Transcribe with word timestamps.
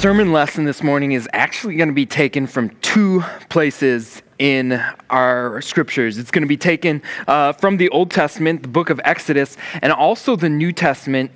Sermon 0.00 0.30
lesson 0.30 0.64
this 0.64 0.82
morning 0.82 1.12
is 1.12 1.26
actually 1.32 1.74
going 1.74 1.88
to 1.88 1.94
be 1.94 2.04
taken 2.04 2.46
from 2.46 2.68
two 2.82 3.24
places 3.48 4.20
in 4.38 4.72
our 5.08 5.62
scriptures. 5.62 6.18
It's 6.18 6.30
going 6.30 6.42
to 6.42 6.48
be 6.48 6.58
taken 6.58 7.00
uh, 7.26 7.54
from 7.54 7.78
the 7.78 7.88
Old 7.88 8.10
Testament, 8.10 8.60
the 8.60 8.68
book 8.68 8.90
of 8.90 9.00
Exodus, 9.04 9.56
and 9.80 9.94
also 9.94 10.36
the 10.36 10.50
New 10.50 10.70
Testament, 10.70 11.30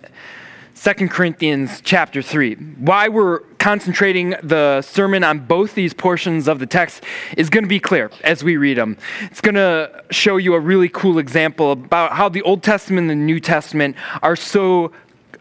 2 0.77 1.09
Corinthians 1.09 1.80
chapter 1.80 2.21
3. 2.21 2.55
Why 2.55 3.09
we're 3.09 3.41
concentrating 3.59 4.35
the 4.43 4.83
sermon 4.83 5.24
on 5.24 5.38
both 5.38 5.74
these 5.74 5.95
portions 5.95 6.47
of 6.47 6.59
the 6.59 6.66
text 6.66 7.02
is 7.38 7.49
going 7.49 7.65
to 7.65 7.69
be 7.69 7.80
clear 7.80 8.11
as 8.24 8.45
we 8.45 8.59
read 8.59 8.77
them. 8.77 8.99
It's 9.23 9.41
going 9.41 9.55
to 9.55 10.05
show 10.11 10.37
you 10.37 10.52
a 10.55 10.61
really 10.61 10.91
cool 10.91 11.19
example 11.19 11.73
about 11.73 12.13
how 12.13 12.29
the 12.29 12.43
Old 12.43 12.63
Testament 12.63 13.11
and 13.11 13.23
the 13.23 13.24
New 13.24 13.41
Testament 13.41 13.97
are 14.23 14.37
so 14.37 14.93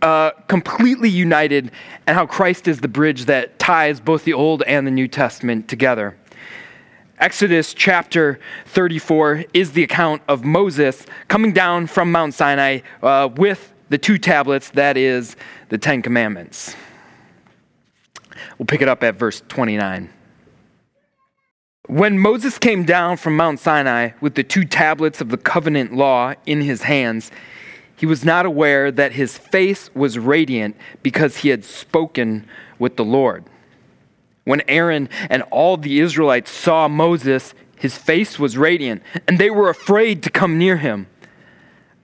uh, 0.02 0.32
completely 0.48 1.10
united 1.10 1.72
and 2.08 2.16
how 2.16 2.26
Christ 2.26 2.68
is 2.68 2.82
the 2.82 2.88
bridge 2.88 3.26
that 3.26 3.60
ties 3.60 4.00
both 4.00 4.24
the 4.24 4.34
Old 4.34 4.64
and 4.64 4.86
the 4.86 4.92
New 4.92 5.08
Testament 5.08 5.68
together. 5.68 6.18
Exodus 7.20 7.74
chapter 7.74 8.40
34 8.68 9.44
is 9.54 9.74
the 9.74 9.84
account 9.84 10.22
of 10.30 10.46
Moses 10.46 11.06
coming 11.28 11.52
down 11.52 11.86
from 11.88 12.12
Mount 12.12 12.34
Sinai 12.34 12.80
uh, 13.04 13.30
with 13.36 13.74
the 13.90 13.98
two 13.98 14.18
tablets, 14.18 14.70
that 14.72 14.96
is, 14.96 15.36
the 15.68 15.78
Ten 15.78 16.02
Commandments. 16.02 16.76
We'll 18.58 18.68
pick 18.68 18.82
it 18.82 18.88
up 18.88 19.04
at 19.04 19.16
verse 19.16 19.42
29. 19.50 20.10
When 21.88 22.20
Moses 22.20 22.58
came 22.58 22.86
down 22.86 23.18
from 23.18 23.36
Mount 23.36 23.60
Sinai 23.60 24.12
with 24.22 24.36
the 24.36 24.44
two 24.44 24.64
tablets 24.64 25.22
of 25.22 25.30
the 25.30 25.38
covenant 25.38 25.94
law 25.94 26.36
in 26.46 26.62
his 26.62 26.84
hands, 26.84 27.32
he 28.00 28.06
was 28.06 28.24
not 28.24 28.46
aware 28.46 28.94
that 28.94 29.12
his 29.12 29.38
face 29.38 29.94
was 29.94 30.18
radiant 30.18 30.78
because 31.04 31.36
he 31.36 31.50
had 31.50 31.66
spoken 31.66 32.48
with 32.80 32.96
the 32.96 33.04
Lord. 33.04 33.44
When 34.46 34.62
Aaron 34.70 35.10
and 35.30 35.44
all 35.52 35.76
the 35.76 36.00
Israelites 36.00 36.50
saw 36.50 36.88
Moses, 36.88 37.54
his 37.76 37.98
face 37.98 38.40
was 38.40 38.58
radiant, 38.58 39.04
and 39.28 39.38
they 39.38 39.50
were 39.50 39.70
afraid 39.70 40.24
to 40.24 40.30
come 40.30 40.58
near 40.58 40.78
him. 40.78 41.08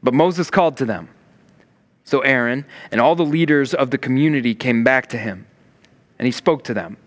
But 0.03 0.13
Moses 0.13 0.49
called 0.49 0.75
to 0.77 0.85
them. 0.85 1.07
So 2.03 2.19
Aaron 2.19 2.65
and 2.91 2.99
all 2.99 3.15
the 3.15 3.23
leaders 3.23 3.73
of 3.73 3.91
the 3.91 3.97
community 3.97 4.53
came 4.53 4.83
back 4.83 5.07
to 5.07 5.17
him, 5.17 5.47
and 6.19 6.25
he 6.25 6.31
spoke 6.33 6.65
to 6.65 6.73
them. 6.73 6.97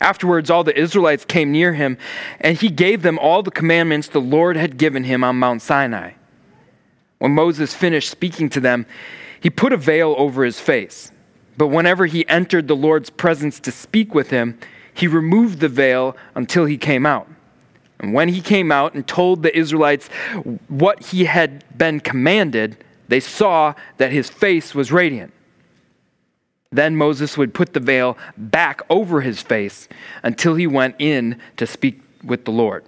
Afterwards, 0.00 0.48
all 0.48 0.64
the 0.64 0.76
Israelites 0.76 1.26
came 1.26 1.52
near 1.52 1.74
him, 1.74 1.98
and 2.40 2.56
he 2.56 2.70
gave 2.70 3.02
them 3.02 3.18
all 3.18 3.42
the 3.42 3.50
commandments 3.50 4.08
the 4.08 4.22
Lord 4.22 4.56
had 4.56 4.78
given 4.78 5.04
him 5.04 5.22
on 5.22 5.36
Mount 5.36 5.60
Sinai. 5.60 6.12
When 7.22 7.36
Moses 7.36 7.72
finished 7.72 8.10
speaking 8.10 8.48
to 8.48 8.58
them, 8.58 8.84
he 9.38 9.48
put 9.48 9.72
a 9.72 9.76
veil 9.76 10.16
over 10.18 10.42
his 10.42 10.58
face. 10.58 11.12
But 11.56 11.68
whenever 11.68 12.06
he 12.06 12.28
entered 12.28 12.66
the 12.66 12.74
Lord's 12.74 13.10
presence 13.10 13.60
to 13.60 13.70
speak 13.70 14.12
with 14.12 14.30
him, 14.30 14.58
he 14.92 15.06
removed 15.06 15.60
the 15.60 15.68
veil 15.68 16.16
until 16.34 16.64
he 16.64 16.76
came 16.76 17.06
out. 17.06 17.28
And 18.00 18.12
when 18.12 18.30
he 18.30 18.40
came 18.40 18.72
out 18.72 18.94
and 18.94 19.06
told 19.06 19.44
the 19.44 19.56
Israelites 19.56 20.08
what 20.66 21.00
he 21.04 21.26
had 21.26 21.64
been 21.78 22.00
commanded, 22.00 22.84
they 23.06 23.20
saw 23.20 23.74
that 23.98 24.10
his 24.10 24.28
face 24.28 24.74
was 24.74 24.90
radiant. 24.90 25.32
Then 26.72 26.96
Moses 26.96 27.38
would 27.38 27.54
put 27.54 27.72
the 27.72 27.78
veil 27.78 28.18
back 28.36 28.82
over 28.90 29.20
his 29.20 29.40
face 29.40 29.88
until 30.24 30.56
he 30.56 30.66
went 30.66 30.96
in 30.98 31.40
to 31.56 31.68
speak 31.68 32.02
with 32.24 32.46
the 32.46 32.50
Lord. 32.50 32.84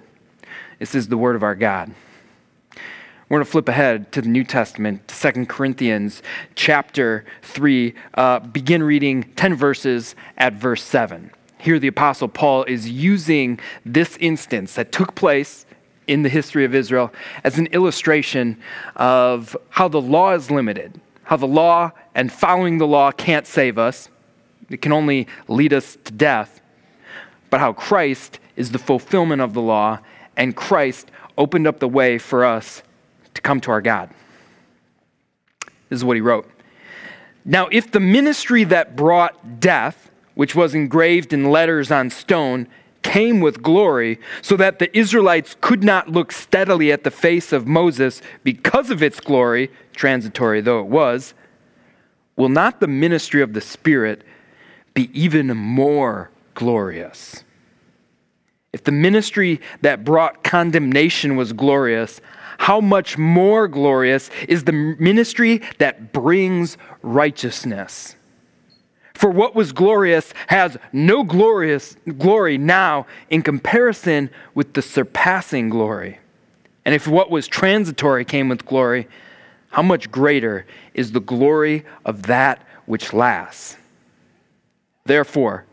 This 0.80 0.96
is 0.96 1.06
the 1.06 1.16
word 1.16 1.36
of 1.36 1.44
our 1.44 1.54
God. 1.54 1.94
We're 3.28 3.38
going 3.38 3.46
to 3.46 3.50
flip 3.50 3.68
ahead 3.70 4.12
to 4.12 4.20
the 4.20 4.28
New 4.28 4.44
Testament, 4.44 5.08
to 5.08 5.32
2 5.32 5.46
Corinthians 5.46 6.22
chapter 6.56 7.24
3, 7.40 7.94
uh, 8.14 8.40
begin 8.40 8.82
reading 8.82 9.22
10 9.36 9.54
verses 9.54 10.14
at 10.36 10.52
verse 10.52 10.82
7. 10.82 11.30
Here, 11.56 11.78
the 11.78 11.88
Apostle 11.88 12.28
Paul 12.28 12.64
is 12.64 12.86
using 12.86 13.58
this 13.86 14.18
instance 14.18 14.74
that 14.74 14.92
took 14.92 15.14
place 15.14 15.64
in 16.06 16.22
the 16.22 16.28
history 16.28 16.66
of 16.66 16.74
Israel 16.74 17.14
as 17.44 17.56
an 17.56 17.66
illustration 17.68 18.58
of 18.94 19.56
how 19.70 19.88
the 19.88 20.02
law 20.02 20.34
is 20.34 20.50
limited, 20.50 21.00
how 21.22 21.38
the 21.38 21.46
law 21.46 21.92
and 22.14 22.30
following 22.30 22.76
the 22.76 22.86
law 22.86 23.10
can't 23.10 23.46
save 23.46 23.78
us, 23.78 24.10
it 24.68 24.82
can 24.82 24.92
only 24.92 25.26
lead 25.48 25.72
us 25.72 25.96
to 26.04 26.12
death, 26.12 26.60
but 27.48 27.58
how 27.58 27.72
Christ 27.72 28.38
is 28.54 28.72
the 28.72 28.78
fulfillment 28.78 29.40
of 29.40 29.54
the 29.54 29.62
law, 29.62 30.00
and 30.36 30.54
Christ 30.54 31.10
opened 31.38 31.66
up 31.66 31.78
the 31.78 31.88
way 31.88 32.18
for 32.18 32.44
us 32.44 32.82
come 33.44 33.60
to 33.60 33.70
our 33.70 33.80
God. 33.80 34.10
This 35.88 35.98
is 35.98 36.04
what 36.04 36.16
he 36.16 36.20
wrote. 36.20 36.50
Now, 37.44 37.68
if 37.70 37.92
the 37.92 38.00
ministry 38.00 38.64
that 38.64 38.96
brought 38.96 39.60
death, 39.60 40.10
which 40.34 40.56
was 40.56 40.74
engraved 40.74 41.32
in 41.32 41.50
letters 41.50 41.90
on 41.92 42.10
stone, 42.10 42.66
came 43.02 43.40
with 43.40 43.62
glory, 43.62 44.18
so 44.40 44.56
that 44.56 44.78
the 44.78 44.96
Israelites 44.96 45.54
could 45.60 45.84
not 45.84 46.08
look 46.08 46.32
steadily 46.32 46.90
at 46.90 47.04
the 47.04 47.10
face 47.10 47.52
of 47.52 47.66
Moses 47.66 48.22
because 48.42 48.90
of 48.90 49.02
its 49.02 49.20
glory, 49.20 49.70
transitory 49.94 50.62
though 50.62 50.80
it 50.80 50.86
was, 50.86 51.34
will 52.34 52.48
not 52.48 52.80
the 52.80 52.88
ministry 52.88 53.42
of 53.42 53.52
the 53.52 53.60
Spirit 53.60 54.24
be 54.94 55.10
even 55.12 55.54
more 55.54 56.30
glorious? 56.54 57.44
If 58.72 58.82
the 58.84 58.92
ministry 58.92 59.60
that 59.82 60.02
brought 60.02 60.42
condemnation 60.42 61.36
was 61.36 61.52
glorious, 61.52 62.20
how 62.58 62.80
much 62.80 63.18
more 63.18 63.68
glorious 63.68 64.30
is 64.48 64.64
the 64.64 64.72
ministry 64.72 65.62
that 65.78 66.12
brings 66.12 66.76
righteousness? 67.02 68.16
For 69.14 69.30
what 69.30 69.54
was 69.54 69.72
glorious 69.72 70.34
has 70.48 70.76
no 70.92 71.22
glorious 71.22 71.96
glory 72.18 72.58
now 72.58 73.06
in 73.30 73.42
comparison 73.42 74.28
with 74.54 74.74
the 74.74 74.82
surpassing 74.82 75.68
glory. 75.68 76.18
And 76.84 76.94
if 76.94 77.06
what 77.08 77.30
was 77.30 77.46
transitory 77.46 78.24
came 78.24 78.48
with 78.48 78.66
glory, 78.66 79.08
how 79.70 79.82
much 79.82 80.10
greater 80.10 80.66
is 80.92 81.12
the 81.12 81.20
glory 81.20 81.84
of 82.04 82.24
that 82.24 82.62
which 82.86 83.12
lasts? 83.12 83.76
Therefore, 85.04 85.64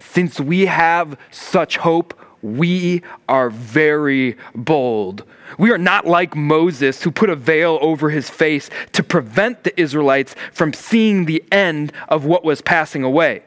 since 0.00 0.40
we 0.40 0.66
have 0.66 1.18
such 1.30 1.76
hope, 1.76 2.18
we 2.42 3.02
are 3.28 3.50
very 3.50 4.36
bold. 4.54 5.24
We 5.58 5.70
are 5.70 5.78
not 5.78 6.06
like 6.06 6.36
Moses, 6.36 7.02
who 7.02 7.10
put 7.10 7.30
a 7.30 7.36
veil 7.36 7.78
over 7.80 8.10
his 8.10 8.28
face 8.28 8.68
to 8.92 9.02
prevent 9.02 9.64
the 9.64 9.78
Israelites 9.80 10.34
from 10.52 10.72
seeing 10.72 11.24
the 11.24 11.42
end 11.50 11.92
of 12.08 12.24
what 12.24 12.44
was 12.44 12.60
passing 12.60 13.02
away. 13.02 13.42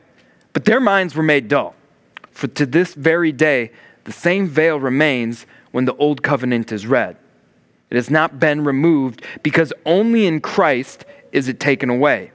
But 0.53 0.66
their 0.66 0.79
minds 0.79 1.16
were 1.16 1.23
made 1.23 1.47
dull. 1.47 1.75
For 2.31 2.47
to 2.47 2.66
this 2.66 2.94
very 2.94 3.31
day, 3.31 3.72
the 4.05 4.11
same 4.11 4.47
veil 4.47 4.79
remains 4.79 5.45
when 5.71 5.85
the 5.85 5.95
old 5.97 6.23
covenant 6.23 6.71
is 6.71 6.88
read. 6.88 7.17
It 7.89 7.95
has 7.95 8.09
not 8.09 8.39
been 8.39 8.63
removed 8.63 9.23
because 9.44 9.73
only 9.85 10.25
in 10.25 10.41
Christ 10.41 11.06
is 11.31 11.47
it 11.47 11.59
taken 11.59 11.89
away. 11.89 12.31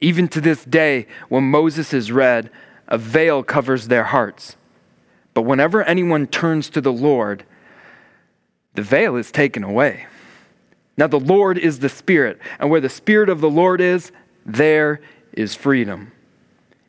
Even 0.00 0.28
to 0.28 0.40
this 0.40 0.64
day, 0.64 1.06
when 1.28 1.44
Moses 1.44 1.92
is 1.92 2.12
read, 2.12 2.50
a 2.88 2.98
veil 2.98 3.42
covers 3.42 3.88
their 3.88 4.04
hearts. 4.04 4.56
But 5.36 5.42
whenever 5.42 5.82
anyone 5.82 6.28
turns 6.28 6.70
to 6.70 6.80
the 6.80 6.90
Lord, 6.90 7.44
the 8.72 8.80
veil 8.80 9.16
is 9.16 9.30
taken 9.30 9.62
away. 9.64 10.06
Now, 10.96 11.08
the 11.08 11.20
Lord 11.20 11.58
is 11.58 11.80
the 11.80 11.90
Spirit, 11.90 12.38
and 12.58 12.70
where 12.70 12.80
the 12.80 12.88
Spirit 12.88 13.28
of 13.28 13.42
the 13.42 13.50
Lord 13.50 13.82
is, 13.82 14.12
there 14.46 15.02
is 15.34 15.54
freedom. 15.54 16.10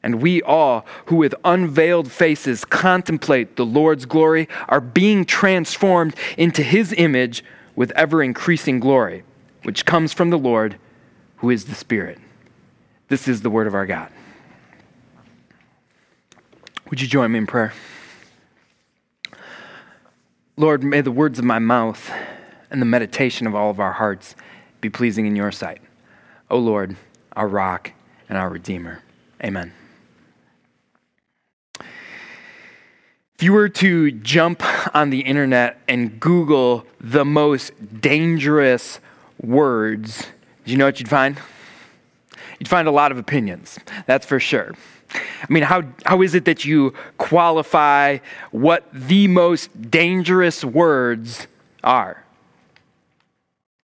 And 0.01 0.21
we 0.21 0.41
all, 0.44 0.85
who 1.07 1.17
with 1.17 1.35
unveiled 1.44 2.09
faces 2.09 2.63
contemplate 2.63 3.57
the 3.57 3.65
Lord's 3.65 4.05
glory, 4.05 4.47
are 4.69 4.79
being 4.79 5.25
transformed 5.25 6.15
into 6.38 6.63
his 6.63 6.94
image 6.97 7.44
with 7.75 7.91
ever 7.97 8.23
increasing 8.23 8.79
glory, 8.79 9.25
which 9.63 9.85
comes 9.85 10.13
from 10.13 10.29
the 10.29 10.39
Lord, 10.39 10.77
who 11.39 11.49
is 11.49 11.65
the 11.65 11.75
Spirit. 11.75 12.17
This 13.09 13.27
is 13.27 13.41
the 13.41 13.49
word 13.49 13.67
of 13.67 13.75
our 13.75 13.85
God. 13.85 14.09
Would 16.89 17.01
you 17.01 17.09
join 17.09 17.33
me 17.33 17.39
in 17.39 17.45
prayer? 17.45 17.73
Lord, 20.59 20.83
may 20.83 21.01
the 21.01 21.12
words 21.12 21.38
of 21.38 21.45
my 21.45 21.59
mouth 21.59 22.12
and 22.71 22.81
the 22.81 22.86
meditation 22.86 23.45
of 23.45 23.54
all 23.54 23.69
of 23.69 23.80
our 23.80 23.94
hearts 23.94 24.36
be 24.81 24.89
pleasing 24.89 25.27
in 25.27 25.36
your 25.36 25.51
sight. 25.51 25.81
O 26.50 26.56
oh 26.56 26.59
Lord, 26.59 26.95
our 27.36 27.48
rock 27.48 27.92
and 28.27 28.39
our 28.39 28.50
redeemer. 28.50 29.04
Amen. 29.44 29.71
If 31.80 33.44
you 33.44 33.54
were 33.54 33.69
to 33.69 34.09
jump 34.09 34.63
on 34.95 35.12
the 35.12 35.19
internet 35.19 35.80
and 35.88 36.19
Google 36.19 36.88
the 37.00 37.24
most 37.24 38.01
dangerous 38.01 39.00
words, 39.39 40.25
do 40.65 40.71
you 40.71 40.77
know 40.80 40.86
what 40.86 41.00
you'd 41.00 41.07
find? 41.07 41.39
You'd 42.57 42.68
find 42.68 42.88
a 42.88 42.92
lot 42.92 43.12
of 43.12 43.19
opinions, 43.19 43.77
that's 44.07 44.25
for 44.25 44.39
sure. 44.39 44.74
I 45.13 45.45
mean, 45.50 45.63
how, 45.63 45.83
how 46.06 46.21
is 46.21 46.36
it 46.36 46.45
that 46.45 46.65
you 46.65 46.94
qualify 47.18 48.18
what 48.51 48.88
the 48.92 49.27
most 49.27 49.89
dangerous 49.89 50.63
words 50.63 51.48
are? 51.83 52.24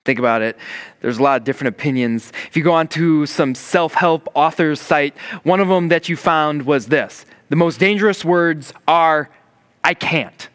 Think 0.05 0.19
about 0.19 0.41
it. 0.41 0.57
There's 1.01 1.17
a 1.17 1.23
lot 1.23 1.41
of 1.41 1.43
different 1.43 1.75
opinions. 1.75 2.31
If 2.47 2.57
you 2.57 2.63
go 2.63 2.73
on 2.73 2.87
to 2.89 3.25
some 3.25 3.53
self 3.53 3.93
help 3.93 4.27
authors' 4.33 4.81
site, 4.81 5.17
one 5.43 5.59
of 5.59 5.67
them 5.67 5.89
that 5.89 6.09
you 6.09 6.15
found 6.15 6.65
was 6.65 6.87
this 6.87 7.25
The 7.49 7.55
most 7.55 7.79
dangerous 7.79 8.23
words 8.23 8.73
are, 8.87 9.29
I 9.83 9.93
can't. 9.93 10.49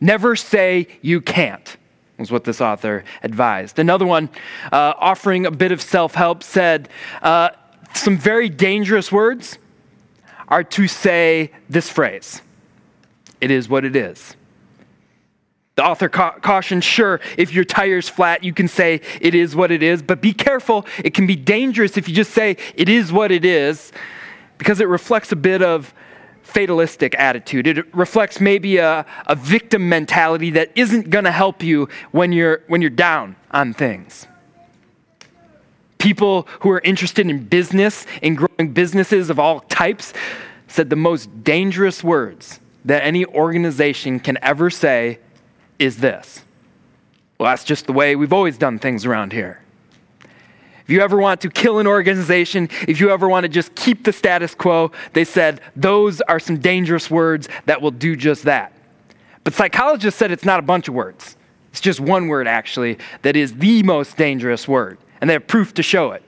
Never 0.00 0.36
say 0.36 0.88
you 1.02 1.20
can't, 1.20 1.76
was 2.18 2.30
what 2.30 2.44
this 2.44 2.60
author 2.60 3.04
advised. 3.22 3.78
Another 3.78 4.06
one, 4.06 4.28
uh, 4.72 4.94
offering 4.98 5.46
a 5.46 5.50
bit 5.50 5.72
of 5.72 5.82
self 5.82 6.14
help, 6.14 6.42
said, 6.42 6.88
uh, 7.20 7.50
Some 7.94 8.16
very 8.16 8.48
dangerous 8.48 9.10
words 9.10 9.58
are 10.48 10.64
to 10.64 10.88
say 10.88 11.50
this 11.68 11.88
phrase 11.88 12.42
It 13.40 13.50
is 13.50 13.68
what 13.68 13.84
it 13.84 13.96
is. 13.96 14.36
The 15.76 15.84
author 15.84 16.08
ca- 16.08 16.38
cautions 16.38 16.84
sure, 16.84 17.20
if 17.36 17.52
your 17.52 17.64
tire's 17.64 18.08
flat, 18.08 18.44
you 18.44 18.52
can 18.52 18.68
say 18.68 19.00
it 19.20 19.34
is 19.34 19.56
what 19.56 19.72
it 19.72 19.82
is, 19.82 20.02
but 20.02 20.20
be 20.20 20.32
careful. 20.32 20.86
It 21.04 21.14
can 21.14 21.26
be 21.26 21.34
dangerous 21.34 21.96
if 21.96 22.08
you 22.08 22.14
just 22.14 22.30
say 22.30 22.56
it 22.76 22.88
is 22.88 23.12
what 23.12 23.32
it 23.32 23.44
is, 23.44 23.90
because 24.56 24.80
it 24.80 24.88
reflects 24.88 25.32
a 25.32 25.36
bit 25.36 25.62
of 25.62 25.92
fatalistic 26.42 27.16
attitude. 27.18 27.66
It 27.66 27.92
reflects 27.92 28.40
maybe 28.40 28.76
a, 28.76 29.04
a 29.26 29.34
victim 29.34 29.88
mentality 29.88 30.50
that 30.50 30.70
isn't 30.76 31.10
going 31.10 31.24
to 31.24 31.32
help 31.32 31.62
you 31.64 31.88
when 32.12 32.32
you're, 32.32 32.62
when 32.68 32.80
you're 32.80 32.90
down 32.90 33.34
on 33.50 33.74
things. 33.74 34.28
People 36.04 36.46
who 36.60 36.68
are 36.68 36.82
interested 36.84 37.30
in 37.30 37.44
business 37.44 38.04
and 38.22 38.36
growing 38.36 38.74
businesses 38.74 39.30
of 39.30 39.38
all 39.38 39.60
types 39.60 40.12
said 40.68 40.90
the 40.90 40.96
most 40.96 41.42
dangerous 41.42 42.04
words 42.04 42.60
that 42.84 43.02
any 43.02 43.24
organization 43.24 44.20
can 44.20 44.36
ever 44.42 44.68
say 44.68 45.18
is 45.78 45.96
this. 45.96 46.44
Well, 47.38 47.50
that's 47.50 47.64
just 47.64 47.86
the 47.86 47.94
way 47.94 48.16
we've 48.16 48.34
always 48.34 48.58
done 48.58 48.78
things 48.78 49.06
around 49.06 49.32
here. 49.32 49.62
If 50.20 50.90
you 50.90 51.00
ever 51.00 51.16
want 51.16 51.40
to 51.40 51.48
kill 51.48 51.78
an 51.78 51.86
organization, 51.86 52.68
if 52.86 53.00
you 53.00 53.08
ever 53.08 53.26
want 53.26 53.44
to 53.44 53.48
just 53.48 53.74
keep 53.74 54.04
the 54.04 54.12
status 54.12 54.54
quo, 54.54 54.92
they 55.14 55.24
said 55.24 55.62
those 55.74 56.20
are 56.20 56.38
some 56.38 56.58
dangerous 56.58 57.10
words 57.10 57.48
that 57.64 57.80
will 57.80 57.90
do 57.90 58.14
just 58.14 58.42
that. 58.42 58.74
But 59.42 59.54
psychologists 59.54 60.18
said 60.18 60.32
it's 60.32 60.44
not 60.44 60.58
a 60.58 60.62
bunch 60.62 60.86
of 60.86 60.92
words. 60.92 61.38
It's 61.70 61.80
just 61.80 61.98
one 61.98 62.28
word, 62.28 62.46
actually, 62.46 62.98
that 63.22 63.36
is 63.36 63.54
the 63.54 63.82
most 63.84 64.18
dangerous 64.18 64.68
word. 64.68 64.98
And 65.24 65.30
they 65.30 65.32
have 65.32 65.46
proof 65.46 65.72
to 65.72 65.82
show 65.82 66.12
it. 66.12 66.22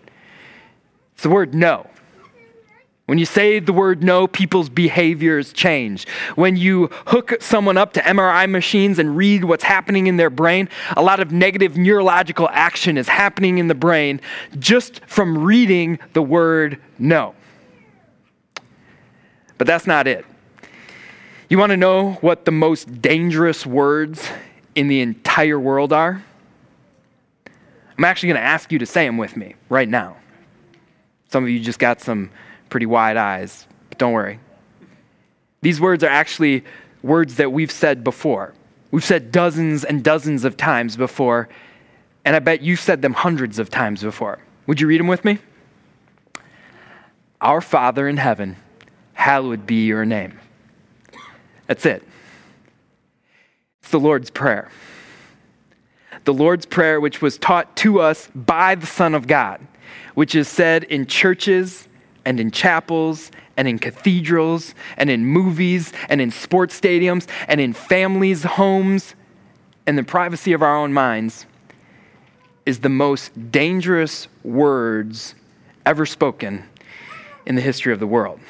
It's 1.12 1.22
the 1.22 1.28
word 1.28 1.54
no. 1.54 1.87
When 3.04 3.19
you 3.19 3.26
say 3.26 3.58
the 3.58 3.75
word 3.75 4.02
no, 4.02 4.26
people's 4.26 4.70
behaviors 4.70 5.52
change. 5.52 6.08
When 6.34 6.56
you 6.56 6.88
hook 7.08 7.34
someone 7.40 7.76
up 7.76 7.93
to 7.93 8.00
MRI 8.00 8.48
machines 8.48 8.98
and 8.98 9.14
read 9.14 9.44
what's 9.44 9.64
happening 9.64 10.06
in 10.06 10.16
their 10.16 10.31
brain, 10.31 10.70
a 10.96 11.02
lot 11.02 11.20
of 11.20 11.31
negative 11.31 11.76
neurological 11.76 12.48
action 12.50 12.96
is 12.96 13.06
happening 13.06 13.58
in 13.58 13.69
the 13.69 13.75
brain 13.75 14.19
just 14.58 15.04
from 15.04 15.44
reading 15.44 15.99
the 16.14 16.22
word 16.22 16.81
no. 16.99 17.34
But 19.58 19.66
that's 19.66 19.87
not 19.87 20.06
it. 20.06 20.25
You 21.50 21.58
want 21.58 21.69
to 21.69 21.76
know 21.76 22.12
what 22.22 22.46
the 22.46 22.50
most 22.50 23.02
dangerous 23.02 23.66
words 23.66 24.26
in 24.75 24.88
the 24.88 25.02
entire 25.02 25.60
world 25.60 25.92
are? 25.92 26.25
I'm 27.98 28.04
actually 28.04 28.28
going 28.28 28.40
to 28.40 28.46
ask 28.46 28.70
you 28.72 28.78
to 28.78 28.87
say 28.87 29.06
them 29.06 29.16
with 29.16 29.37
me 29.37 29.54
right 29.69 29.88
now. 29.88 30.16
Some 31.31 31.44
of 31.44 31.50
you 31.50 31.60
just 31.60 31.78
got 31.78 32.00
some 32.00 32.31
pretty 32.69 32.87
wide 32.87 33.16
eyes, 33.16 33.66
but 33.88 33.98
don't 33.98 34.12
worry. 34.12 34.38
These 35.62 35.81
words 35.81 36.04
are 36.04 36.10
actually 36.10 36.64
words 37.02 37.37
that 37.37 37.52
we've 37.52 37.70
said 37.70 38.04
before. 38.04 38.54
We've 38.90 39.04
said 39.04 39.32
dozens 39.32 39.84
and 39.84 40.04
dozens 40.04 40.44
of 40.44 40.56
times 40.56 40.96
before, 40.96 41.48
and 42.25 42.37
I 42.37 42.38
bet 42.38 42.62
you've 42.62 42.81
said 42.81 43.02
them 43.02 43.14
hundreds 43.14 43.58
of 43.58 43.70
times 43.70 44.02
before. 44.02 44.38
Would 44.66 44.81
you 44.81 44.87
read 44.87 45.00
them 45.00 45.06
with 45.06 45.25
me? 45.25 45.38
Our 47.40 47.60
Father 47.60 48.08
in 48.08 48.16
heaven, 48.16 48.56
hallowed 49.14 49.66
be 49.66 49.87
your 49.87 50.04
name. 50.04 50.38
That's 51.66 51.84
it. 51.87 52.02
It's 53.81 53.90
the 53.90 54.00
Lord's 54.00 54.31
Prayer. 54.31 54.70
The 56.26 56.34
Lord's 56.34 56.67
Prayer, 56.67 57.00
which 57.00 57.23
was 57.23 57.38
taught 57.38 57.76
to 57.76 58.00
us 58.00 58.28
by 58.34 58.75
the 58.75 58.87
Son 58.87 59.14
of 59.14 59.28
God, 59.28 59.64
which 60.14 60.34
is 60.34 60.49
said 60.49 60.82
in 60.82 61.06
churches 61.06 61.87
and 62.25 62.40
in 62.40 62.50
chapels 62.50 63.31
and 63.56 63.69
in 63.69 63.78
cathedrals 63.78 64.75
and 64.96 65.08
in 65.08 65.25
movies 65.25 65.93
and 66.08 66.20
in 66.20 66.32
sports 66.32 66.78
stadiums 66.78 67.28
and 67.46 67.61
in 67.61 67.73
families' 67.73 68.43
homes 68.43 69.14
and 69.87 69.96
the 69.96 70.02
privacy 70.02 70.52
of 70.52 70.62
our 70.62 70.76
own 70.76 70.93
minds 70.93 71.46
is 72.67 72.81
the 72.81 72.88
most 72.88 73.52
dangerous 73.52 74.26
words 74.43 75.37
ever 75.87 76.05
spoken 76.05 76.64
in 77.46 77.55
the 77.55 77.62
history 77.62 77.93
of 77.93 78.00
the 78.00 78.06
world. 78.06 78.40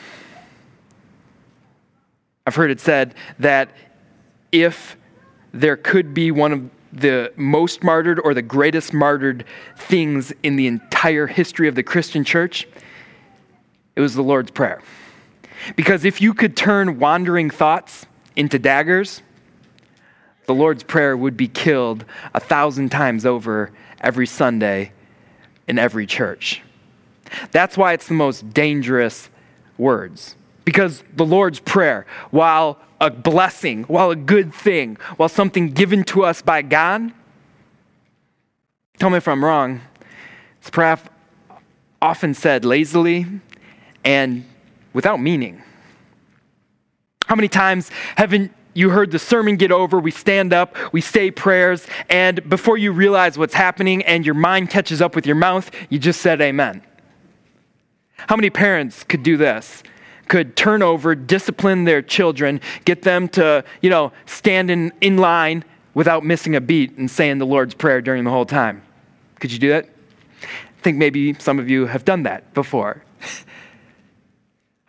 I've 2.46 2.54
heard 2.54 2.70
it 2.70 2.80
said 2.80 3.14
that 3.38 3.68
if 4.50 4.96
there 5.52 5.76
could 5.76 6.14
be 6.14 6.30
one 6.30 6.52
of 6.52 6.70
the 6.96 7.32
most 7.36 7.82
martyred 7.82 8.18
or 8.20 8.34
the 8.34 8.42
greatest 8.42 8.92
martyred 8.92 9.44
things 9.76 10.32
in 10.42 10.56
the 10.56 10.66
entire 10.66 11.26
history 11.26 11.68
of 11.68 11.74
the 11.74 11.82
Christian 11.82 12.24
church, 12.24 12.66
it 13.94 14.00
was 14.00 14.14
the 14.14 14.22
Lord's 14.22 14.50
Prayer. 14.50 14.82
Because 15.74 16.04
if 16.04 16.20
you 16.20 16.34
could 16.34 16.56
turn 16.56 16.98
wandering 16.98 17.50
thoughts 17.50 18.06
into 18.34 18.58
daggers, 18.58 19.22
the 20.46 20.54
Lord's 20.54 20.82
Prayer 20.82 21.16
would 21.16 21.36
be 21.36 21.48
killed 21.48 22.04
a 22.34 22.40
thousand 22.40 22.90
times 22.90 23.26
over 23.26 23.72
every 24.00 24.26
Sunday 24.26 24.92
in 25.66 25.78
every 25.78 26.06
church. 26.06 26.62
That's 27.50 27.76
why 27.76 27.92
it's 27.92 28.06
the 28.08 28.14
most 28.14 28.48
dangerous 28.54 29.28
words. 29.78 30.36
Because 30.64 31.02
the 31.14 31.24
Lord's 31.24 31.60
Prayer, 31.60 32.06
while 32.30 32.78
a 33.00 33.10
blessing, 33.10 33.84
while 33.84 34.10
a 34.10 34.16
good 34.16 34.54
thing, 34.54 34.96
while 35.16 35.28
something 35.28 35.70
given 35.70 36.04
to 36.04 36.24
us 36.24 36.42
by 36.42 36.62
God, 36.62 37.12
tell 38.98 39.10
me 39.10 39.18
if 39.18 39.28
I'm 39.28 39.44
wrong, 39.44 39.80
it's 40.60 40.70
perhaps 40.70 41.08
often 42.00 42.34
said 42.34 42.64
lazily 42.64 43.26
and 44.04 44.44
without 44.92 45.20
meaning. 45.20 45.62
How 47.26 47.34
many 47.34 47.48
times 47.48 47.90
haven't 48.16 48.52
you 48.72 48.90
heard 48.90 49.10
the 49.10 49.18
sermon 49.18 49.56
get 49.56 49.72
over? 49.72 49.98
We 49.98 50.10
stand 50.10 50.52
up, 50.52 50.76
we 50.92 51.00
say 51.00 51.30
prayers, 51.30 51.86
and 52.08 52.48
before 52.48 52.78
you 52.78 52.92
realize 52.92 53.36
what's 53.36 53.54
happening 53.54 54.04
and 54.04 54.24
your 54.24 54.34
mind 54.34 54.70
catches 54.70 55.02
up 55.02 55.14
with 55.14 55.26
your 55.26 55.36
mouth, 55.36 55.70
you 55.90 55.98
just 55.98 56.20
said 56.20 56.40
amen. 56.40 56.82
How 58.16 58.36
many 58.36 58.50
parents 58.50 59.04
could 59.04 59.22
do 59.22 59.36
this? 59.36 59.82
Could 60.28 60.56
turn 60.56 60.82
over, 60.82 61.14
discipline 61.14 61.84
their 61.84 62.02
children, 62.02 62.60
get 62.84 63.02
them 63.02 63.28
to, 63.30 63.64
you 63.80 63.90
know, 63.90 64.12
stand 64.26 64.70
in, 64.70 64.92
in 65.00 65.18
line 65.18 65.64
without 65.94 66.24
missing 66.24 66.56
a 66.56 66.60
beat 66.60 66.96
and 66.98 67.10
saying 67.10 67.38
the 67.38 67.46
Lord's 67.46 67.74
Prayer 67.74 68.00
during 68.00 68.24
the 68.24 68.30
whole 68.30 68.46
time? 68.46 68.82
Could 69.40 69.52
you 69.52 69.58
do 69.58 69.68
that? 69.70 69.88
I 70.42 70.82
think 70.82 70.98
maybe 70.98 71.34
some 71.34 71.58
of 71.58 71.70
you 71.70 71.86
have 71.86 72.04
done 72.04 72.24
that 72.24 72.54
before. 72.54 73.02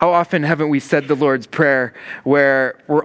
How 0.00 0.10
often 0.10 0.42
haven't 0.42 0.68
we 0.68 0.80
said 0.80 1.08
the 1.08 1.16
Lord's 1.16 1.46
Prayer 1.46 1.92
where 2.24 2.78
we're 2.86 3.02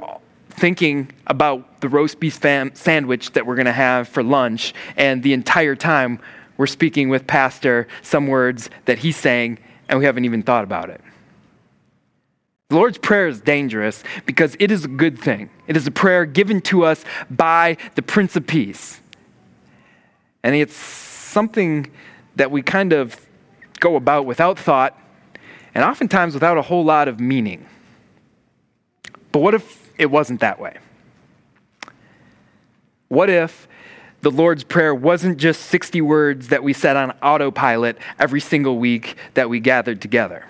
thinking 0.50 1.12
about 1.28 1.82
the 1.82 1.90
roast 1.90 2.20
beef 2.20 2.36
fam- 2.36 2.76
sandwich 2.76 3.32
that 3.32 3.46
we're 3.46 3.56
going 3.56 3.66
to 3.66 3.72
have 3.72 4.08
for 4.08 4.22
lunch, 4.22 4.74
and 4.96 5.24
the 5.24 5.34
entire 5.34 5.76
time 5.76 6.20
we're 6.58 6.68
speaking 6.68 7.10
with 7.10 7.26
Pastor 7.26 7.88
some 8.04 8.28
words 8.28 8.70
that 8.86 9.00
he's 9.00 9.18
saying, 9.18 9.58
and 9.90 9.98
we 9.98 10.06
haven't 10.06 10.26
even 10.26 10.44
thought 10.44 10.64
about 10.64 10.90
it? 10.90 11.02
The 12.74 12.80
Lord's 12.80 12.98
Prayer 12.98 13.28
is 13.28 13.40
dangerous 13.40 14.04
because 14.26 14.58
it 14.60 14.72
is 14.72 14.84
a 14.84 14.88
good 14.88 15.20
thing. 15.20 15.52
It 15.68 15.78
is 15.78 15.86
a 15.86 15.92
prayer 15.92 16.26
given 16.26 16.60
to 16.62 16.86
us 16.86 17.06
by 17.30 17.78
the 17.94 18.02
Prince 18.02 18.36
of 18.36 18.48
Peace. 18.48 19.00
And 20.42 20.56
it's 20.56 20.76
something 20.76 21.92
that 22.36 22.50
we 22.50 22.64
kind 22.64 22.92
of 22.92 23.28
go 23.80 23.96
about 23.96 24.26
without 24.26 24.58
thought 24.58 25.00
and 25.76 25.84
oftentimes 25.84 26.34
without 26.34 26.58
a 26.58 26.64
whole 26.64 26.84
lot 26.84 27.08
of 27.08 27.20
meaning. 27.20 27.68
But 29.32 29.44
what 29.44 29.54
if 29.54 29.92
it 30.00 30.08
wasn't 30.08 30.40
that 30.40 30.60
way? 30.60 30.80
What 33.08 33.30
if 33.30 33.68
the 34.22 34.32
Lord's 34.32 34.64
Prayer 34.64 34.96
wasn't 34.96 35.38
just 35.38 35.62
60 35.68 36.02
words 36.02 36.48
that 36.48 36.64
we 36.64 36.74
said 36.74 36.96
on 36.98 37.12
autopilot 37.22 38.00
every 38.18 38.42
single 38.42 38.80
week 38.80 39.16
that 39.36 39.48
we 39.48 39.60
gathered 39.60 40.02
together? 40.02 40.48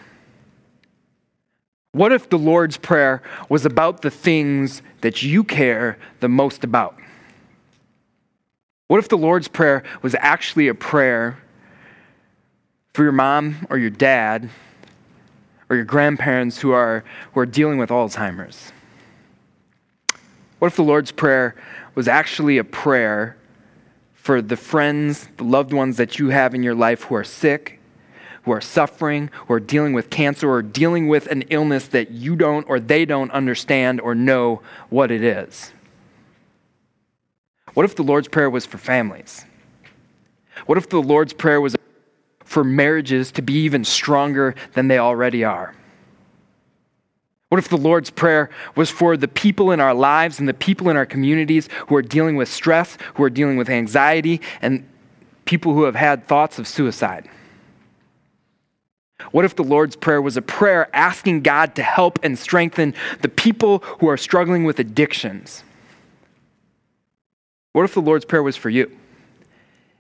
What 1.94 2.12
if 2.12 2.28
the 2.28 2.40
Lord's 2.40 2.76
Prayer 2.76 3.22
was 3.50 3.66
about 3.66 4.02
the 4.02 4.10
things 4.10 4.82
that 5.02 5.22
you 5.22 5.44
care 5.44 6.00
the 6.22 6.28
most 6.28 6.64
about? 6.64 6.98
What 8.88 8.98
if 8.98 9.10
the 9.10 9.18
Lord's 9.18 9.48
Prayer 9.48 9.84
was 10.02 10.16
actually 10.16 10.68
a 10.68 10.74
prayer 10.74 11.38
for 12.94 13.04
your 13.04 13.12
mom 13.12 13.68
or 13.70 13.78
your 13.78 13.92
dad 13.92 14.50
or 15.70 15.76
your 15.76 15.86
grandparents 15.86 16.60
who 16.60 16.72
are, 16.72 17.04
who 17.34 17.40
are 17.40 17.46
dealing 17.46 17.78
with 17.78 17.92
Alzheimer's? 17.92 18.72
What 20.58 20.70
if 20.70 20.76
the 20.76 20.84
Lord's 20.84 21.12
Prayer 21.12 21.56
was 21.94 22.08
actually 22.08 22.58
a 22.58 22.64
prayer 22.64 23.38
for 24.16 24.42
the 24.42 24.58
friends, 24.58 25.28
the 25.38 25.44
loved 25.44 25.74
ones 25.74 25.98
that 25.98 26.18
you 26.18 26.30
have 26.30 26.56
in 26.56 26.64
your 26.64 26.74
life 26.74 27.04
who 27.04 27.14
are 27.14 27.24
sick, 27.24 27.80
who 28.44 28.52
are 28.52 28.62
suffering, 28.62 29.30
who 29.48 29.54
are 29.54 29.60
dealing 29.60 29.94
with 29.94 30.10
cancer, 30.10 30.50
or 30.50 30.62
dealing 30.62 31.08
with 31.08 31.28
an 31.28 31.44
illness 31.44 31.88
that 31.88 32.12
you 32.12 32.36
don't 32.36 32.68
or 32.70 32.80
they 32.80 33.06
don't 33.06 33.32
understand 33.32 34.02
or 34.02 34.14
know 34.16 34.62
what 34.90 35.12
it 35.12 35.24
is? 35.24 35.72
What 37.74 37.86
if 37.86 37.96
the 37.96 38.04
Lord's 38.04 38.28
Prayer 38.28 38.50
was 38.50 38.66
for 38.66 38.78
families? 38.78 39.46
What 40.66 40.78
if 40.78 40.90
the 40.90 41.02
Lord's 41.02 41.34
Prayer 41.34 41.60
was 41.60 41.76
for 42.44 42.64
marriages 42.64 43.32
to 43.32 43.42
be 43.42 43.54
even 43.54 43.84
stronger 43.84 44.56
than 44.74 44.88
they 44.88 45.00
already 45.00 45.44
are? 45.44 45.74
What 47.50 47.60
if 47.60 47.70
the 47.70 47.78
Lord's 47.78 48.10
Prayer 48.10 48.50
was 48.76 48.90
for 48.90 49.16
the 49.16 49.28
people 49.28 49.72
in 49.72 49.80
our 49.80 49.94
lives 49.94 50.40
and 50.40 50.50
the 50.50 50.54
people 50.54 50.90
in 50.90 50.98
our 50.98 51.06
communities 51.06 51.70
who 51.88 51.96
are 51.96 52.02
dealing 52.02 52.36
with 52.36 52.50
stress, 52.50 52.98
who 53.14 53.24
are 53.24 53.30
dealing 53.30 53.58
with 53.58 53.70
anxiety, 53.70 54.42
and 54.62 54.88
people 55.46 55.74
who 55.74 55.84
have 55.84 55.96
had 55.96 56.28
thoughts 56.28 56.58
of 56.58 56.68
suicide? 56.68 57.30
What 59.32 59.46
if 59.46 59.56
the 59.56 59.64
Lord's 59.64 59.96
Prayer 59.96 60.22
was 60.22 60.38
a 60.38 60.42
prayer 60.42 60.90
asking 60.96 61.42
God 61.42 61.76
to 61.76 61.84
help 61.84 62.20
and 62.24 62.38
strengthen 62.38 62.94
the 63.22 63.30
people 63.30 63.80
who 64.00 64.08
are 64.08 64.18
struggling 64.18 64.64
with 64.64 64.80
addictions? 64.80 65.64
What 67.72 67.84
if 67.84 67.94
the 67.94 68.02
Lord's 68.02 68.26
Prayer 68.26 68.44
was 68.44 68.56
for 68.56 68.70
you? 68.70 68.96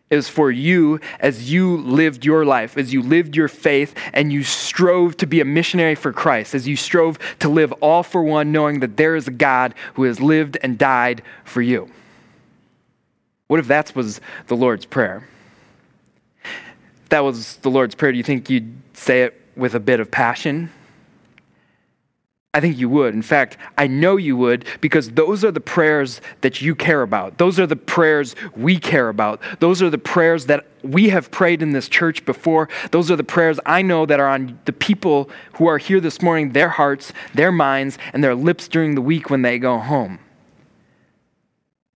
It 0.09 0.17
was 0.17 0.29
for 0.29 0.51
you 0.51 0.99
as 1.19 1.51
you 1.51 1.77
lived 1.77 2.23
your 2.23 2.45
life, 2.45 2.77
as 2.77 2.93
you 2.93 3.01
lived 3.01 3.35
your 3.35 3.47
faith, 3.47 3.95
and 4.13 4.31
you 4.31 4.43
strove 4.43 5.17
to 5.17 5.25
be 5.25 5.41
a 5.41 5.45
missionary 5.45 5.95
for 5.95 6.13
Christ, 6.13 6.53
as 6.53 6.67
you 6.67 6.75
strove 6.75 7.17
to 7.39 7.49
live 7.49 7.71
all 7.81 8.03
for 8.03 8.21
one, 8.21 8.51
knowing 8.51 8.81
that 8.81 8.95
there 8.95 9.15
is 9.15 9.27
a 9.27 9.31
God 9.31 9.73
who 9.95 10.03
has 10.03 10.21
lived 10.21 10.55
and 10.61 10.77
died 10.77 11.23
for 11.45 11.63
you. 11.63 11.89
What 13.47 13.59
if 13.59 13.67
that 13.69 13.95
was 13.95 14.21
the 14.45 14.55
Lord's 14.55 14.85
Prayer? 14.85 15.27
If 16.43 17.09
that 17.09 17.21
was 17.21 17.55
the 17.57 17.71
Lord's 17.71 17.95
Prayer, 17.95 18.11
do 18.11 18.17
you 18.19 18.23
think 18.23 18.51
you'd 18.51 18.82
say 18.93 19.23
it 19.23 19.41
with 19.55 19.75
a 19.75 19.79
bit 19.79 19.99
of 19.99 20.09
passion? 20.09 20.71
I 22.55 22.59
think 22.59 22.77
you 22.77 22.87
would. 22.89 23.15
In 23.15 23.23
fact, 23.23 23.57
I 23.79 23.87
know 23.87 24.15
you 24.15 24.37
would 24.37 24.65
because 24.79 25.09
those 25.11 25.43
are 25.43 25.51
the 25.51 25.59
prayers 25.59 26.21
that 26.41 26.61
you 26.61 26.75
care 26.75 27.01
about. 27.01 27.39
Those 27.39 27.59
are 27.59 27.65
the 27.65 27.75
prayers 27.75 28.35
we 28.55 28.77
care 28.77 29.09
about. 29.09 29.41
Those 29.59 29.81
are 29.81 29.89
the 29.89 29.97
prayers 29.97 30.45
that 30.45 30.67
we 30.83 31.09
have 31.09 31.31
prayed 31.31 31.63
in 31.63 31.71
this 31.71 31.89
church 31.89 32.23
before. 32.25 32.69
Those 32.91 33.09
are 33.09 33.15
the 33.15 33.23
prayers 33.23 33.59
I 33.65 33.81
know 33.81 34.05
that 34.05 34.19
are 34.19 34.27
on 34.27 34.59
the 34.65 34.73
people 34.73 35.31
who 35.55 35.65
are 35.65 35.79
here 35.79 35.99
this 35.99 36.21
morning, 36.21 36.51
their 36.51 36.69
hearts, 36.69 37.11
their 37.33 37.51
minds, 37.51 37.97
and 38.13 38.23
their 38.23 38.35
lips 38.35 38.67
during 38.67 38.93
the 38.93 39.01
week 39.01 39.31
when 39.31 39.41
they 39.41 39.57
go 39.57 39.79
home. 39.79 40.19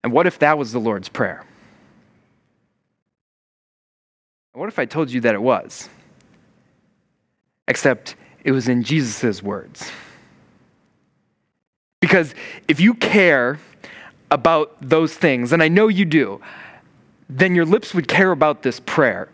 And 0.02 0.10
what 0.10 0.26
if 0.26 0.38
that 0.38 0.56
was 0.56 0.72
the 0.72 0.78
Lord's 0.78 1.10
Prayer? 1.10 1.44
What 4.54 4.68
if 4.68 4.78
I 4.78 4.86
told 4.86 5.10
you 5.10 5.20
that 5.20 5.34
it 5.34 5.42
was? 5.42 5.90
Except 7.68 8.14
it 8.44 8.52
was 8.52 8.68
in 8.68 8.82
Jesus' 8.82 9.42
words. 9.42 9.90
Because 12.00 12.34
if 12.68 12.80
you 12.80 12.94
care 12.94 13.58
about 14.30 14.76
those 14.80 15.14
things, 15.14 15.52
and 15.52 15.62
I 15.62 15.68
know 15.68 15.88
you 15.88 16.04
do, 16.04 16.40
then 17.28 17.54
your 17.54 17.64
lips 17.64 17.94
would 17.94 18.06
care 18.08 18.30
about 18.30 18.62
this 18.62 18.80
prayer. 18.80 19.28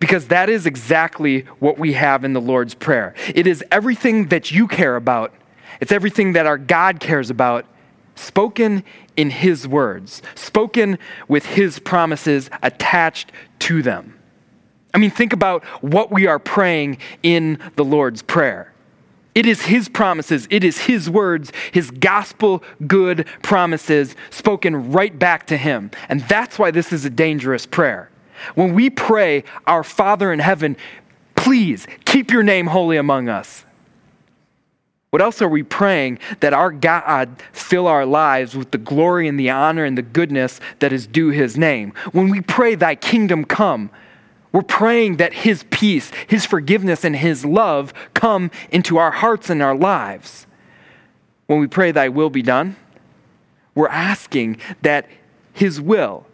Because 0.00 0.28
that 0.28 0.48
is 0.48 0.66
exactly 0.66 1.42
what 1.60 1.78
we 1.78 1.92
have 1.92 2.24
in 2.24 2.32
the 2.32 2.40
Lord's 2.40 2.74
Prayer. 2.74 3.14
It 3.34 3.46
is 3.46 3.62
everything 3.70 4.28
that 4.28 4.50
you 4.50 4.66
care 4.66 4.96
about, 4.96 5.32
it's 5.80 5.92
everything 5.92 6.32
that 6.32 6.46
our 6.46 6.58
God 6.58 6.98
cares 6.98 7.30
about, 7.30 7.66
spoken 8.16 8.82
in 9.16 9.30
His 9.30 9.68
words, 9.68 10.22
spoken 10.34 10.98
with 11.28 11.46
His 11.46 11.78
promises 11.78 12.50
attached 12.62 13.30
to 13.60 13.82
them. 13.82 14.18
I 14.94 14.98
mean, 14.98 15.10
think 15.10 15.32
about 15.32 15.64
what 15.82 16.10
we 16.10 16.26
are 16.26 16.38
praying 16.38 16.98
in 17.22 17.58
the 17.76 17.84
Lord's 17.84 18.22
Prayer. 18.22 18.72
It 19.34 19.46
is 19.46 19.62
His 19.62 19.88
promises, 19.88 20.46
it 20.50 20.62
is 20.62 20.78
His 20.78 21.08
words, 21.08 21.52
His 21.72 21.90
gospel 21.90 22.62
good 22.86 23.26
promises 23.42 24.14
spoken 24.30 24.92
right 24.92 25.18
back 25.18 25.46
to 25.46 25.56
Him. 25.56 25.90
And 26.08 26.20
that's 26.22 26.58
why 26.58 26.70
this 26.70 26.92
is 26.92 27.04
a 27.04 27.10
dangerous 27.10 27.64
prayer. 27.64 28.10
When 28.54 28.74
we 28.74 28.90
pray, 28.90 29.44
Our 29.66 29.84
Father 29.84 30.32
in 30.32 30.40
heaven, 30.40 30.76
please 31.34 31.86
keep 32.04 32.30
your 32.30 32.42
name 32.42 32.66
holy 32.66 32.98
among 32.98 33.28
us. 33.28 33.64
What 35.10 35.22
else 35.22 35.42
are 35.42 35.48
we 35.48 35.62
praying 35.62 36.20
that 36.40 36.54
our 36.54 36.70
God 36.70 37.42
fill 37.52 37.86
our 37.86 38.06
lives 38.06 38.56
with 38.56 38.70
the 38.70 38.78
glory 38.78 39.28
and 39.28 39.38
the 39.38 39.50
honor 39.50 39.84
and 39.84 39.96
the 39.96 40.02
goodness 40.02 40.58
that 40.78 40.92
is 40.92 41.06
due 41.06 41.28
His 41.28 41.56
name? 41.56 41.92
When 42.12 42.28
we 42.28 42.42
pray, 42.42 42.74
Thy 42.74 42.94
kingdom 42.94 43.44
come, 43.44 43.90
we're 44.52 44.62
praying 44.62 45.16
that 45.16 45.32
His 45.32 45.64
peace, 45.70 46.10
His 46.26 46.46
forgiveness, 46.46 47.04
and 47.04 47.16
His 47.16 47.44
love 47.44 47.92
come 48.14 48.50
into 48.70 48.98
our 48.98 49.10
hearts 49.10 49.50
and 49.50 49.62
our 49.62 49.74
lives. 49.74 50.46
When 51.46 51.58
we 51.58 51.66
pray, 51.66 51.90
Thy 51.90 52.08
will 52.08 52.30
be 52.30 52.42
done, 52.42 52.76
we're 53.74 53.88
asking 53.88 54.58
that 54.82 55.08
His 55.52 55.80
will 55.80 56.26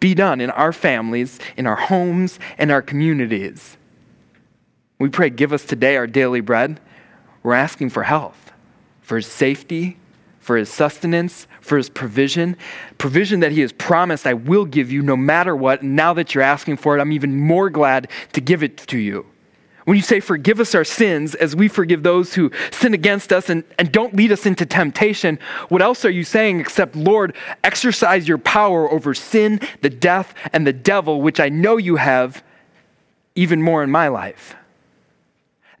be 0.00 0.14
done 0.14 0.40
in 0.40 0.50
our 0.50 0.72
families, 0.72 1.38
in 1.56 1.66
our 1.66 1.76
homes, 1.76 2.38
and 2.58 2.70
our 2.70 2.82
communities. 2.82 3.76
We 4.98 5.08
pray, 5.08 5.30
Give 5.30 5.52
us 5.52 5.64
today 5.64 5.96
our 5.96 6.06
daily 6.06 6.40
bread. 6.40 6.80
We're 7.42 7.54
asking 7.54 7.90
for 7.90 8.04
health, 8.04 8.52
for 9.02 9.16
His 9.16 9.26
safety, 9.26 9.98
for 10.46 10.56
his 10.56 10.72
sustenance, 10.72 11.48
for 11.66 11.76
his 11.76 11.88
provision, 11.88 12.56
provision 12.98 13.40
that 13.40 13.52
he 13.52 13.60
has 13.60 13.72
promised, 13.72 14.26
I 14.26 14.34
will 14.34 14.64
give 14.64 14.90
you 14.90 15.02
no 15.02 15.16
matter 15.16 15.54
what. 15.54 15.82
And 15.82 15.96
now 15.96 16.14
that 16.14 16.34
you're 16.34 16.44
asking 16.44 16.78
for 16.78 16.96
it, 16.96 17.00
I'm 17.00 17.12
even 17.12 17.36
more 17.36 17.68
glad 17.68 18.08
to 18.32 18.40
give 18.40 18.62
it 18.62 18.78
to 18.78 18.98
you. 18.98 19.26
When 19.86 19.96
you 19.96 20.02
say, 20.02 20.18
Forgive 20.18 20.58
us 20.58 20.74
our 20.74 20.84
sins 20.84 21.34
as 21.36 21.54
we 21.54 21.68
forgive 21.68 22.02
those 22.02 22.34
who 22.34 22.50
sin 22.72 22.92
against 22.92 23.32
us 23.32 23.48
and, 23.48 23.62
and 23.78 23.92
don't 23.92 24.14
lead 24.16 24.32
us 24.32 24.44
into 24.44 24.66
temptation, 24.66 25.38
what 25.68 25.80
else 25.80 26.04
are 26.04 26.10
you 26.10 26.24
saying 26.24 26.60
except, 26.60 26.96
Lord, 26.96 27.36
exercise 27.62 28.26
your 28.26 28.38
power 28.38 28.90
over 28.90 29.14
sin, 29.14 29.60
the 29.82 29.90
death, 29.90 30.34
and 30.52 30.66
the 30.66 30.72
devil, 30.72 31.22
which 31.22 31.38
I 31.38 31.48
know 31.48 31.76
you 31.76 31.96
have 31.96 32.42
even 33.36 33.62
more 33.62 33.82
in 33.84 33.90
my 33.90 34.08
life? 34.08 34.56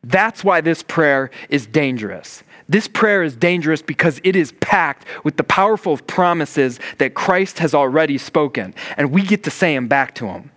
That's 0.04 0.44
why 0.44 0.60
this 0.60 0.84
prayer 0.84 1.30
is 1.48 1.66
dangerous. 1.66 2.44
This 2.68 2.88
prayer 2.88 3.22
is 3.22 3.36
dangerous 3.36 3.80
because 3.80 4.20
it 4.24 4.34
is 4.34 4.52
packed 4.60 5.06
with 5.24 5.36
the 5.36 5.44
powerful 5.44 5.96
promises 5.98 6.80
that 6.98 7.14
Christ 7.14 7.60
has 7.60 7.74
already 7.74 8.18
spoken, 8.18 8.74
and 8.96 9.12
we 9.12 9.22
get 9.22 9.44
to 9.44 9.50
say 9.50 9.74
them 9.74 9.86
back 9.86 10.14
to 10.16 10.26
him. 10.26 10.50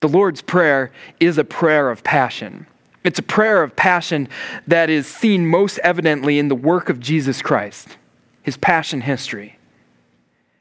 The 0.00 0.08
Lord's 0.08 0.42
Prayer 0.42 0.92
is 1.20 1.38
a 1.38 1.44
prayer 1.44 1.90
of 1.90 2.04
passion. 2.04 2.66
It's 3.04 3.18
a 3.18 3.22
prayer 3.22 3.62
of 3.62 3.76
passion 3.76 4.28
that 4.66 4.90
is 4.90 5.06
seen 5.06 5.46
most 5.46 5.78
evidently 5.78 6.38
in 6.38 6.48
the 6.48 6.54
work 6.54 6.88
of 6.88 7.00
Jesus 7.00 7.42
Christ, 7.42 7.96
his 8.42 8.56
passion 8.56 9.02
history, 9.02 9.58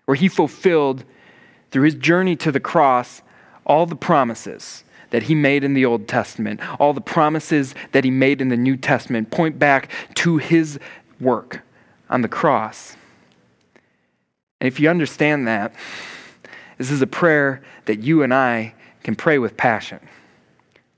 where 0.06 0.16
he 0.16 0.28
fulfilled 0.28 1.04
through 1.72 1.84
his 1.84 1.96
journey 1.96 2.36
to 2.38 2.52
the 2.52 2.60
cross 2.60 3.22
all 3.66 3.86
the 3.86 3.96
promises 3.96 4.85
that 5.16 5.24
he 5.24 5.34
made 5.34 5.64
in 5.64 5.74
the 5.74 5.86
Old 5.86 6.10
Testament, 6.10 6.60
all 6.78 6.92
the 6.92 7.00
promises 7.00 7.74
that 7.94 8.04
he 8.04 8.12
made 8.12 8.42
in 8.42 8.50
the 8.50 8.58
New 8.58 8.76
Testament 8.76 9.32
point 9.32 9.58
back 9.58 9.90
to 10.14 10.40
his 10.40 10.78
work 11.22 11.62
on 12.10 12.22
the 12.22 12.28
cross. 12.28 12.98
And 14.60 14.68
if 14.68 14.78
you 14.78 14.90
understand 14.90 15.48
that, 15.48 15.74
this 16.78 16.92
is 16.92 17.02
a 17.02 17.08
prayer 17.08 17.64
that 17.86 18.02
you 18.02 18.24
and 18.24 18.34
I 18.34 18.76
can 19.04 19.16
pray 19.16 19.38
with 19.38 19.56
passion. 19.56 20.02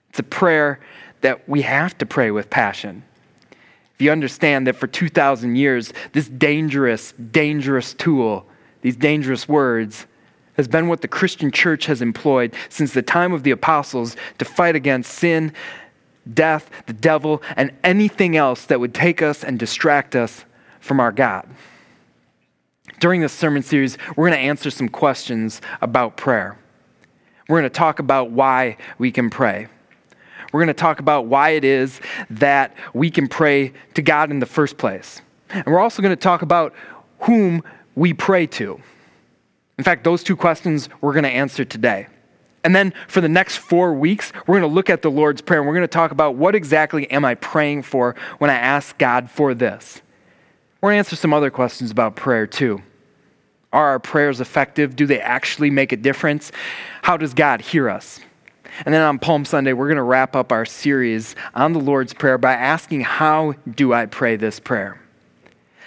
It's 0.10 0.18
a 0.18 0.24
prayer 0.24 0.80
that 1.22 1.48
we 1.48 1.62
have 1.62 1.96
to 2.00 2.08
pray 2.08 2.32
with 2.32 2.50
passion. 2.50 3.04
If 3.94 4.02
you 4.02 4.12
understand 4.12 4.66
that 4.66 4.78
for 4.78 4.88
2,000 4.88 5.56
years, 5.56 5.94
this 6.14 6.28
dangerous, 6.28 7.12
dangerous 7.12 7.94
tool, 7.94 8.48
these 8.82 8.96
dangerous 8.96 9.48
words, 9.48 10.08
has 10.58 10.68
been 10.68 10.88
what 10.88 11.02
the 11.02 11.08
Christian 11.08 11.52
church 11.52 11.86
has 11.86 12.02
employed 12.02 12.54
since 12.70 12.94
the 12.94 13.02
time 13.02 13.32
of 13.32 13.44
the 13.44 13.52
apostles 13.52 14.18
to 14.40 14.46
fight 14.46 14.76
against 14.76 15.14
sin, 15.14 15.54
death, 16.34 16.70
the 16.88 16.94
devil, 16.94 17.42
and 17.56 17.72
anything 17.84 18.36
else 18.36 18.66
that 18.66 18.80
would 18.80 18.94
take 18.94 19.22
us 19.22 19.44
and 19.44 19.58
distract 19.58 20.16
us 20.16 20.44
from 20.80 21.00
our 21.00 21.12
God. 21.12 21.48
During 23.00 23.22
this 23.22 23.34
sermon 23.34 23.62
series, 23.62 23.98
we're 24.16 24.30
going 24.30 24.40
to 24.40 24.48
answer 24.48 24.72
some 24.72 24.90
questions 24.90 25.62
about 25.82 26.18
prayer. 26.18 26.58
We're 27.48 27.60
going 27.60 27.70
to 27.72 27.78
talk 27.78 28.00
about 28.00 28.32
why 28.32 28.78
we 28.98 29.12
can 29.12 29.30
pray. 29.30 29.68
We're 30.52 30.62
going 30.62 30.68
to 30.68 30.74
talk 30.74 31.00
about 31.00 31.26
why 31.26 31.52
it 31.52 31.64
is 31.64 32.02
that 32.30 32.74
we 32.94 33.12
can 33.12 33.28
pray 33.28 33.74
to 33.94 34.02
God 34.02 34.32
in 34.32 34.40
the 34.40 34.46
first 34.46 34.78
place. 34.78 35.22
And 35.50 35.66
we're 35.66 35.80
also 35.80 36.02
going 36.02 36.16
to 36.16 36.22
talk 36.22 36.42
about 36.42 36.74
whom 37.20 37.64
we 37.96 38.14
pray 38.14 38.48
to. 38.48 38.82
In 39.78 39.84
fact, 39.84 40.04
those 40.04 40.24
two 40.24 40.36
questions 40.36 40.90
we're 41.02 41.14
going 41.14 41.24
to 41.24 41.30
answer 41.30 41.64
today. 41.64 42.08
And 42.64 42.76
then 42.76 42.94
for 43.08 43.22
the 43.22 43.30
next 43.30 43.58
four 43.58 43.94
weeks, 43.94 44.34
we're 44.46 44.60
going 44.60 44.70
to 44.70 44.76
look 44.76 44.90
at 44.90 45.02
the 45.02 45.12
Lord's 45.12 45.42
Prayer 45.42 45.60
and 45.60 45.68
we're 45.68 45.76
going 45.76 45.84
to 45.84 45.88
talk 45.88 46.12
about 46.12 46.36
what 46.36 46.56
exactly 46.56 47.10
am 47.12 47.24
I 47.24 47.36
praying 47.36 47.84
for 47.84 48.16
when 48.40 48.50
I 48.50 48.56
ask 48.56 48.98
God 48.98 49.30
for 49.30 49.54
this. 49.54 50.02
We're 50.82 50.90
going 50.90 50.96
to 50.96 51.00
answer 51.00 51.16
some 51.16 51.34
other 51.34 51.50
questions 51.50 51.92
about 51.92 52.16
prayer 52.16 52.46
too. 52.46 52.82
Are 53.72 53.86
our 53.86 54.00
prayers 54.00 54.42
effective? 54.42 54.96
Do 54.96 55.06
they 55.06 55.20
actually 55.22 55.70
make 55.70 55.92
a 55.92 55.98
difference? 55.98 56.52
How 57.04 57.18
does 57.18 57.34
God 57.34 57.62
hear 57.62 57.90
us? 57.90 58.20
And 58.86 58.94
then 58.94 59.02
on 59.02 59.18
Palm 59.20 59.46
Sunday, 59.46 59.74
we're 59.74 59.88
going 59.88 59.98
to 59.98 60.04
wrap 60.04 60.36
up 60.36 60.52
our 60.52 60.66
series 60.66 61.36
on 61.56 61.74
the 61.74 61.80
Lord's 61.80 62.14
Prayer 62.14 62.38
by 62.38 62.54
asking, 62.54 63.02
How 63.02 63.54
do 63.76 63.94
I 63.94 64.06
pray 64.06 64.36
this 64.36 64.60
prayer? 64.60 65.02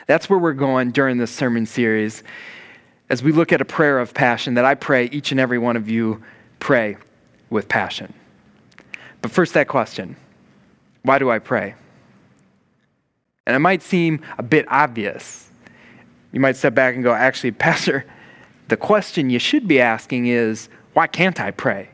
That's 0.07 0.29
where 0.29 0.39
we're 0.39 0.55
going 0.55 0.91
during 0.91 1.19
this 1.19 1.31
sermon 1.31 1.67
series 1.67 2.23
as 3.11 3.25
we 3.25 3.33
look 3.33 3.53
at 3.53 3.61
a 3.61 3.65
prayer 3.65 3.99
of 3.99 4.15
passion 4.15 4.55
that 4.55 4.65
I 4.65 4.77
pray 4.77 5.07
each 5.07 5.33
and 5.33 5.41
every 5.41 5.59
one 5.59 5.77
of 5.77 5.91
you 5.91 6.23
pray 6.61 6.97
with 7.51 7.69
passion. 7.69 8.15
But 9.21 9.33
first, 9.33 9.53
that 9.55 9.69
question 9.69 10.17
why 11.03 11.19
do 11.19 11.31
I 11.31 11.39
pray? 11.39 11.75
And 13.47 13.57
it 13.57 13.59
might 13.59 13.83
seem 13.83 14.21
a 14.39 14.43
bit 14.43 14.67
obvious. 14.69 15.51
You 16.31 16.41
might 16.41 16.57
step 16.57 16.75
back 16.75 16.95
and 16.95 17.03
go, 17.03 17.13
actually, 17.13 17.51
Pastor, 17.67 18.05
the 18.69 18.77
question 18.77 19.31
you 19.31 19.39
should 19.39 19.67
be 19.67 19.81
asking 19.81 20.27
is, 20.27 20.69
why 20.93 21.07
can't 21.07 21.41
I 21.41 21.51
pray? 21.51 21.89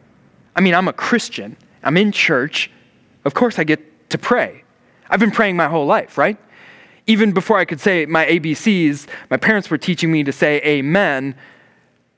I 0.55 0.61
mean, 0.61 0.75
I'm 0.75 0.89
a 0.89 0.93
Christian, 0.93 1.57
I'm 1.83 1.97
in 1.97 2.13
church. 2.13 2.71
Of 3.25 3.35
course, 3.35 3.59
I 3.59 3.65
get 3.65 4.11
to 4.11 4.19
pray. 4.19 4.65
I've 5.09 5.21
been 5.21 5.31
praying 5.31 5.57
my 5.57 5.69
whole 5.69 5.87
life, 5.87 6.19
right? 6.19 6.37
Even 7.07 7.33
before 7.33 7.59
I 7.59 7.65
could 7.65 7.81
say 7.81 8.07
my 8.07 8.27
ABCs, 8.27 9.07
my 9.31 9.37
parents 9.37 9.71
were 9.71 9.79
teaching 9.79 10.11
me 10.11 10.25
to 10.25 10.33
say 10.33 10.61
amen. 10.65 11.35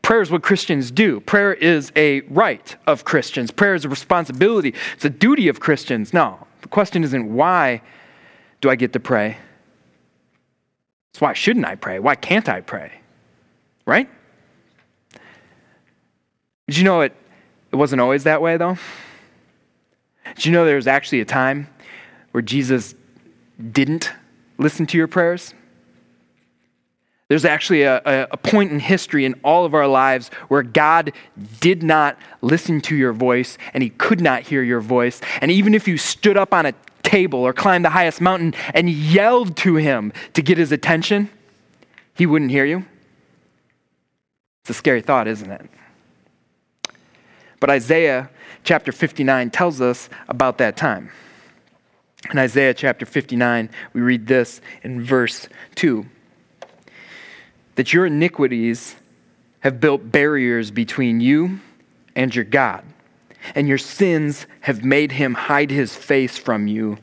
Prayer 0.03 0.23
is 0.23 0.31
what 0.31 0.43
Christians 0.43 0.91
do. 0.91 1.21
Prayer 1.21 1.53
is 1.53 1.93
a 1.95 2.23
right 2.23 2.75
of 2.87 3.05
Christians. 3.05 3.51
Prayer 3.51 3.75
is 3.75 3.85
a 3.85 3.89
responsibility. 3.89 4.75
It's 4.95 5.05
a 5.05 5.11
duty 5.11 5.49
of 5.49 5.61
Christians. 5.61 6.15
No, 6.15 6.47
the 6.63 6.69
question 6.69 7.05
isn't 7.05 7.35
why 7.35 7.83
do 8.61 8.71
I 8.71 8.77
get 8.77 8.95
to 8.95 9.01
pray? 9.01 9.37
It's 11.13 11.21
why 11.21 11.35
shouldn't 11.35 11.67
I 11.67 11.75
pray? 11.75 11.99
Why 11.99 12.15
can't 12.15 12.49
I 12.49 12.61
pray? 12.63 12.93
Right? 13.85 14.09
Did 16.69 16.77
you 16.77 16.85
know 16.85 17.01
it, 17.01 17.15
it 17.73 17.77
wasn't 17.77 18.01
always 18.01 18.25
that 18.25 18.41
way, 18.43 18.57
though? 18.57 18.77
Did 20.37 20.45
you 20.45 20.53
know 20.53 20.65
there 20.65 20.77
was 20.77 20.87
actually 20.87 21.21
a 21.21 21.25
time 21.25 21.69
where 22.33 22.43
Jesus 22.43 22.95
didn't 23.73 24.13
listen 24.59 24.87
to 24.87 24.99
your 24.99 25.07
prayers? 25.07 25.55
There's 27.29 27.45
actually 27.45 27.83
a, 27.83 28.01
a, 28.31 28.37
point 28.39 28.73
in 28.73 28.81
history 28.81 29.27
in 29.27 29.35
all 29.45 29.67
of 29.67 29.75
our 29.75 29.87
lives 29.87 30.31
where 30.49 30.63
God 30.63 31.13
did 31.61 31.83
not 31.83 32.19
listen 32.41 32.81
to 32.83 32.97
your 32.97 33.13
voice 33.13 33.59
and 33.75 33.83
he 33.83 33.91
could 33.91 34.23
not 34.23 34.45
hear 34.45 34.63
your 34.63 34.81
voice. 34.81 35.21
And 35.43 35.51
even 35.51 35.75
if 35.75 35.87
you 35.87 35.99
stood 35.99 36.39
up 36.39 36.55
on 36.55 36.65
a 36.65 36.73
table 37.03 37.41
or 37.41 37.53
climbed 37.53 37.85
the 37.85 37.91
highest 37.91 38.23
mountain 38.23 38.55
and 38.73 38.89
yelled 38.89 39.59
to 39.59 39.77
him 39.77 40.13
to 40.33 40.41
get 40.41 40.57
his 40.57 40.73
attention, 40.73 41.29
he 42.15 42.25
wouldn't 42.25 42.51
hear 42.51 42.65
you. 42.65 42.87
It's 44.63 44.71
a 44.71 44.75
scary 44.75 45.03
thought, 45.03 45.29
isn't 45.29 45.51
it? 45.51 45.71
But 47.61 47.69
Isaiah 47.69 48.31
chapter 48.65 48.91
59 48.91 49.51
tells 49.51 49.83
us 49.83 50.09
about 50.29 50.59
that 50.59 50.79
time. 50.79 51.11
In 52.31 52.39
Isaiah 52.39 52.75
chapter 52.75 53.07
59, 53.07 53.71
we 53.93 54.01
read 54.01 54.27
this 54.27 54.61
in 54.83 55.03
verse 55.03 55.49
2 55.77 56.07
that 57.77 57.93
your 57.93 58.07
iniquities 58.07 58.97
have 59.61 59.79
built 59.79 60.11
barriers 60.11 60.73
between 60.73 61.21
you 61.21 61.61
and 62.17 62.35
your 62.35 62.45
God, 62.45 62.83
and 63.55 63.69
your 63.69 63.79
sins 63.79 64.49
have 64.63 64.85
made 64.85 65.13
him 65.13 65.35
hide 65.35 65.71
his 65.71 65.95
face 65.95 66.37
from 66.37 66.67
you 66.67 66.99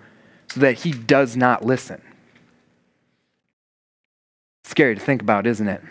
so 0.50 0.60
that 0.60 0.80
he 0.80 0.92
does 0.92 1.38
not 1.38 1.64
listen. 1.64 2.02
Scary 4.66 4.96
to 4.96 5.02
think 5.02 5.22
about, 5.22 5.48
isn't 5.48 5.70
it? 5.70 5.82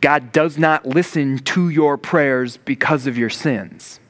God 0.00 0.32
does 0.32 0.56
not 0.56 0.86
listen 0.86 1.38
to 1.40 1.68
your 1.68 1.98
prayers 1.98 2.56
because 2.56 3.06
of 3.06 3.18
your 3.18 3.28
sins. 3.28 4.00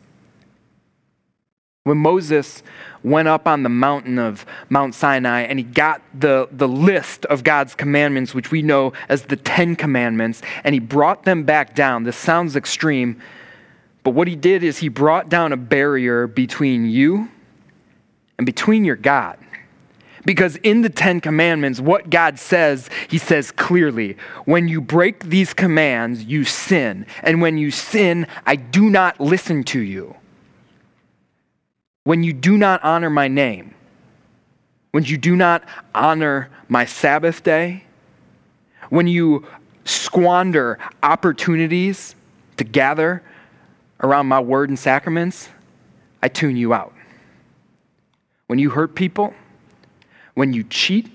When 1.84 1.98
Moses 1.98 2.62
went 3.02 3.28
up 3.28 3.46
on 3.46 3.62
the 3.62 3.68
mountain 3.68 4.18
of 4.18 4.46
Mount 4.70 4.94
Sinai 4.94 5.42
and 5.42 5.58
he 5.58 5.62
got 5.62 6.00
the, 6.18 6.48
the 6.50 6.66
list 6.66 7.26
of 7.26 7.44
God's 7.44 7.74
commandments, 7.74 8.32
which 8.32 8.50
we 8.50 8.62
know 8.62 8.94
as 9.10 9.24
the 9.24 9.36
Ten 9.36 9.76
Commandments, 9.76 10.40
and 10.64 10.72
he 10.72 10.78
brought 10.78 11.24
them 11.24 11.42
back 11.42 11.74
down. 11.74 12.04
This 12.04 12.16
sounds 12.16 12.56
extreme, 12.56 13.20
but 14.02 14.12
what 14.12 14.28
he 14.28 14.34
did 14.34 14.62
is 14.62 14.78
he 14.78 14.88
brought 14.88 15.28
down 15.28 15.52
a 15.52 15.58
barrier 15.58 16.26
between 16.26 16.86
you 16.86 17.28
and 18.38 18.46
between 18.46 18.86
your 18.86 18.96
God. 18.96 19.38
Because 20.24 20.56
in 20.56 20.80
the 20.80 20.88
Ten 20.88 21.20
Commandments, 21.20 21.80
what 21.80 22.08
God 22.08 22.38
says, 22.38 22.88
He 23.08 23.18
says 23.18 23.50
clearly 23.50 24.16
when 24.46 24.68
you 24.68 24.80
break 24.80 25.24
these 25.24 25.52
commands, 25.52 26.24
you 26.24 26.44
sin. 26.44 27.04
And 27.22 27.42
when 27.42 27.58
you 27.58 27.70
sin, 27.70 28.26
I 28.46 28.56
do 28.56 28.88
not 28.88 29.20
listen 29.20 29.64
to 29.64 29.80
you 29.80 30.16
when 32.04 32.22
you 32.22 32.32
do 32.32 32.56
not 32.56 32.82
honor 32.84 33.10
my 33.10 33.28
name, 33.28 33.74
when 34.92 35.04
you 35.04 35.16
do 35.16 35.34
not 35.34 35.64
honor 35.94 36.50
my 36.68 36.84
Sabbath 36.84 37.42
day, 37.42 37.84
when 38.90 39.06
you 39.06 39.46
squander 39.84 40.78
opportunities 41.02 42.14
to 42.56 42.64
gather 42.64 43.22
around 44.00 44.26
my 44.26 44.38
word 44.38 44.68
and 44.68 44.78
sacraments, 44.78 45.48
I 46.22 46.28
tune 46.28 46.56
you 46.56 46.72
out. 46.72 46.94
When 48.46 48.58
you 48.58 48.70
hurt 48.70 48.94
people, 48.94 49.34
when 50.34 50.52
you 50.52 50.64
cheat, 50.64 51.10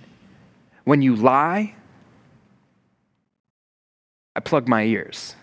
when 0.84 1.02
you 1.02 1.16
lie, 1.16 1.76
I 4.36 4.40
plug 4.40 4.68
my 4.68 4.84
ears. 4.84 5.36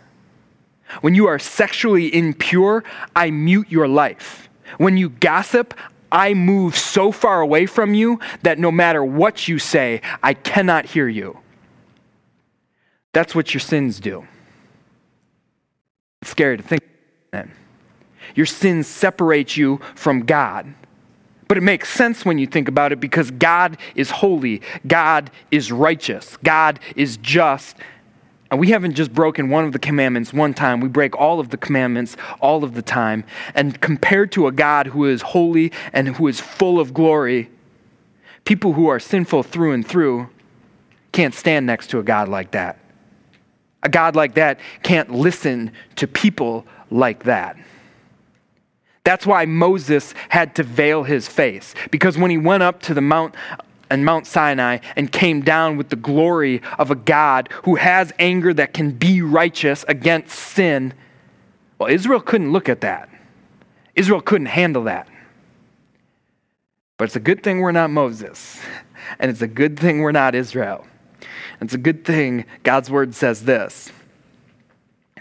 When 1.01 1.15
you 1.15 1.27
are 1.27 1.39
sexually 1.39 2.15
impure, 2.15 2.85
I 3.15 3.31
mute 3.31 3.71
your 3.71 3.89
life. 3.89 4.49
When 4.79 4.97
you 4.97 5.11
gossip, 5.11 5.75
I 6.11 6.35
move 6.35 6.77
so 6.77 7.13
far 7.13 7.41
away 7.41 7.67
from 7.67 7.95
you 7.95 8.21
that 8.43 8.59
no 8.59 8.71
matter 8.71 9.05
what 9.05 9.49
you 9.49 9.59
say, 9.59 10.01
I 10.23 10.35
cannot 10.35 10.87
hear 10.87 11.09
you. 11.09 11.39
That's 13.13 13.35
what 13.35 13.55
your 13.55 13.61
sins 13.61 13.99
do. 13.99 14.27
It's 16.23 16.31
scary 16.31 16.57
to 16.57 16.63
think 16.63 16.83
that. 17.33 17.49
Your 18.35 18.47
sins 18.47 18.87
separate 18.87 19.57
you 19.57 19.81
from 19.95 20.27
God. 20.27 20.75
But 21.49 21.57
it 21.57 21.63
makes 21.63 21.89
sense 21.89 22.25
when 22.25 22.39
you 22.39 22.47
think 22.47 22.69
about 22.69 22.93
it 22.93 23.01
because 23.01 23.31
God 23.31 23.79
is 23.95 24.11
holy, 24.11 24.63
God 24.87 25.31
is 25.51 25.71
righteous, 25.71 26.37
God 26.39 26.81
is 26.97 27.19
just, 27.19 27.77
and 28.51 28.61
we 28.61 28.69
haven't 28.71 28.95
just 28.95 29.13
broken 29.13 29.49
one 29.49 29.65
of 29.65 29.73
the 29.73 29.79
commandments 29.79 30.33
one 30.33 30.55
time, 30.55 30.81
we 30.81 30.89
break 30.89 31.17
all 31.17 31.41
of 31.41 31.51
the 31.51 31.57
commandments 31.57 32.17
all 32.41 32.65
of 32.65 32.75
the 32.75 32.83
time. 32.83 33.25
And 33.55 33.81
compared 33.81 34.33
to 34.33 34.47
a 34.47 34.53
God 34.53 34.89
who 34.89 35.05
is 35.05 35.23
holy 35.23 35.73
and 35.93 36.17
who 36.17 36.29
is 36.29 36.41
full 36.41 36.79
of 36.79 36.95
glory, 36.95 37.51
people 38.45 38.75
who 38.75 38.89
are 38.89 39.01
sinful 39.01 39.43
through 39.43 39.73
and 39.73 39.87
through 39.87 40.29
can't 41.13 41.35
stand 41.35 41.67
next 41.67 41.89
to 41.89 41.99
a 41.99 42.03
God 42.03 42.29
like 42.29 42.53
that. 42.53 42.79
A 43.83 43.89
God 43.89 44.17
like 44.17 44.35
that 44.35 44.61
can't 44.83 45.11
listen 45.11 45.73
to 45.97 46.07
people 46.07 46.67
like 46.91 47.25
that. 47.25 47.57
That's 49.05 49.25
why 49.25 49.45
Moses 49.45 50.15
had 50.29 50.57
to 50.57 50.65
veil 50.65 51.05
his 51.05 51.29
face, 51.29 51.75
because 51.93 52.19
when 52.19 52.31
he 52.31 52.39
went 52.39 52.65
up 52.65 52.83
to 52.83 52.95
the 52.95 53.01
Mount 53.01 53.37
and 53.91 54.05
Mount 54.05 54.27
Sinai 54.27 54.79
and 54.97 55.11
came 55.11 55.43
down 55.43 55.77
with 55.77 55.89
the 55.89 55.97
glory 55.97 56.63
of 56.79 56.91
a 56.91 56.95
God 56.95 57.49
who 57.65 57.77
has 57.77 58.13
anger 58.19 58.53
that 58.55 58.75
can 58.75 58.93
be 58.93 59.23
righteous 59.23 59.85
against 59.89 60.39
sin. 60.39 60.95
Well, 61.79 61.91
Israel 61.91 62.21
couldn't 62.21 62.53
look 62.53 62.69
at 62.69 62.81
that. 62.81 63.09
Israel 63.95 64.21
couldn't 64.21 64.47
handle 64.47 64.85
that. 64.85 65.09
But 66.99 67.05
it's 67.05 67.17
a 67.17 67.21
good 67.21 67.43
thing 67.43 67.61
we're 67.61 67.73
not 67.73 67.91
Moses, 67.91 68.59
and 69.19 69.31
it's 69.31 69.43
a 69.43 69.47
good 69.47 69.79
thing 69.79 70.01
we're 70.01 70.13
not 70.13 70.35
Israel. 70.35 70.87
It's 71.61 71.75
a 71.75 71.79
good 71.79 72.05
thing 72.05 72.45
God's 72.63 72.91
word 72.91 73.15
says 73.15 73.45
this. 73.45 73.93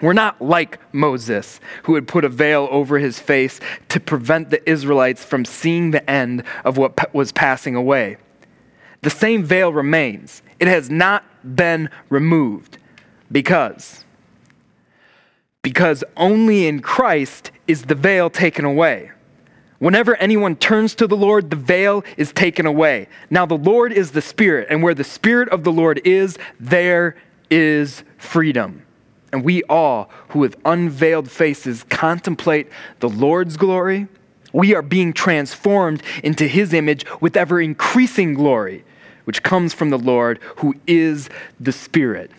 We're 0.01 0.13
not 0.13 0.41
like 0.41 0.79
Moses, 0.93 1.61
who 1.83 1.95
had 1.95 2.05
put 2.05 2.25
a 2.25 2.29
veil 2.29 2.67
over 2.69 2.99
his 2.99 3.17
face 3.17 3.61
to 3.89 3.99
prevent 4.01 4.49
the 4.49 4.69
Israelites 4.69 5.23
from 5.23 5.45
seeing 5.45 5.91
the 5.91 6.09
end 6.09 6.43
of 6.65 6.77
what 6.77 7.13
was 7.13 7.31
passing 7.31 7.75
away 7.75 8.17
the 9.05 9.11
same 9.11 9.43
veil 9.43 9.71
remains. 9.71 10.41
It 10.59 10.67
has 10.67 10.89
not 10.89 11.23
been 11.55 11.91
removed 12.09 12.79
because 13.31 14.03
because 15.61 16.03
only 16.17 16.65
in 16.65 16.79
Christ 16.79 17.51
is 17.67 17.83
the 17.83 17.93
veil 17.93 18.31
taken 18.31 18.65
away. 18.65 19.11
Whenever 19.77 20.15
anyone 20.15 20.55
turns 20.55 20.95
to 20.95 21.05
the 21.05 21.17
Lord, 21.17 21.51
the 21.51 21.55
veil 21.55 22.03
is 22.17 22.31
taken 22.31 22.65
away. 22.65 23.07
Now, 23.29 23.45
the 23.45 23.57
Lord 23.57 23.91
is 23.91 24.11
the 24.11 24.21
Spirit, 24.21 24.67
and 24.69 24.81
where 24.81 24.93
the 24.95 25.03
Spirit 25.03 25.49
of 25.49 25.63
the 25.63 25.71
Lord 25.71 26.01
is, 26.03 26.37
there 26.59 27.15
is 27.51 28.03
freedom. 28.17 28.83
And 29.31 29.43
we 29.43 29.63
all, 29.63 30.09
who 30.29 30.39
with 30.39 30.55
unveiled 30.65 31.29
faces 31.29 31.83
contemplate 31.89 32.69
the 32.99 33.09
Lord's 33.09 33.57
glory, 33.57 34.07
we 34.53 34.73
are 34.73 34.81
being 34.81 35.13
transformed 35.13 36.01
into 36.23 36.47
his 36.47 36.73
image 36.73 37.05
with 37.21 37.35
ever 37.35 37.59
increasing 37.59 38.33
glory 38.33 38.83
which 39.25 39.43
comes 39.43 39.73
from 39.73 39.89
the 39.89 39.99
Lord, 39.99 40.39
who 40.57 40.75
is 40.87 41.29
the 41.59 41.71
Spirit. 41.71 42.31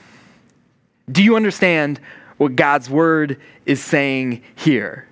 Do 1.11 1.23
you 1.23 1.37
understand 1.37 2.01
what 2.39 2.57
God's 2.57 2.91
word 2.91 3.39
is 3.65 3.83
saying 3.83 4.43
here? 4.55 5.07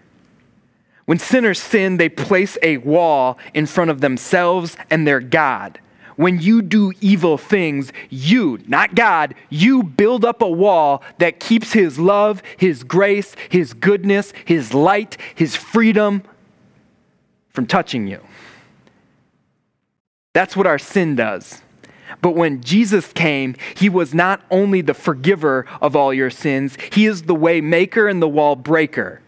When 1.04 1.18
sinners 1.18 1.60
sin, 1.60 1.98
they 1.98 2.08
place 2.08 2.56
a 2.62 2.78
wall 2.78 3.38
in 3.52 3.66
front 3.66 3.90
of 3.90 4.00
themselves 4.00 4.76
and 4.90 5.06
their 5.06 5.20
God. 5.20 5.78
When 6.16 6.40
you 6.40 6.62
do 6.62 6.92
evil 7.00 7.37
things, 7.37 7.92
you, 8.08 8.60
not 8.66 8.94
God, 8.94 9.34
you 9.50 9.82
build 9.82 10.24
up 10.24 10.42
a 10.42 10.48
wall 10.48 11.02
that 11.18 11.40
keeps 11.40 11.72
His 11.72 11.98
love, 11.98 12.42
His 12.56 12.84
grace, 12.84 13.34
His 13.50 13.74
goodness, 13.74 14.32
His 14.44 14.72
light, 14.72 15.16
His 15.34 15.56
freedom 15.56 16.22
from 17.50 17.66
touching 17.66 18.06
you. 18.06 18.20
That's 20.35 20.57
what 20.57 20.66
our 20.66 20.79
sin 20.79 21.16
does. 21.16 21.62
But 22.20 22.33
when 22.33 22.61
Jesus 22.61 23.12
came, 23.12 23.57
he 23.77 23.88
was 23.88 24.12
not 24.12 24.42
only 24.51 24.81
the 24.81 24.94
forgiver 24.94 25.66
of 25.81 25.97
all 25.97 26.12
your 26.12 26.31
sins, 26.31 26.77
he 26.92 27.07
is 27.07 27.23
the 27.23 27.35
way 27.35 27.61
maker 27.61 28.09
and 28.09 28.20
the 28.20 28.29
wall 28.29 28.57
breaker. 28.57 29.20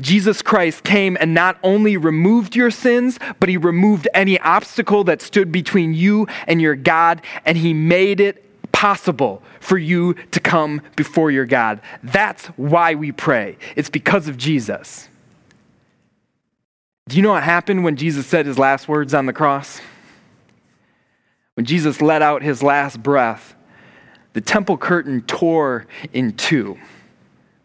Jesus 0.00 0.40
Christ 0.40 0.84
came 0.84 1.16
and 1.20 1.34
not 1.34 1.58
only 1.62 1.96
removed 1.96 2.54
your 2.54 2.70
sins, 2.70 3.18
but 3.40 3.48
he 3.48 3.56
removed 3.56 4.08
any 4.14 4.38
obstacle 4.40 5.04
that 5.04 5.20
stood 5.20 5.50
between 5.50 5.94
you 5.94 6.26
and 6.46 6.60
your 6.62 6.76
God, 6.76 7.22
and 7.44 7.58
he 7.58 7.74
made 7.74 8.20
it 8.20 8.40
possible 8.72 9.42
for 9.60 9.78
you 9.78 10.14
to 10.30 10.40
come 10.40 10.80
before 10.96 11.30
your 11.30 11.46
God. 11.46 11.80
That's 12.02 12.46
why 12.56 12.94
we 12.94 13.12
pray. 13.12 13.56
It's 13.76 13.90
because 13.90 14.28
of 14.28 14.36
Jesus. 14.36 15.08
Do 17.08 17.16
you 17.16 17.22
know 17.22 17.32
what 17.32 17.42
happened 17.42 17.84
when 17.84 17.96
Jesus 17.96 18.26
said 18.26 18.46
his 18.46 18.58
last 18.58 18.88
words 18.88 19.12
on 19.12 19.26
the 19.26 19.32
cross? 19.32 19.80
When 21.54 21.66
Jesus 21.66 22.02
let 22.02 22.22
out 22.22 22.42
his 22.42 22.62
last 22.62 23.02
breath, 23.02 23.54
the 24.32 24.40
temple 24.40 24.76
curtain 24.76 25.22
tore 25.22 25.86
in 26.12 26.32
two. 26.32 26.78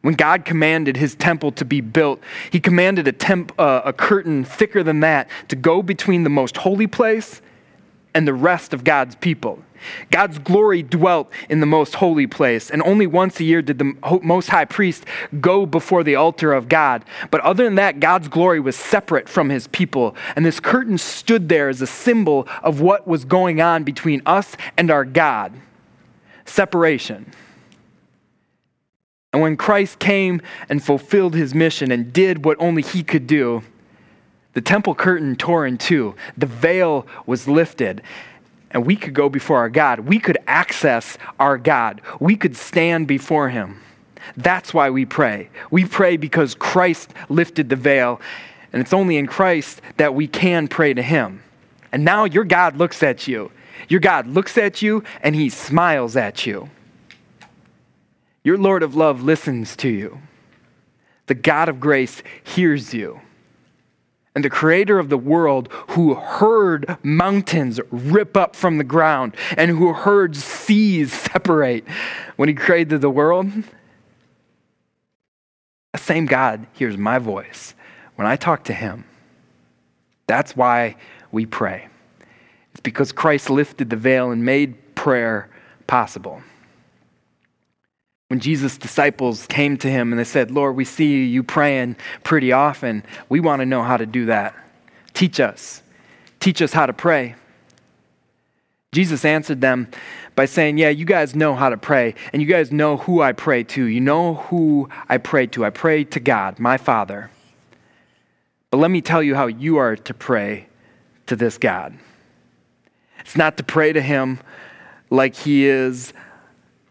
When 0.01 0.13
God 0.13 0.45
commanded 0.45 0.95
his 0.95 1.15
temple 1.15 1.51
to 1.53 1.65
be 1.65 1.81
built, 1.81 2.21
he 2.51 2.59
commanded 2.59 3.07
a, 3.07 3.11
temp, 3.11 3.51
uh, 3.59 3.81
a 3.83 3.91
curtain 3.91 4.45
thicker 4.45 4.83
than 4.83 5.01
that 5.01 5.29
to 5.49 5.55
go 5.55 5.81
between 5.81 6.23
the 6.23 6.29
most 6.29 6.57
holy 6.57 6.87
place 6.87 7.41
and 8.13 8.27
the 8.27 8.33
rest 8.33 8.73
of 8.73 8.83
God's 8.83 9.15
people. 9.15 9.59
God's 10.11 10.39
glory 10.39 10.83
dwelt 10.83 11.31
in 11.49 11.59
the 11.59 11.65
most 11.65 11.95
holy 11.95 12.27
place, 12.27 12.69
and 12.69 12.81
only 12.83 13.07
once 13.07 13.39
a 13.39 13.43
year 13.43 13.61
did 13.61 13.79
the 13.79 13.95
most 14.21 14.49
high 14.49 14.65
priest 14.65 15.05
go 15.39 15.65
before 15.65 16.03
the 16.03 16.15
altar 16.15 16.51
of 16.51 16.67
God. 16.67 17.05
But 17.31 17.41
other 17.41 17.63
than 17.63 17.75
that, 17.75 17.99
God's 17.99 18.27
glory 18.27 18.59
was 18.59 18.75
separate 18.75 19.29
from 19.29 19.49
his 19.49 19.67
people, 19.67 20.15
and 20.35 20.45
this 20.45 20.59
curtain 20.59 20.97
stood 20.97 21.49
there 21.49 21.69
as 21.69 21.81
a 21.81 21.87
symbol 21.87 22.47
of 22.61 22.81
what 22.81 23.07
was 23.07 23.25
going 23.25 23.61
on 23.61 23.83
between 23.83 24.21
us 24.25 24.57
and 24.77 24.91
our 24.91 25.05
God 25.05 25.53
separation. 26.45 27.31
And 29.31 29.41
when 29.41 29.57
Christ 29.57 29.99
came 29.99 30.41
and 30.69 30.83
fulfilled 30.83 31.35
his 31.35 31.53
mission 31.53 31.91
and 31.91 32.11
did 32.11 32.43
what 32.43 32.57
only 32.59 32.81
he 32.81 33.03
could 33.03 33.27
do, 33.27 33.61
the 34.53 34.61
temple 34.61 34.95
curtain 34.95 35.35
tore 35.35 35.65
in 35.65 35.77
two. 35.77 36.15
The 36.37 36.45
veil 36.45 37.05
was 37.25 37.47
lifted. 37.47 38.01
And 38.71 38.85
we 38.85 38.95
could 38.95 39.13
go 39.13 39.29
before 39.29 39.57
our 39.57 39.69
God. 39.69 40.01
We 40.01 40.19
could 40.19 40.37
access 40.47 41.17
our 41.39 41.57
God. 41.57 42.01
We 42.19 42.35
could 42.35 42.55
stand 42.55 43.07
before 43.07 43.49
him. 43.49 43.81
That's 44.37 44.73
why 44.73 44.89
we 44.89 45.05
pray. 45.05 45.49
We 45.71 45.85
pray 45.85 46.17
because 46.17 46.53
Christ 46.53 47.13
lifted 47.29 47.69
the 47.69 47.75
veil. 47.75 48.21
And 48.71 48.81
it's 48.81 48.93
only 48.93 49.17
in 49.17 49.25
Christ 49.25 49.81
that 49.97 50.13
we 50.13 50.27
can 50.27 50.67
pray 50.67 50.93
to 50.93 51.01
him. 51.01 51.43
And 51.91 52.05
now 52.05 52.25
your 52.25 52.43
God 52.43 52.77
looks 52.77 53.01
at 53.01 53.27
you. 53.27 53.51
Your 53.87 53.99
God 53.99 54.27
looks 54.27 54.57
at 54.57 54.81
you 54.81 55.03
and 55.21 55.35
he 55.35 55.49
smiles 55.49 56.15
at 56.15 56.45
you. 56.45 56.69
Your 58.43 58.57
Lord 58.57 58.83
of 58.83 58.95
love 58.95 59.23
listens 59.23 59.75
to 59.77 59.89
you. 59.89 60.19
The 61.25 61.35
God 61.35 61.69
of 61.69 61.79
grace 61.79 62.21
hears 62.43 62.93
you. 62.93 63.21
And 64.39 64.45
the 64.45 64.49
creator 64.49 64.99
of 64.99 65.09
the 65.09 65.17
world, 65.17 65.67
who 65.89 66.13
heard 66.13 66.95
mountains 67.03 67.77
rip 67.91 68.37
up 68.37 68.55
from 68.55 68.77
the 68.77 68.85
ground 68.85 69.35
and 69.57 69.69
who 69.69 69.91
heard 69.91 70.33
seas 70.33 71.11
separate 71.11 71.85
when 72.37 72.47
he 72.47 72.55
created 72.55 73.01
the 73.01 73.09
world, 73.09 73.51
the 75.91 75.99
same 75.99 76.25
God 76.25 76.67
hears 76.71 76.95
my 76.95 77.19
voice 77.19 77.73
when 78.15 78.25
I 78.25 78.37
talk 78.37 78.63
to 78.63 78.73
him. 78.73 79.03
That's 80.25 80.55
why 80.55 80.95
we 81.33 81.45
pray. 81.45 81.89
It's 82.71 82.79
because 82.79 83.11
Christ 83.11 83.49
lifted 83.49 83.89
the 83.89 83.97
veil 83.97 84.31
and 84.31 84.45
made 84.45 84.95
prayer 84.95 85.49
possible. 85.85 86.41
When 88.29 88.39
Jesus' 88.39 88.77
disciples 88.77 89.47
came 89.47 89.75
to 89.77 89.89
him 89.89 90.13
and 90.13 90.19
they 90.19 90.23
said, 90.23 90.51
Lord, 90.51 90.75
we 90.75 90.85
see 90.85 91.25
you 91.25 91.41
praying 91.41 91.95
pretty 92.23 92.51
often. 92.51 93.03
We 93.27 93.39
want 93.39 93.61
to 93.61 93.65
know 93.65 93.81
how 93.81 93.97
to 93.97 94.05
do 94.05 94.27
that. 94.27 94.55
Teach 95.13 95.39
us. 95.39 95.81
Teach 96.39 96.61
us 96.61 96.71
how 96.71 96.85
to 96.85 96.93
pray. 96.93 97.35
Jesus 98.91 99.25
answered 99.25 99.61
them 99.61 99.87
by 100.35 100.45
saying, 100.45 100.77
Yeah, 100.77 100.89
you 100.89 101.05
guys 101.05 101.35
know 101.35 101.55
how 101.55 101.69
to 101.69 101.77
pray, 101.77 102.15
and 102.31 102.41
you 102.41 102.47
guys 102.47 102.71
know 102.71 102.97
who 102.97 103.21
I 103.21 103.33
pray 103.33 103.63
to. 103.63 103.85
You 103.85 103.99
know 103.99 104.35
who 104.35 104.89
I 105.07 105.17
pray 105.17 105.47
to. 105.47 105.65
I 105.65 105.69
pray 105.69 106.03
to 106.05 106.19
God, 106.19 106.59
my 106.59 106.77
Father. 106.77 107.29
But 108.71 108.77
let 108.77 108.91
me 108.91 109.01
tell 109.01 109.21
you 109.21 109.35
how 109.35 109.47
you 109.47 109.77
are 109.77 109.95
to 109.95 110.13
pray 110.13 110.67
to 111.25 111.35
this 111.35 111.57
God. 111.57 111.97
It's 113.19 113.35
not 113.35 113.57
to 113.57 113.63
pray 113.63 113.91
to 113.93 114.01
Him 114.01 114.39
like 115.09 115.35
He 115.35 115.65
is 115.65 116.13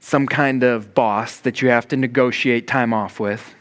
some 0.09 0.27
kind 0.27 0.63
of 0.63 0.95
boss 0.95 1.37
that 1.41 1.61
you 1.61 1.69
have 1.69 1.87
to 1.87 1.95
negotiate 1.95 2.67
time 2.67 2.95
off 2.95 3.21
with. 3.21 3.55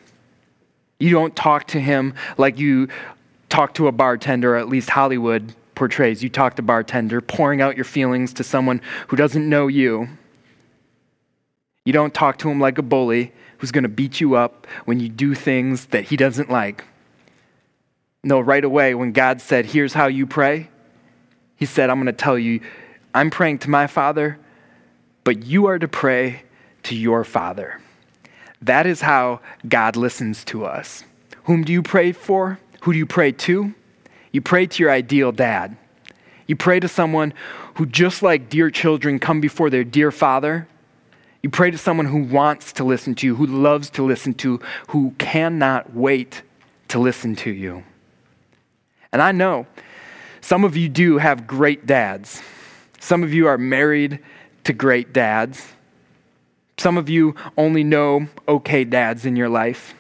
You 0.98 1.10
don't 1.10 1.36
talk 1.36 1.68
to 1.68 1.80
him 1.80 2.14
like 2.38 2.58
you 2.58 2.88
talk 3.50 3.74
to 3.74 3.88
a 3.88 3.92
bartender, 3.92 4.54
or 4.54 4.58
at 4.58 4.70
least 4.70 4.90
Hollywood 4.90 5.54
portrays. 5.76 6.24
You 6.24 6.30
talk 6.30 6.56
to 6.56 6.62
a 6.62 6.66
bartender, 6.66 7.20
pouring 7.20 7.62
out 7.62 7.76
your 7.76 7.84
feelings 7.84 8.32
to 8.36 8.46
someone 8.46 8.80
who 9.10 9.18
doesn't 9.18 9.48
know 9.48 9.68
you. 9.68 10.08
You 11.84 11.92
don't 11.92 12.14
talk 12.14 12.38
to 12.38 12.50
him 12.50 12.62
like 12.62 12.78
a 12.78 12.82
bully 12.82 13.34
who's 13.58 13.74
going 13.74 13.84
to 13.84 13.90
beat 13.90 14.22
you 14.22 14.36
up 14.36 14.68
when 14.86 15.02
you 15.02 15.10
do 15.10 15.36
things 15.36 15.88
that 15.88 16.06
he 16.06 16.16
doesn't 16.16 16.50
like. 16.50 16.86
No, 18.24 18.40
right 18.40 18.64
away, 18.64 18.96
when 18.96 19.12
God 19.12 19.42
said, 19.42 19.66
Here's 19.66 19.92
how 19.92 20.08
you 20.08 20.26
pray, 20.26 20.70
he 21.58 21.66
said, 21.66 21.90
I'm 21.90 21.98
going 21.98 22.06
to 22.06 22.14
tell 22.14 22.40
you, 22.40 22.62
I'm 23.14 23.32
praying 23.32 23.60
to 23.60 23.70
my 23.70 23.86
Father 23.86 24.40
but 25.28 25.44
you 25.44 25.66
are 25.66 25.78
to 25.78 25.90
pray 25.90 26.42
to 26.84 26.96
your 26.96 27.26
Father. 27.26 27.82
That 28.62 28.88
is 28.88 29.02
how 29.02 29.42
God 29.68 29.98
listens 29.98 30.46
to 30.46 30.64
us. 30.64 31.04
Whom 31.44 31.66
do 31.66 31.74
you 31.74 31.84
pray 31.84 32.14
for? 32.14 32.62
Who 32.84 32.94
do 32.94 32.98
you 32.98 33.06
pray 33.06 33.34
to? 33.34 33.76
You 34.32 34.42
pray 34.42 34.68
to 34.68 34.82
your 34.82 34.90
ideal 34.90 35.34
dad. 35.34 35.76
You 36.48 36.56
pray 36.56 36.80
to 36.80 36.88
someone 36.88 37.34
who, 37.74 37.86
just 37.86 38.24
like 38.24 38.48
dear 38.48 38.72
children, 38.72 39.20
come 39.20 39.42
before 39.42 39.70
their 39.70 39.84
dear 39.84 40.12
father. 40.12 40.66
You 41.44 41.50
pray 41.50 41.72
to 41.72 41.78
someone 41.78 42.06
who 42.06 42.24
wants 42.24 42.72
to 42.72 42.86
listen 42.86 43.14
to 43.16 43.28
you, 43.28 43.36
who 43.36 43.48
loves 43.48 43.90
to 43.90 44.06
listen 44.06 44.34
to, 44.36 44.62
who 44.92 45.14
cannot 45.18 45.94
wait 45.94 46.42
to 46.88 47.00
listen 47.00 47.36
to 47.36 47.52
you. 47.52 47.84
And 49.12 49.22
I 49.22 49.34
know 49.34 49.68
some 50.40 50.64
of 50.64 50.78
you 50.78 50.88
do 50.88 51.18
have 51.18 51.46
great 51.46 51.86
dads. 51.86 52.42
Some 53.02 53.24
of 53.24 53.34
you 53.34 53.48
are 53.48 53.58
married 53.58 54.20
to 54.68 54.74
great 54.74 55.14
dads. 55.14 55.66
Some 56.78 56.98
of 56.98 57.10
you 57.10 57.36
only 57.58 57.84
know 57.84 58.28
okay 58.48 58.84
dads 58.84 59.26
in 59.26 59.36
your 59.36 59.50
life. 59.50 59.96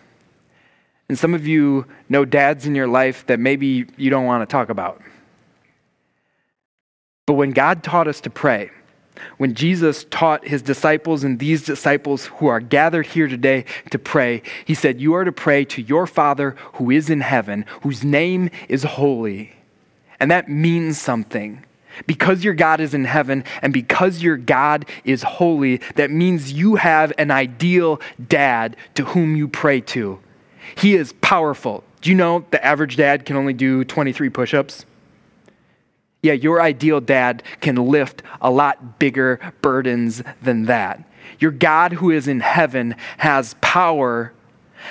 And 1.09 1.17
some 1.17 1.33
of 1.33 1.47
you 1.47 1.85
know 2.09 2.25
dads 2.25 2.67
in 2.67 2.75
your 2.75 2.87
life 2.87 3.25
that 3.27 3.39
maybe 3.39 3.85
you 3.95 4.09
don't 4.09 4.25
want 4.25 4.47
to 4.47 4.51
talk 4.51 4.69
about. 4.69 5.01
But 7.25 7.33
when 7.33 7.51
God 7.51 7.81
taught 7.81 8.07
us 8.07 8.21
to 8.21 8.29
pray, 8.29 8.69
when 9.37 9.53
Jesus 9.53 10.05
taught 10.11 10.47
his 10.47 10.61
disciples 10.61 11.23
and 11.23 11.39
these 11.39 11.63
disciples 11.63 12.25
who 12.25 12.47
are 12.47 12.59
gathered 12.59 13.07
here 13.07 13.27
today 13.27 13.65
to 13.89 13.97
pray, 13.97 14.43
he 14.65 14.73
said, 14.73 14.99
You 14.99 15.13
are 15.15 15.23
to 15.23 15.31
pray 15.31 15.63
to 15.65 15.81
your 15.81 16.07
Father 16.07 16.55
who 16.73 16.91
is 16.91 17.09
in 17.09 17.21
heaven, 17.21 17.65
whose 17.83 18.03
name 18.03 18.49
is 18.67 18.83
holy. 18.83 19.55
And 20.19 20.29
that 20.29 20.49
means 20.49 20.99
something. 20.99 21.63
Because 22.05 22.43
your 22.43 22.53
God 22.53 22.79
is 22.79 22.93
in 22.93 23.05
heaven 23.05 23.43
and 23.61 23.73
because 23.73 24.21
your 24.21 24.37
God 24.37 24.85
is 25.03 25.23
holy, 25.23 25.77
that 25.95 26.11
means 26.11 26.51
you 26.51 26.75
have 26.75 27.11
an 27.17 27.31
ideal 27.31 27.99
dad 28.27 28.75
to 28.95 29.05
whom 29.05 29.35
you 29.35 29.47
pray 29.47 29.81
to. 29.81 30.19
He 30.75 30.95
is 30.95 31.13
powerful. 31.21 31.83
Do 32.01 32.09
you 32.09 32.15
know 32.15 32.45
the 32.51 32.63
average 32.63 32.97
dad 32.97 33.25
can 33.25 33.35
only 33.35 33.53
do 33.53 33.83
23 33.83 34.29
push 34.29 34.53
ups? 34.53 34.85
Yeah, 36.21 36.33
your 36.33 36.61
ideal 36.61 36.99
dad 36.99 37.43
can 37.61 37.75
lift 37.75 38.21
a 38.41 38.51
lot 38.51 38.99
bigger 38.99 39.39
burdens 39.61 40.23
than 40.41 40.65
that. 40.65 41.03
Your 41.39 41.51
God 41.51 41.93
who 41.93 42.11
is 42.11 42.27
in 42.27 42.39
heaven 42.39 42.95
has 43.17 43.55
power 43.61 44.33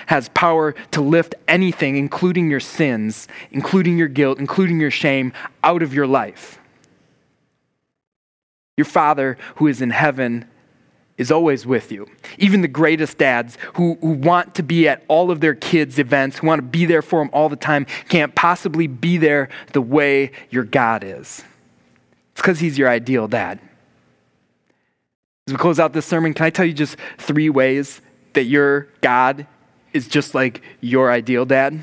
has 0.06 0.28
power 0.30 0.74
to 0.90 1.00
lift 1.00 1.34
anything 1.48 1.96
including 1.96 2.50
your 2.50 2.60
sins, 2.60 3.28
including 3.50 3.96
your 3.96 4.08
guilt, 4.08 4.38
including 4.38 4.80
your 4.80 4.90
shame 4.90 5.32
out 5.64 5.82
of 5.82 5.94
your 5.94 6.06
life. 6.06 6.58
Your 8.76 8.84
Father 8.84 9.38
who 9.56 9.66
is 9.66 9.80
in 9.80 9.90
heaven 9.90 10.44
is 11.18 11.30
always 11.30 11.66
with 11.66 11.90
you. 11.90 12.06
Even 12.38 12.60
the 12.60 12.68
greatest 12.68 13.18
dads 13.18 13.56
who, 13.74 13.96
who 14.00 14.10
want 14.10 14.54
to 14.56 14.62
be 14.62 14.86
at 14.88 15.02
all 15.08 15.30
of 15.30 15.40
their 15.40 15.54
kids' 15.54 15.98
events, 15.98 16.38
who 16.38 16.46
want 16.46 16.58
to 16.58 16.66
be 16.66 16.84
there 16.84 17.02
for 17.02 17.20
them 17.20 17.30
all 17.32 17.48
the 17.48 17.56
time, 17.56 17.86
can't 18.08 18.34
possibly 18.34 18.86
be 18.86 19.16
there 19.16 19.48
the 19.72 19.80
way 19.80 20.30
your 20.50 20.64
God 20.64 21.02
is. 21.02 21.42
It's 22.32 22.42
because 22.42 22.60
He's 22.60 22.76
your 22.76 22.88
ideal 22.88 23.28
dad. 23.28 23.60
As 25.46 25.54
we 25.54 25.58
close 25.58 25.78
out 25.78 25.92
this 25.92 26.04
sermon, 26.04 26.34
can 26.34 26.44
I 26.44 26.50
tell 26.50 26.66
you 26.66 26.74
just 26.74 26.96
three 27.18 27.48
ways 27.48 28.00
that 28.34 28.44
your 28.44 28.88
God 29.00 29.46
is 29.92 30.08
just 30.08 30.34
like 30.34 30.60
your 30.80 31.10
ideal 31.10 31.46
dad? 31.46 31.82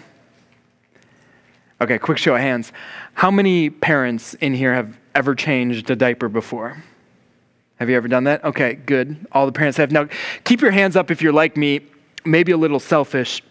Okay, 1.81 1.97
quick 1.97 2.17
show 2.17 2.35
of 2.35 2.41
hands. 2.41 2.71
How 3.13 3.31
many 3.31 3.69
parents 3.69 4.35
in 4.35 4.53
here 4.53 4.73
have 4.73 4.97
ever 5.15 5.35
changed 5.35 5.89
a 5.89 5.95
diaper 5.95 6.29
before? 6.29 6.83
Have 7.77 7.89
you 7.89 7.95
ever 7.95 8.07
done 8.07 8.25
that? 8.25 8.43
Okay, 8.43 8.75
good. 8.75 9.27
All 9.31 9.45
the 9.45 9.51
parents 9.51 9.77
have. 9.77 9.91
Now, 9.91 10.07
keep 10.43 10.61
your 10.61 10.71
hands 10.71 10.95
up 10.95 11.11
if 11.11 11.21
you're 11.21 11.33
like 11.33 11.57
me, 11.57 11.81
maybe 12.23 12.51
a 12.51 12.57
little 12.57 12.79
selfish, 12.79 13.41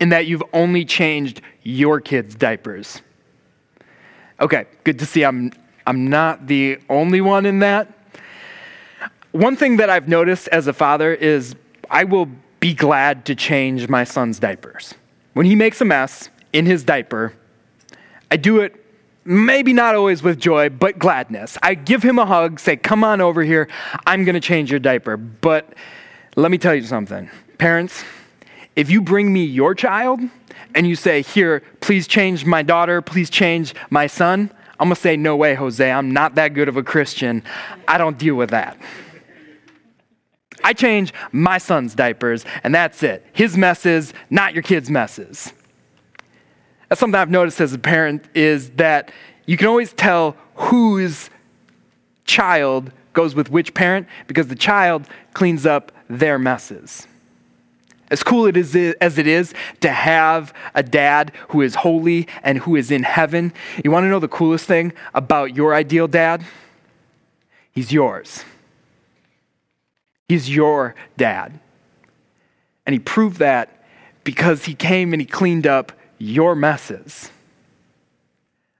in 0.00 0.08
that 0.10 0.26
you've 0.26 0.42
only 0.52 0.84
changed 0.84 1.42
your 1.62 2.00
kids' 2.00 2.34
diapers. 2.34 3.02
Okay, 4.40 4.64
good 4.84 4.98
to 4.98 5.06
see 5.06 5.24
I'm, 5.24 5.52
I'm 5.86 6.08
not 6.08 6.46
the 6.46 6.78
only 6.88 7.20
one 7.20 7.44
in 7.44 7.58
that. 7.58 7.92
One 9.32 9.56
thing 9.56 9.76
that 9.76 9.90
I've 9.90 10.08
noticed 10.08 10.48
as 10.48 10.66
a 10.66 10.72
father 10.72 11.12
is 11.12 11.54
I 11.90 12.04
will 12.04 12.28
be 12.58 12.72
glad 12.74 13.26
to 13.26 13.34
change 13.34 13.88
my 13.88 14.04
son's 14.04 14.38
diapers. 14.38 14.94
When 15.34 15.46
he 15.46 15.54
makes 15.54 15.80
a 15.80 15.84
mess 15.84 16.30
in 16.52 16.66
his 16.66 16.82
diaper, 16.82 17.32
I 18.30 18.36
do 18.36 18.60
it 18.60 18.79
maybe 19.30 19.72
not 19.72 19.94
always 19.94 20.22
with 20.22 20.40
joy, 20.40 20.68
but 20.68 20.98
gladness. 20.98 21.56
I 21.62 21.74
give 21.74 22.02
him 22.02 22.18
a 22.18 22.26
hug, 22.26 22.58
say, 22.58 22.76
Come 22.76 23.04
on 23.04 23.20
over 23.20 23.42
here, 23.42 23.68
I'm 24.04 24.24
going 24.24 24.34
to 24.34 24.40
change 24.40 24.70
your 24.70 24.80
diaper. 24.80 25.16
But 25.16 25.72
let 26.36 26.50
me 26.50 26.58
tell 26.58 26.74
you 26.74 26.82
something. 26.82 27.30
Parents, 27.56 28.02
if 28.74 28.90
you 28.90 29.00
bring 29.00 29.32
me 29.32 29.44
your 29.44 29.74
child 29.74 30.20
and 30.74 30.86
you 30.86 30.96
say, 30.96 31.22
Here, 31.22 31.62
please 31.80 32.08
change 32.08 32.44
my 32.44 32.62
daughter, 32.62 33.00
please 33.00 33.30
change 33.30 33.74
my 33.88 34.08
son, 34.08 34.50
I'm 34.80 34.88
going 34.88 34.96
to 34.96 35.00
say, 35.00 35.16
No 35.16 35.36
way, 35.36 35.54
Jose, 35.54 35.90
I'm 35.90 36.10
not 36.12 36.34
that 36.34 36.52
good 36.52 36.68
of 36.68 36.76
a 36.76 36.82
Christian. 36.82 37.44
I 37.86 37.98
don't 37.98 38.18
deal 38.18 38.34
with 38.34 38.50
that. 38.50 38.76
I 40.64 40.72
change 40.72 41.14
my 41.32 41.58
son's 41.58 41.94
diapers, 41.94 42.44
and 42.64 42.74
that's 42.74 43.02
it. 43.02 43.24
His 43.32 43.56
messes, 43.56 44.12
not 44.28 44.54
your 44.54 44.62
kid's 44.62 44.90
messes. 44.90 45.52
That's 46.90 46.98
something 46.98 47.18
I've 47.18 47.30
noticed 47.30 47.60
as 47.60 47.72
a 47.72 47.78
parent 47.78 48.24
is 48.34 48.70
that 48.70 49.12
you 49.46 49.56
can 49.56 49.68
always 49.68 49.92
tell 49.92 50.36
whose 50.56 51.30
child 52.24 52.90
goes 53.12 53.34
with 53.34 53.48
which 53.48 53.74
parent 53.74 54.08
because 54.26 54.48
the 54.48 54.56
child 54.56 55.06
cleans 55.32 55.64
up 55.64 55.92
their 56.08 56.36
messes. 56.36 57.06
As 58.10 58.24
cool 58.24 58.46
it 58.46 58.56
is, 58.56 58.74
as 59.00 59.18
it 59.18 59.28
is 59.28 59.54
to 59.82 59.90
have 59.90 60.52
a 60.74 60.82
dad 60.82 61.30
who 61.50 61.62
is 61.62 61.76
holy 61.76 62.26
and 62.42 62.58
who 62.58 62.74
is 62.74 62.90
in 62.90 63.04
heaven, 63.04 63.52
you 63.84 63.92
want 63.92 64.02
to 64.02 64.08
know 64.08 64.18
the 64.18 64.26
coolest 64.26 64.66
thing 64.66 64.92
about 65.14 65.54
your 65.54 65.72
ideal 65.72 66.08
dad? 66.08 66.44
He's 67.70 67.92
yours. 67.92 68.44
He's 70.28 70.52
your 70.52 70.96
dad. 71.16 71.60
And 72.84 72.94
he 72.94 72.98
proved 72.98 73.38
that 73.38 73.84
because 74.24 74.64
he 74.64 74.74
came 74.74 75.12
and 75.12 75.22
he 75.22 75.26
cleaned 75.26 75.68
up 75.68 75.92
your 76.20 76.54
messes. 76.54 77.30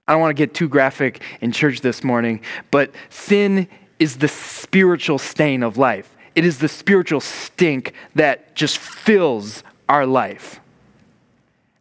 I 0.07 0.13
don't 0.13 0.21
want 0.21 0.29
to 0.29 0.41
get 0.41 0.53
too 0.53 0.69
graphic 0.69 1.21
in 1.41 1.51
church 1.51 1.81
this 1.81 2.03
morning, 2.03 2.41
but 2.69 2.91
sin 3.09 3.67
is 3.99 4.17
the 4.17 4.27
spiritual 4.27 5.17
stain 5.17 5.63
of 5.63 5.77
life. 5.77 6.15
It 6.35 6.45
is 6.45 6.59
the 6.59 6.69
spiritual 6.69 7.19
stink 7.19 7.93
that 8.15 8.55
just 8.55 8.77
fills 8.77 9.63
our 9.89 10.05
life. 10.05 10.59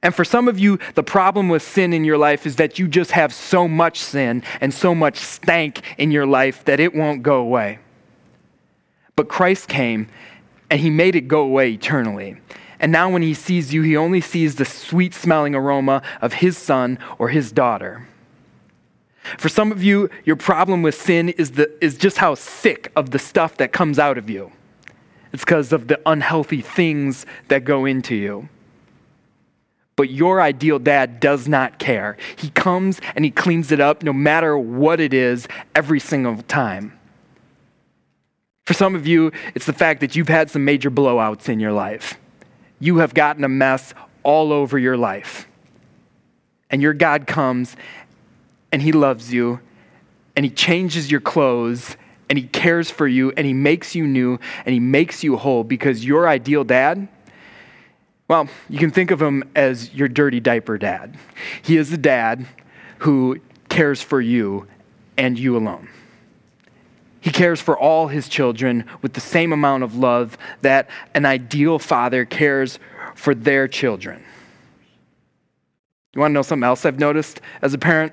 And 0.02 0.14
for 0.14 0.24
some 0.24 0.48
of 0.48 0.58
you, 0.58 0.78
the 0.94 1.02
problem 1.02 1.48
with 1.48 1.62
sin 1.62 1.92
in 1.92 2.04
your 2.04 2.18
life 2.18 2.46
is 2.46 2.56
that 2.56 2.78
you 2.78 2.88
just 2.88 3.10
have 3.10 3.34
so 3.34 3.68
much 3.68 3.98
sin 3.98 4.42
and 4.60 4.72
so 4.72 4.94
much 4.94 5.16
stank 5.16 5.82
in 5.98 6.10
your 6.10 6.26
life 6.26 6.64
that 6.64 6.80
it 6.80 6.94
won't 6.94 7.22
go 7.22 7.36
away. 7.36 7.78
But 9.14 9.28
Christ 9.28 9.68
came 9.68 10.08
and 10.70 10.80
he 10.80 10.88
made 10.88 11.16
it 11.16 11.28
go 11.28 11.42
away 11.42 11.72
eternally. 11.72 12.40
And 12.80 12.90
now, 12.90 13.10
when 13.10 13.20
he 13.20 13.34
sees 13.34 13.74
you, 13.74 13.82
he 13.82 13.94
only 13.94 14.22
sees 14.22 14.56
the 14.56 14.64
sweet 14.64 15.12
smelling 15.12 15.54
aroma 15.54 16.02
of 16.22 16.32
his 16.32 16.56
son 16.56 16.98
or 17.18 17.28
his 17.28 17.52
daughter. 17.52 18.08
For 19.36 19.50
some 19.50 19.70
of 19.70 19.82
you, 19.82 20.08
your 20.24 20.36
problem 20.36 20.82
with 20.82 20.94
sin 20.94 21.28
is, 21.28 21.52
the, 21.52 21.70
is 21.84 21.98
just 21.98 22.16
how 22.16 22.34
sick 22.34 22.90
of 22.96 23.10
the 23.10 23.18
stuff 23.18 23.58
that 23.58 23.72
comes 23.72 23.98
out 23.98 24.16
of 24.16 24.30
you. 24.30 24.50
It's 25.32 25.44
because 25.44 25.72
of 25.74 25.88
the 25.88 26.00
unhealthy 26.06 26.62
things 26.62 27.26
that 27.48 27.64
go 27.64 27.84
into 27.84 28.14
you. 28.14 28.48
But 29.94 30.08
your 30.08 30.40
ideal 30.40 30.78
dad 30.78 31.20
does 31.20 31.46
not 31.46 31.78
care. 31.78 32.16
He 32.36 32.48
comes 32.48 33.02
and 33.14 33.26
he 33.26 33.30
cleans 33.30 33.70
it 33.70 33.80
up 33.80 34.02
no 34.02 34.14
matter 34.14 34.56
what 34.56 34.98
it 34.98 35.12
is 35.12 35.46
every 35.74 36.00
single 36.00 36.40
time. 36.42 36.98
For 38.64 38.72
some 38.72 38.94
of 38.94 39.06
you, 39.06 39.32
it's 39.54 39.66
the 39.66 39.74
fact 39.74 40.00
that 40.00 40.16
you've 40.16 40.28
had 40.28 40.50
some 40.50 40.64
major 40.64 40.90
blowouts 40.90 41.50
in 41.50 41.60
your 41.60 41.72
life 41.72 42.16
you 42.80 42.98
have 42.98 43.14
gotten 43.14 43.44
a 43.44 43.48
mess 43.48 43.94
all 44.22 44.52
over 44.52 44.78
your 44.78 44.96
life. 44.96 45.46
And 46.70 46.82
your 46.82 46.94
God 46.94 47.26
comes 47.26 47.76
and 48.72 48.80
He 48.82 48.92
loves 48.92 49.32
you 49.32 49.60
and 50.34 50.44
He 50.44 50.50
changes 50.50 51.10
your 51.10 51.20
clothes 51.20 51.96
and 52.28 52.38
He 52.38 52.44
cares 52.46 52.90
for 52.90 53.06
you 53.06 53.32
and 53.36 53.46
He 53.46 53.52
makes 53.52 53.94
you 53.94 54.06
new 54.06 54.38
and 54.64 54.72
He 54.72 54.80
makes 54.80 55.22
you 55.22 55.36
whole 55.36 55.62
because 55.64 56.04
your 56.04 56.28
ideal 56.28 56.64
dad, 56.64 57.08
well, 58.28 58.48
you 58.68 58.78
can 58.78 58.90
think 58.90 59.10
of 59.10 59.20
Him 59.20 59.44
as 59.54 59.92
your 59.94 60.08
dirty 60.08 60.40
diaper 60.40 60.78
dad. 60.78 61.16
He 61.62 61.76
is 61.76 61.90
the 61.90 61.98
dad 61.98 62.46
who 62.98 63.40
cares 63.68 64.00
for 64.00 64.20
you 64.20 64.66
and 65.16 65.38
you 65.38 65.56
alone. 65.56 65.88
He 67.20 67.30
cares 67.30 67.60
for 67.60 67.78
all 67.78 68.08
his 68.08 68.28
children 68.28 68.84
with 69.02 69.12
the 69.12 69.20
same 69.20 69.52
amount 69.52 69.82
of 69.82 69.96
love 69.96 70.38
that 70.62 70.88
an 71.14 71.26
ideal 71.26 71.78
father 71.78 72.24
cares 72.24 72.78
for 73.14 73.34
their 73.34 73.68
children. 73.68 74.24
You 76.14 76.20
want 76.20 76.30
to 76.30 76.34
know 76.34 76.42
something 76.42 76.64
else 76.64 76.84
I've 76.86 76.98
noticed 76.98 77.40
as 77.62 77.74
a 77.74 77.78
parent? 77.78 78.12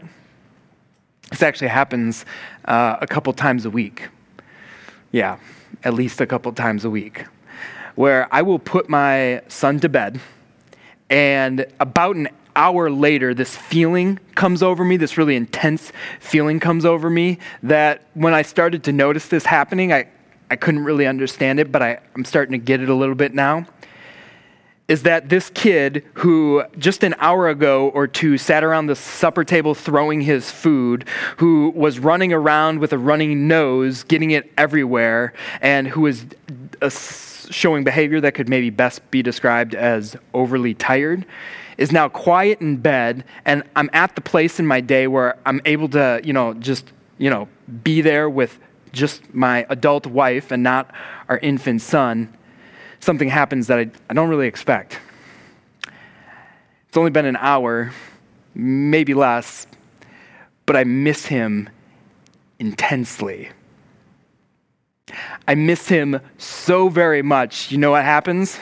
This 1.30 1.41
actually 1.41 1.70
happens 1.70 2.26
uh, 2.65 2.98
a 3.02 3.08
couple 3.08 3.34
times 3.34 3.65
a 3.65 3.70
week. 3.70 4.10
Yeah, 5.12 5.38
at 5.84 5.93
least 5.93 6.22
a 6.22 6.28
couple 6.28 6.52
times 6.52 6.86
a 6.86 6.89
week. 6.89 7.26
Where 7.96 8.28
I 8.32 8.41
will 8.41 8.60
put 8.60 8.89
my 8.89 9.41
son 9.48 9.80
to 9.80 9.89
bed, 9.89 10.20
and 11.10 11.65
about 11.80 12.15
an 12.15 12.28
hour 12.58 12.89
later, 12.89 13.34
this 13.34 13.56
feeling 13.56 14.20
comes 14.36 14.62
over 14.62 14.84
me, 14.84 14.98
this 14.98 15.17
really 15.17 15.36
intense 15.36 15.93
feeling 16.20 16.60
comes 16.60 16.84
over 16.84 17.10
me 17.10 17.38
that 17.63 18.04
when 18.15 18.34
I 18.34 18.41
started 18.41 18.84
to 18.86 18.91
notice 18.91 19.28
this 19.28 19.46
happening, 19.46 19.93
I, 19.93 20.08
I 20.50 20.56
couldn't 20.56 20.84
really 20.84 21.06
understand 21.06 21.60
it, 21.60 21.72
but 21.72 21.82
I, 21.82 22.00
I'm 22.15 22.26
starting 22.26 22.54
to 22.54 22.58
get 22.58 22.82
it 22.82 22.89
a 22.89 22.96
little 22.96 23.15
bit 23.15 23.34
now. 23.34 23.65
Is 24.88 25.04
that 25.04 25.28
this 25.28 25.52
kid 25.54 26.06
who 26.13 26.63
just 26.78 27.04
an 27.04 27.13
hour 27.20 27.50
ago 27.50 27.89
or 27.89 28.08
two 28.08 28.38
sat 28.38 28.63
around 28.63 28.88
the 28.88 28.96
supper 28.96 29.43
table 29.43 29.76
throwing 29.76 30.22
his 30.22 30.50
food, 30.50 31.06
who 31.38 31.74
was 31.76 32.00
running 32.00 32.32
around 32.32 32.80
with 32.80 32.93
a 32.93 32.98
running 32.98 33.48
nose, 33.48 34.04
getting 34.04 34.32
it 34.32 34.52
everywhere, 34.58 35.34
and 35.62 35.89
who 35.89 36.02
was 36.02 36.26
showing 37.52 37.84
behavior 37.84 38.22
that 38.22 38.34
could 38.34 38.50
maybe 38.50 38.70
best 38.70 39.12
be 39.12 39.22
described 39.22 39.76
as 39.76 40.15
overly 40.34 40.74
tired, 40.74 41.26
is 41.78 41.92
now 41.92 42.10
quiet 42.10 42.60
in 42.62 42.78
bed, 42.78 43.24
and 43.46 43.63
I'm 43.76 43.90
at 43.94 44.16
the 44.16 44.22
place 44.22 44.60
in 44.60 44.66
my 44.66 44.82
day 44.82 45.08
where 45.08 45.38
I'm 45.46 45.62
able 45.66 45.90
to, 45.90 46.20
you 46.24 46.34
know, 46.34 46.54
just, 46.56 46.92
you 47.18 47.30
know, 47.30 47.48
be 47.84 48.02
there 48.02 48.30
with 48.30 48.60
just 48.92 49.34
my 49.34 49.66
adult 49.70 50.08
wife 50.08 50.52
and 50.52 50.63
not 50.63 50.94
our 51.30 51.38
infant 51.38 51.82
son, 51.82 52.36
something 53.00 53.30
happens 53.30 53.68
that 53.68 53.80
I, 53.80 53.92
I 54.10 54.13
don't 54.13 54.30
really 54.30 54.48
expect. 54.48 55.00
It's 56.88 56.98
only 56.98 57.12
been 57.12 57.26
an 57.26 57.36
hour, 57.38 57.92
maybe 58.56 59.13
less, 59.13 59.68
but 60.66 60.76
I 60.76 60.84
miss 60.84 61.28
him 61.28 61.70
intensely. 62.60 63.50
I 65.48 65.56
miss 65.56 65.88
him 65.88 66.20
so 66.38 66.90
very 66.90 67.22
much. 67.22 67.72
You 67.72 67.78
know 67.78 67.92
what 67.92 68.04
happens? 68.04 68.60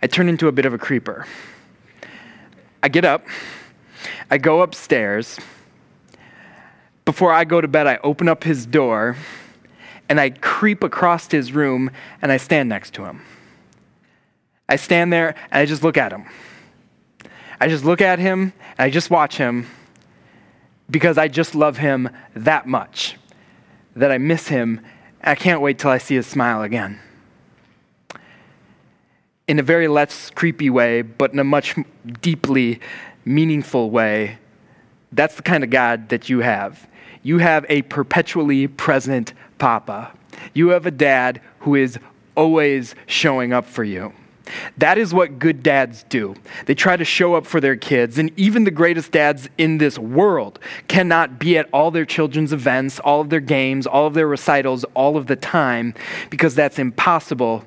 I 0.00 0.06
turn 0.06 0.28
into 0.28 0.48
a 0.48 0.52
bit 0.52 0.64
of 0.64 0.72
a 0.72 0.78
creeper. 0.78 1.26
I 2.86 2.88
get 2.88 3.04
up, 3.04 3.26
I 4.30 4.38
go 4.38 4.62
upstairs. 4.62 5.40
Before 7.04 7.32
I 7.32 7.42
go 7.42 7.60
to 7.60 7.66
bed, 7.66 7.88
I 7.88 7.98
open 8.04 8.28
up 8.28 8.44
his 8.44 8.64
door 8.64 9.16
and 10.08 10.20
I 10.20 10.30
creep 10.30 10.84
across 10.84 11.28
his 11.28 11.50
room 11.50 11.90
and 12.22 12.30
I 12.30 12.36
stand 12.36 12.68
next 12.68 12.94
to 12.94 13.04
him. 13.04 13.22
I 14.68 14.76
stand 14.76 15.12
there 15.12 15.34
and 15.50 15.62
I 15.62 15.66
just 15.66 15.82
look 15.82 15.96
at 15.96 16.12
him. 16.12 16.26
I 17.60 17.66
just 17.66 17.84
look 17.84 18.00
at 18.00 18.20
him 18.20 18.52
and 18.78 18.78
I 18.78 18.88
just 18.88 19.10
watch 19.10 19.36
him 19.36 19.66
because 20.88 21.18
I 21.18 21.26
just 21.26 21.56
love 21.56 21.78
him 21.78 22.08
that 22.34 22.68
much 22.68 23.16
that 23.96 24.12
I 24.12 24.18
miss 24.18 24.46
him 24.46 24.80
I 25.24 25.34
can't 25.34 25.60
wait 25.60 25.80
till 25.80 25.90
I 25.90 25.98
see 25.98 26.14
his 26.14 26.28
smile 26.28 26.62
again. 26.62 27.00
In 29.48 29.58
a 29.60 29.62
very 29.62 29.86
less 29.86 30.30
creepy 30.30 30.70
way, 30.70 31.02
but 31.02 31.32
in 31.32 31.38
a 31.38 31.44
much 31.44 31.76
deeply 32.20 32.80
meaningful 33.24 33.90
way, 33.90 34.38
that's 35.12 35.36
the 35.36 35.42
kind 35.42 35.62
of 35.62 35.70
God 35.70 36.08
that 36.08 36.28
you 36.28 36.40
have. 36.40 36.88
You 37.22 37.38
have 37.38 37.64
a 37.68 37.82
perpetually 37.82 38.66
present 38.66 39.34
Papa. 39.58 40.12
You 40.52 40.70
have 40.70 40.84
a 40.84 40.90
dad 40.90 41.40
who 41.60 41.76
is 41.76 41.98
always 42.34 42.94
showing 43.06 43.52
up 43.52 43.66
for 43.66 43.84
you. 43.84 44.12
That 44.78 44.98
is 44.98 45.14
what 45.14 45.38
good 45.38 45.62
dads 45.62 46.04
do. 46.08 46.34
They 46.66 46.74
try 46.74 46.96
to 46.96 47.04
show 47.04 47.34
up 47.34 47.46
for 47.46 47.60
their 47.60 47.76
kids, 47.76 48.18
and 48.18 48.30
even 48.36 48.64
the 48.64 48.70
greatest 48.70 49.12
dads 49.12 49.48
in 49.58 49.78
this 49.78 49.98
world 49.98 50.58
cannot 50.88 51.38
be 51.38 51.58
at 51.58 51.68
all 51.72 51.90
their 51.90 52.04
children's 52.04 52.52
events, 52.52 53.00
all 53.00 53.20
of 53.20 53.30
their 53.30 53.40
games, 53.40 53.86
all 53.86 54.06
of 54.06 54.14
their 54.14 54.28
recitals, 54.28 54.84
all 54.94 55.16
of 55.16 55.26
the 55.26 55.36
time, 55.36 55.94
because 56.30 56.54
that's 56.54 56.78
impossible 56.78 57.64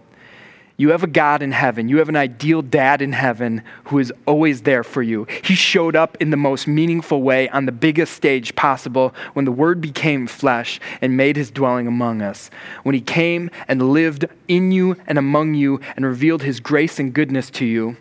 you 0.79 0.91
have 0.91 1.03
a 1.03 1.07
God 1.07 1.41
in 1.41 1.51
heaven. 1.51 1.89
You 1.89 1.97
have 1.97 2.07
an 2.07 2.15
ideal 2.15 2.61
dad 2.61 3.01
in 3.01 3.11
heaven 3.11 3.63
who 3.83 3.99
is 3.99 4.13
always 4.25 4.61
there 4.61 4.85
for 4.85 5.03
you. 5.03 5.27
He 5.43 5.53
showed 5.53 5.93
up 5.93 6.15
in 6.21 6.29
the 6.29 6.37
most 6.37 6.69
meaningful 6.69 7.21
way 7.21 7.49
on 7.49 7.65
the 7.65 7.73
biggest 7.73 8.13
stage 8.13 8.55
possible 8.55 9.13
when 9.33 9.43
the 9.43 9.51
Word 9.51 9.81
became 9.81 10.25
flesh 10.25 10.79
and 11.01 11.17
made 11.17 11.35
his 11.35 11.51
dwelling 11.51 11.85
among 11.85 12.21
us. 12.21 12.49
When 12.83 12.95
he 12.95 13.01
came 13.01 13.51
and 13.67 13.91
lived 13.91 14.23
in 14.47 14.71
you 14.71 14.95
and 15.05 15.17
among 15.17 15.53
you 15.55 15.81
and 15.97 16.05
revealed 16.05 16.43
his 16.43 16.61
grace 16.61 16.97
and 16.97 17.13
goodness 17.13 17.49
to 17.51 17.65
you 17.65 17.97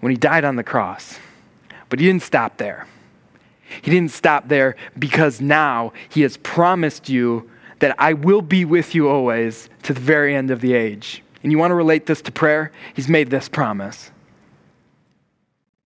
when 0.00 0.10
he 0.10 0.16
died 0.18 0.44
on 0.44 0.56
the 0.56 0.62
cross. 0.62 1.18
But 1.88 2.00
he 2.00 2.06
didn't 2.06 2.22
stop 2.22 2.58
there. 2.58 2.86
He 3.80 3.90
didn't 3.90 4.10
stop 4.10 4.46
there 4.46 4.76
because 4.98 5.40
now 5.40 5.94
he 6.10 6.20
has 6.20 6.36
promised 6.36 7.08
you 7.08 7.48
that 7.78 7.98
I 7.98 8.12
will 8.12 8.42
be 8.42 8.66
with 8.66 8.94
you 8.94 9.08
always 9.08 9.70
to 9.84 9.94
the 9.94 10.00
very 10.00 10.36
end 10.36 10.50
of 10.50 10.60
the 10.60 10.74
age 10.74 11.22
and 11.42 11.52
you 11.52 11.58
want 11.58 11.70
to 11.70 11.74
relate 11.74 12.06
this 12.06 12.22
to 12.22 12.32
prayer, 12.32 12.72
he's 12.94 13.08
made 13.08 13.30
this 13.30 13.48
promise. 13.48 14.10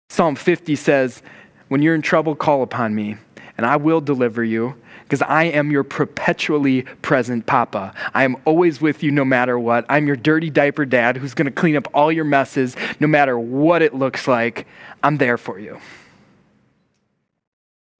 Psalm 0.09 0.35
50 0.35 0.75
says, 0.75 1.21
When 1.67 1.81
you're 1.81 1.95
in 1.95 2.01
trouble, 2.01 2.35
call 2.35 2.63
upon 2.63 2.95
me, 2.95 3.17
and 3.57 3.65
I 3.65 3.75
will 3.75 4.01
deliver 4.01 4.43
you, 4.43 4.75
because 5.03 5.21
I 5.21 5.45
am 5.45 5.71
your 5.71 5.83
perpetually 5.83 6.81
present 7.01 7.45
papa. 7.45 7.93
I 8.13 8.23
am 8.23 8.35
always 8.43 8.81
with 8.81 9.03
you 9.03 9.11
no 9.11 9.23
matter 9.23 9.57
what. 9.57 9.85
I'm 9.87 10.05
your 10.05 10.17
dirty 10.17 10.49
diaper 10.49 10.85
dad 10.85 11.15
who's 11.15 11.33
going 11.33 11.45
to 11.45 11.51
clean 11.51 11.77
up 11.77 11.87
all 11.93 12.11
your 12.11 12.25
messes 12.25 12.75
no 12.99 13.07
matter 13.07 13.39
what 13.39 13.81
it 13.81 13.93
looks 13.93 14.27
like. 14.27 14.67
I'm 15.01 15.17
there 15.17 15.37
for 15.37 15.59
you. 15.59 15.79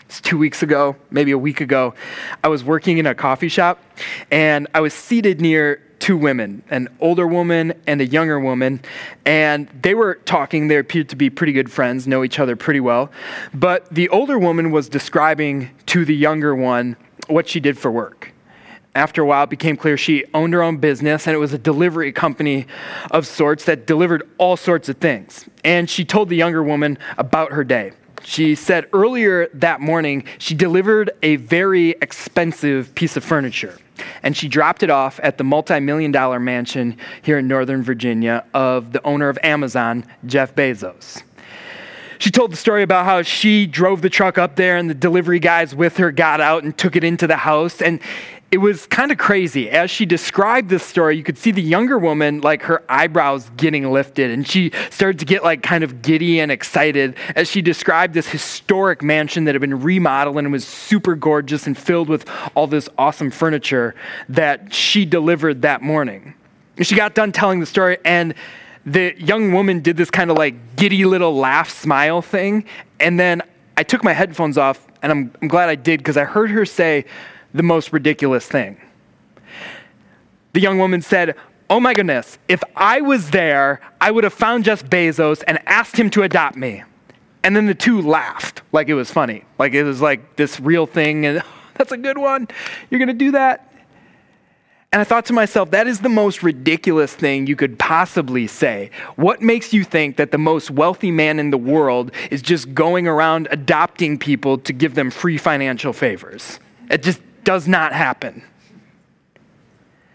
It's 0.02 0.20
two 0.20 0.38
weeks 0.38 0.64
ago, 0.64 0.96
maybe 1.12 1.32
a 1.32 1.38
week 1.38 1.62
ago. 1.62 1.94
I 2.44 2.50
was 2.50 2.64
working 2.64 2.98
in 2.98 3.06
a 3.06 3.16
coffee 3.16 3.50
shop 3.50 3.82
and 4.32 4.68
I 4.74 4.82
was 4.82 4.94
seated 4.94 5.40
near 5.40 5.82
two 6.08 6.16
women, 6.16 6.64
an 6.70 6.88
older 7.02 7.28
woman 7.28 7.74
and 7.86 8.00
a 8.00 8.06
younger 8.06 8.40
woman, 8.40 8.80
and 9.26 9.68
they 9.82 9.94
were 9.94 10.16
talking. 10.24 10.70
They 10.70 10.78
appeared 10.78 11.10
to 11.10 11.18
be 11.18 11.30
pretty 11.30 11.52
good 11.52 11.70
friends, 11.70 12.08
know 12.08 12.24
each 12.24 12.40
other 12.40 12.56
pretty 12.56 12.80
well. 12.80 13.12
But 13.54 13.94
the 13.94 14.08
older 14.08 14.40
woman 14.40 14.72
was 14.72 14.88
describing 14.88 15.70
to 15.88 16.06
the 16.06 16.16
younger 16.16 16.56
one 16.56 16.96
what 17.28 17.50
she 17.50 17.60
did 17.60 17.78
for 17.78 17.92
work. 17.92 18.32
After 18.96 19.22
a 19.22 19.26
while, 19.26 19.44
it 19.44 19.50
became 19.50 19.76
clear 19.76 19.98
she 19.98 20.24
owned 20.34 20.54
her 20.54 20.64
own 20.64 20.78
business, 20.78 21.28
and 21.28 21.36
it 21.36 21.40
was 21.40 21.52
a 21.52 21.58
delivery 21.58 22.14
company 22.14 22.68
of 23.12 23.28
sorts 23.28 23.66
that 23.66 23.86
delivered 23.86 24.24
all 24.38 24.56
sorts 24.56 24.88
of 24.88 25.00
things. 25.00 25.50
And 25.66 25.90
she 25.90 26.06
told 26.06 26.30
the 26.30 26.38
younger 26.38 26.64
woman 26.64 26.98
about 27.18 27.52
her 27.52 27.66
day. 27.66 27.92
She 28.24 28.56
said 28.56 28.88
earlier 28.94 29.50
that 29.56 29.82
morning 29.82 30.24
she 30.38 30.56
delivered 30.56 31.12
a 31.22 31.36
very 31.36 31.90
expensive 32.02 32.96
piece 32.96 33.18
of 33.18 33.26
furniture 33.26 33.78
and 34.24 34.36
she 34.36 34.48
dropped 34.48 34.84
it 34.84 34.90
off 34.90 35.20
at 35.24 35.38
the 35.38 35.44
multi 35.44 35.80
million 35.80 36.12
dollar 36.12 36.40
mansion 36.40 36.98
here 37.22 37.38
in 37.38 37.48
Northern 37.48 37.84
Virginia 37.84 38.44
of 38.54 38.92
the 38.92 39.04
owner 39.04 39.30
of 39.30 39.38
Amazon, 39.44 40.06
Jeff 40.26 40.56
Bezos. 40.56 41.24
She 42.20 42.32
told 42.32 42.52
the 42.52 42.58
story 42.58 42.82
about 42.82 43.06
how 43.06 43.22
she 43.22 43.68
drove 43.68 44.02
the 44.02 44.10
truck 44.10 44.38
up 44.38 44.56
there 44.56 44.78
and 44.78 44.90
the 44.90 44.96
delivery 44.96 45.40
guys 45.40 45.76
with 45.76 45.98
her 45.98 46.12
got 46.12 46.42
out 46.42 46.64
and 46.64 46.76
took 46.76 46.96
it 46.96 47.04
into 47.04 47.28
the 47.28 47.38
house. 47.38 47.82
And 47.82 48.00
it 48.50 48.60
was 48.60 48.86
kind 48.88 49.12
of 49.12 49.18
crazy. 49.18 49.70
As 49.70 49.92
she 49.92 50.06
described 50.06 50.70
this 50.70 50.84
story, 50.84 51.18
you 51.18 51.24
could 51.24 51.38
see 51.38 51.52
the 51.52 51.62
younger 51.62 51.98
woman, 51.98 52.40
like 52.40 52.62
her 52.64 52.82
eyebrows 52.88 53.50
getting 53.58 53.92
lifted, 53.92 54.32
and 54.32 54.48
she 54.48 54.72
started 54.90 55.20
to 55.20 55.26
get 55.26 55.44
like 55.44 55.62
kind 55.62 55.84
of 55.84 56.02
giddy 56.02 56.40
and 56.40 56.50
excited 56.50 57.18
as 57.36 57.50
she 57.50 57.62
described 57.62 58.14
this 58.14 58.28
historic 58.28 59.04
mansion 59.04 59.44
that 59.46 59.56
had 59.56 59.62
been 59.62 59.82
remodeled 59.82 60.38
and 60.38 60.50
was 60.52 60.66
super 60.66 61.14
gorgeous 61.14 61.68
and 61.68 61.78
filled 61.78 62.08
with 62.08 62.30
all 62.56 62.68
this 62.68 62.88
awesome 62.98 63.32
furniture 63.32 63.96
that 64.30 64.74
she 64.74 65.04
delivered 65.04 65.64
that 65.64 65.82
morning. 65.82 66.34
She 66.82 66.96
got 66.96 67.16
done 67.16 67.34
telling 67.34 67.60
the 67.60 67.66
story, 67.66 67.98
and 68.06 68.34
the 68.86 69.14
young 69.18 69.52
woman 69.52 69.82
did 69.82 69.98
this 69.98 70.10
kind 70.10 70.32
of 70.32 70.38
like 70.38 70.78
giddy 70.78 71.04
little 71.04 71.36
laugh 71.36 71.70
smile 71.70 72.22
thing. 72.22 72.64
And 73.02 73.20
then 73.20 73.42
I 73.76 73.84
took 73.84 74.06
my 74.06 74.14
headphones 74.14 74.58
off, 74.58 74.88
and 75.02 75.12
I'm, 75.12 75.34
I'm 75.42 75.50
glad 75.50 75.68
I 75.68 75.76
did 75.76 76.00
because 76.00 76.16
I 76.16 76.24
heard 76.24 76.50
her 76.52 76.66
say, 76.66 77.04
the 77.58 77.64
most 77.64 77.92
ridiculous 77.92 78.48
thing. 78.48 78.78
The 80.54 80.62
young 80.62 80.78
woman 80.78 81.02
said, 81.02 81.36
Oh 81.70 81.82
my 81.82 81.94
goodness, 81.94 82.40
if 82.48 82.64
I 82.78 83.02
was 83.02 83.32
there, 83.32 83.82
I 84.00 84.10
would 84.10 84.24
have 84.24 84.34
found 84.34 84.64
Jeff 84.64 84.86
Bezos 84.86 85.44
and 85.46 85.60
asked 85.68 85.98
him 85.98 86.10
to 86.12 86.24
adopt 86.24 86.56
me. 86.56 86.84
And 87.44 87.56
then 87.56 87.66
the 87.66 87.76
two 87.76 88.02
laughed 88.02 88.62
like 88.72 88.88
it 88.88 88.94
was 88.94 89.12
funny, 89.12 89.44
like 89.60 89.74
it 89.74 89.84
was 89.84 90.02
like 90.02 90.38
this 90.38 90.60
real 90.60 90.86
thing, 90.86 91.26
and 91.26 91.44
that's 91.76 91.92
a 91.92 91.98
good 91.98 92.18
one. 92.18 92.48
You're 92.90 93.06
to 93.06 93.14
do 93.14 93.32
that? 93.32 93.68
And 94.94 95.02
I 95.02 95.04
thought 95.04 95.26
to 95.26 95.34
myself, 95.34 95.72
that 95.72 95.86
is 95.86 96.00
the 96.00 96.10
most 96.10 96.42
ridiculous 96.42 97.14
thing 97.14 97.46
you 97.46 97.58
could 97.58 97.78
possibly 97.78 98.48
say. 98.48 98.90
What 99.18 99.42
makes 99.42 99.74
you 99.74 99.84
think 99.84 100.16
that 100.16 100.32
the 100.32 100.38
most 100.38 100.72
wealthy 100.72 101.12
man 101.12 101.40
in 101.40 101.50
the 101.50 101.58
world 101.58 102.12
is 102.32 102.42
just 102.42 102.74
going 102.74 103.06
around 103.06 103.50
adopting 103.52 104.18
people 104.18 104.58
to 104.60 104.72
give 104.72 104.96
them 104.96 105.12
free 105.12 105.38
financial 105.38 105.92
favors? 105.92 106.60
It 106.90 107.04
just 107.04 107.22
does 107.48 107.66
not 107.66 107.94
happen. 107.94 108.44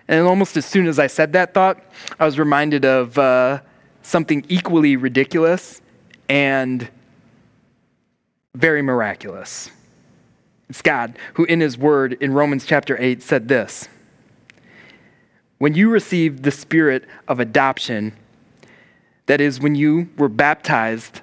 And 0.06 0.26
almost 0.26 0.58
as 0.58 0.66
soon 0.66 0.86
as 0.86 0.98
I 0.98 1.06
said 1.06 1.32
that 1.32 1.54
thought, 1.54 1.82
I 2.20 2.26
was 2.26 2.38
reminded 2.38 2.84
of 2.84 3.16
uh, 3.16 3.62
something 4.02 4.44
equally 4.50 4.96
ridiculous 4.96 5.80
and 6.28 6.86
very 8.54 8.82
miraculous. 8.82 9.70
It's 10.68 10.82
God 10.82 11.18
who, 11.32 11.46
in 11.46 11.60
His 11.60 11.78
Word 11.78 12.18
in 12.20 12.34
Romans 12.34 12.66
chapter 12.66 13.00
8, 13.00 13.22
said 13.22 13.48
this 13.48 13.88
When 15.56 15.72
you 15.72 15.88
received 15.88 16.42
the 16.42 16.50
Spirit 16.50 17.06
of 17.28 17.40
adoption, 17.40 18.12
that 19.24 19.40
is, 19.40 19.58
when 19.58 19.74
you 19.74 20.10
were 20.18 20.28
baptized 20.28 21.22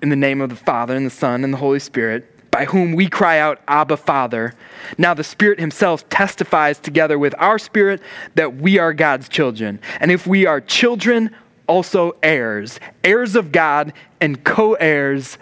in 0.00 0.08
the 0.08 0.16
name 0.16 0.40
of 0.40 0.48
the 0.48 0.56
Father 0.56 0.96
and 0.96 1.04
the 1.04 1.10
Son 1.10 1.44
and 1.44 1.52
the 1.52 1.58
Holy 1.58 1.80
Spirit, 1.80 2.31
by 2.52 2.66
whom 2.66 2.92
we 2.92 3.08
cry 3.08 3.38
out, 3.38 3.60
Abba, 3.66 3.96
Father. 3.96 4.54
Now 4.98 5.14
the 5.14 5.24
Spirit 5.24 5.58
Himself 5.58 6.08
testifies 6.10 6.78
together 6.78 7.18
with 7.18 7.34
our 7.38 7.58
spirit 7.58 8.00
that 8.36 8.56
we 8.56 8.78
are 8.78 8.92
God's 8.92 9.28
children. 9.28 9.80
And 9.98 10.12
if 10.12 10.26
we 10.26 10.46
are 10.46 10.60
children, 10.60 11.34
also 11.66 12.12
heirs, 12.22 12.78
heirs 13.02 13.34
of 13.34 13.50
God 13.50 13.94
and 14.20 14.44
co 14.44 14.74
heirs 14.74 15.38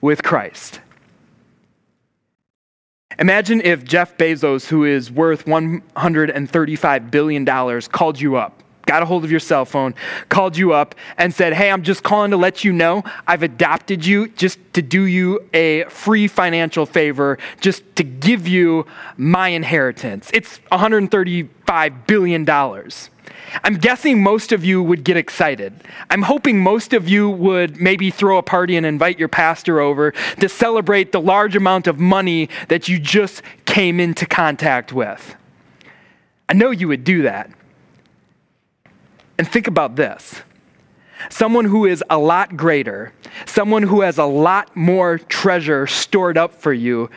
with 0.00 0.22
Christ. 0.22 0.80
Imagine 3.18 3.60
if 3.60 3.84
Jeff 3.84 4.16
Bezos, 4.16 4.66
who 4.66 4.84
is 4.84 5.10
worth 5.10 5.44
$135 5.44 7.10
billion, 7.10 7.44
called 7.82 8.20
you 8.20 8.36
up 8.36 8.63
got 8.86 9.02
a 9.02 9.06
hold 9.06 9.24
of 9.24 9.30
your 9.30 9.40
cell 9.40 9.64
phone, 9.64 9.94
called 10.28 10.56
you 10.56 10.72
up, 10.72 10.94
and 11.16 11.32
said, 11.32 11.52
Hey, 11.52 11.70
I'm 11.70 11.82
just 11.82 12.02
calling 12.02 12.30
to 12.30 12.36
let 12.36 12.64
you 12.64 12.72
know 12.72 13.02
I've 13.26 13.42
adopted 13.42 14.04
you 14.04 14.28
just 14.28 14.58
to 14.74 14.82
do 14.82 15.02
you 15.02 15.48
a 15.52 15.84
free 15.84 16.28
financial 16.28 16.86
favor, 16.86 17.38
just 17.60 17.82
to 17.96 18.04
give 18.04 18.46
you 18.48 18.86
my 19.16 19.48
inheritance. 19.48 20.30
It's 20.34 20.60
$135 20.72 22.06
billion. 22.06 22.44
I'm 23.62 23.74
guessing 23.74 24.22
most 24.22 24.52
of 24.52 24.64
you 24.64 24.82
would 24.82 25.04
get 25.04 25.16
excited. 25.16 25.72
I'm 26.10 26.22
hoping 26.22 26.60
most 26.60 26.92
of 26.92 27.08
you 27.08 27.30
would 27.30 27.80
maybe 27.80 28.10
throw 28.10 28.38
a 28.38 28.42
party 28.42 28.76
and 28.76 28.84
invite 28.84 29.18
your 29.18 29.28
pastor 29.28 29.80
over 29.80 30.12
to 30.40 30.48
celebrate 30.48 31.12
the 31.12 31.20
large 31.20 31.54
amount 31.54 31.86
of 31.86 31.98
money 32.00 32.48
that 32.68 32.88
you 32.88 32.98
just 32.98 33.42
came 33.64 34.00
into 34.00 34.26
contact 34.26 34.92
with. 34.92 35.36
I 36.48 36.54
know 36.54 36.70
you 36.70 36.88
would 36.88 37.04
do 37.04 37.22
that. 37.22 37.50
And 39.38 39.48
think 39.48 39.66
about 39.66 39.96
this 39.96 40.42
someone 41.30 41.64
who 41.64 41.86
is 41.86 42.02
a 42.10 42.18
lot 42.18 42.56
greater, 42.56 43.12
someone 43.46 43.82
who 43.82 44.02
has 44.02 44.18
a 44.18 44.24
lot 44.24 44.74
more 44.76 45.18
treasure 45.18 45.86
stored 45.86 46.36
up 46.36 46.54
for 46.54 46.72
you, 46.72 47.10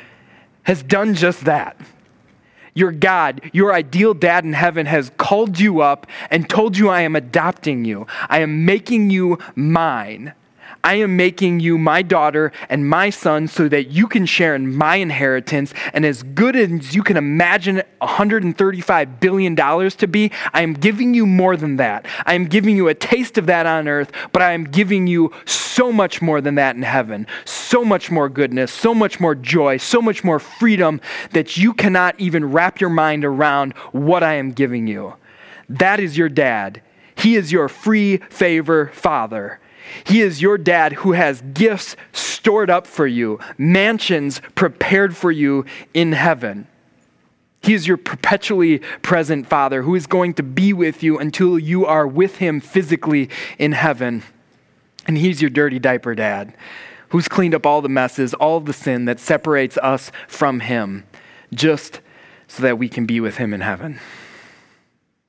has 0.64 0.84
done 0.84 1.14
just 1.14 1.46
that. 1.46 1.78
Your 2.74 2.92
God, 2.92 3.42
your 3.54 3.74
ideal 3.74 4.14
dad 4.14 4.44
in 4.44 4.54
heaven, 4.54 4.86
has 4.86 5.12
called 5.18 5.60
you 5.60 5.82
up 5.82 6.06
and 6.30 6.48
told 6.48 6.78
you, 6.78 6.90
I 6.90 7.02
am 7.02 7.16
adopting 7.16 7.86
you. 7.86 8.06
I 8.30 8.40
am 8.40 8.66
making 8.66 9.10
you 9.10 9.40
mine. 9.56 10.34
I 10.88 10.94
am 10.94 11.18
making 11.18 11.60
you 11.60 11.78
my 11.78 12.02
daughter 12.02 12.54
and 12.70 12.88
my 12.88 13.10
son 13.10 13.50
so 13.50 13.68
that 13.68 13.88
you 13.88 14.08
can 14.08 14.26
share 14.26 14.56
in 14.56 14.74
my 14.74 14.96
inheritance. 14.96 15.74
And 15.92 16.06
as 16.06 16.24
good 16.24 16.56
as 16.56 16.96
you 16.96 17.04
can 17.04 17.18
imagine 17.18 17.84
$135 18.02 19.20
billion 19.20 19.54
to 19.58 20.08
be, 20.08 20.32
I 20.54 20.62
am 20.62 20.72
giving 20.72 21.14
you 21.14 21.26
more 21.26 21.58
than 21.58 21.76
that. 21.76 22.06
I 22.26 22.36
am 22.36 22.46
giving 22.46 22.78
you 22.78 22.88
a 22.88 22.94
taste 22.94 23.38
of 23.38 23.48
that 23.48 23.66
on 23.66 23.90
earth, 23.90 24.14
but 24.32 24.42
I 24.42 24.54
am 24.54 24.64
giving 24.64 25.08
you 25.08 25.34
so 25.44 25.92
much 25.92 26.22
more 26.22 26.40
than 26.40 26.56
that 26.56 26.78
in 26.78 26.84
heaven. 26.84 27.28
So 27.44 27.84
much 27.84 28.10
more 28.10 28.30
goodness, 28.30 28.72
so 28.72 28.94
much 28.94 29.20
more 29.20 29.36
joy, 29.36 29.76
so 29.76 30.02
much 30.02 30.24
more 30.24 30.40
freedom 30.40 31.02
that 31.32 31.58
you 31.58 31.74
cannot 31.74 32.18
even 32.18 32.50
wrap 32.50 32.80
your 32.80 32.92
mind 32.92 33.26
around 33.26 33.74
what 33.92 34.24
I 34.24 34.36
am 34.36 34.54
giving 34.54 34.88
you. 34.88 35.16
That 35.68 36.00
is 36.00 36.18
your 36.18 36.30
dad. 36.30 36.82
He 37.16 37.36
is 37.36 37.52
your 37.52 37.68
free 37.68 38.20
favor 38.30 38.90
father. 38.94 39.60
He 40.04 40.22
is 40.22 40.42
your 40.42 40.58
dad 40.58 40.94
who 40.94 41.14
has 41.14 41.42
gifts 41.54 41.96
stored 42.12 42.70
up 42.70 42.88
for 42.88 43.08
you, 43.08 43.40
mansions 43.58 44.42
prepared 44.56 45.16
for 45.16 45.32
you 45.32 45.66
in 45.94 46.14
heaven. 46.14 46.68
He 47.62 47.74
is 47.74 47.88
your 47.88 47.98
perpetually 47.98 48.80
present 49.02 49.48
father 49.48 49.82
who 49.82 49.96
is 49.96 50.08
going 50.08 50.36
to 50.36 50.44
be 50.44 50.74
with 50.74 51.04
you 51.04 51.18
until 51.18 51.60
you 51.60 51.86
are 51.86 52.08
with 52.08 52.38
him 52.38 52.62
physically 52.62 53.30
in 53.58 53.74
heaven. 53.74 54.24
And 55.06 55.18
he's 55.18 55.42
your 55.42 55.50
dirty 55.50 55.80
diaper 55.80 56.16
dad 56.16 56.54
who's 57.10 57.28
cleaned 57.28 57.56
up 57.56 57.66
all 57.66 57.82
the 57.82 57.90
messes, 57.90 58.34
all 58.34 58.60
the 58.60 58.74
sin 58.74 59.06
that 59.06 59.20
separates 59.20 59.78
us 59.78 60.12
from 60.28 60.60
him, 60.60 61.06
just 61.54 62.02
so 62.48 62.64
that 62.64 62.78
we 62.78 62.90
can 62.90 63.06
be 63.06 63.20
with 63.20 63.38
him 63.38 63.54
in 63.54 63.62
heaven. 63.62 64.00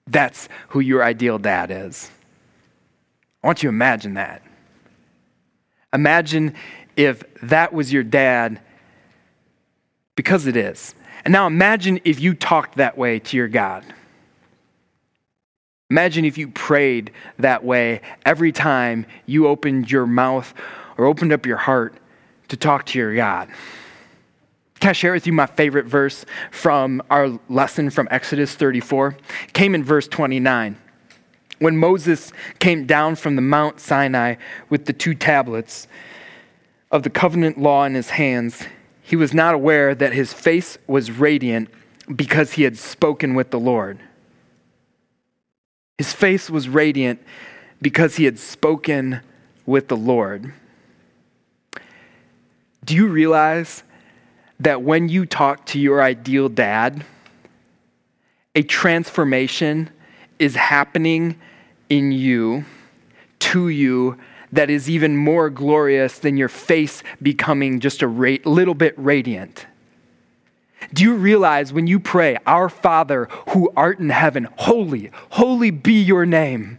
That's 0.07 0.49
who 0.69 0.81
your 0.81 1.05
ideal 1.05 1.39
dad 1.39 1.71
is. 1.71 2.11
I 3.43 3.47
want 3.47 3.63
you 3.63 3.69
to 3.69 3.75
imagine 3.75 4.15
that. 4.15 4.43
Imagine 5.93 6.55
if 6.97 7.23
that 7.43 7.73
was 7.73 7.93
your 7.93 8.03
dad, 8.03 8.61
because 10.17 10.47
it 10.47 10.57
is. 10.57 10.95
And 11.25 11.33
now 11.33 11.47
imagine 11.47 12.01
if 12.05 12.21
you 12.21 12.35
talked 12.35 12.77
that 12.77 12.99
way 12.99 13.19
to 13.21 13.37
your 13.37 13.49
God. 13.49 13.85
Imagine 15.91 16.25
if 16.25 16.37
you 16.37 16.49
prayed 16.49 17.13
that 17.39 17.65
way 17.65 18.03
every 18.27 18.53
time 18.53 19.07
you 19.27 19.47
opened 19.47 19.91
your 19.91 20.07
mouth 20.07 20.53
or 20.99 21.07
opened 21.07 21.33
up 21.33 21.47
your 21.47 21.57
heart 21.57 21.95
to 22.49 22.57
talk 22.57 22.85
to 22.87 22.99
your 22.99 23.15
God. 23.15 23.49
Can 24.81 24.91
I 24.91 24.93
share 24.93 25.13
with 25.13 25.27
you 25.27 25.33
my 25.33 25.47
favorite 25.47 25.87
verse 25.87 26.25
from 26.51 27.03
our 27.11 27.39
lesson 27.49 27.91
from 27.91 28.07
Exodus 28.11 28.55
34? 28.55 29.17
It 29.45 29.53
came 29.53 29.75
in 29.75 29.83
verse 29.83 30.07
29. 30.09 30.77
When 31.59 31.77
Moses 31.77 32.33
came 32.59 32.87
down 32.87 33.17
from 33.17 33.37
the 33.37 33.43
Mount 33.43 33.81
Sinai 33.81 34.37
with 34.71 34.87
the 34.87 34.93
two 34.93 35.15
tablets 35.15 35.89
of 36.91 37.03
the 37.03 37.11
covenant 37.11 37.59
law 37.59 37.85
in 37.85 37.95
his 37.95 38.11
hands, 38.11 38.65
he 39.03 39.17
was 39.17 39.35
not 39.35 39.55
aware 39.55 39.95
that 39.95 40.13
his 40.13 40.33
face 40.33 40.79
was 40.87 41.11
radiant 41.11 41.69
because 42.15 42.53
he 42.53 42.63
had 42.63 42.79
spoken 42.79 43.35
with 43.35 43.51
the 43.51 43.61
Lord. 43.61 43.99
His 45.99 46.13
face 46.13 46.49
was 46.49 46.69
radiant 46.69 47.21
because 47.83 48.17
he 48.17 48.25
had 48.25 48.39
spoken 48.39 49.21
with 49.67 49.89
the 49.89 49.97
Lord. 49.97 50.53
Do 52.85 52.95
you 52.95 53.09
realize 53.09 53.83
that 54.61 54.83
when 54.83 55.09
you 55.09 55.27
talk 55.27 55.67
to 55.67 55.79
your 55.79 56.03
ideal 56.03 56.49
dad, 56.49 57.05
a 58.55 58.63
transformation 58.63 59.91
is 60.39 60.55
happening 60.55 61.39
in 61.89 62.13
you, 62.13 62.65
to 63.41 63.69
you, 63.69 64.19
that 64.53 64.71
is 64.71 64.89
even 64.89 65.17
more 65.17 65.51
glorious 65.51 66.19
than 66.19 66.37
your 66.37 66.49
face 66.49 67.03
becoming 67.21 67.81
just 67.81 68.03
a 68.03 68.09
ra- 68.09 68.37
little 68.45 68.75
bit 68.75 68.95
radiant. 68.97 69.67
Do 70.95 71.03
you 71.03 71.15
realize 71.15 71.73
when 71.73 71.87
you 71.87 72.01
pray, 72.01 72.39
Our 72.47 72.69
Father 72.69 73.29
who 73.51 73.71
art 73.77 73.99
in 73.99 74.11
heaven, 74.11 74.49
holy, 74.57 75.11
holy 75.31 75.71
be 75.71 76.01
your 76.01 76.25
name? 76.25 76.79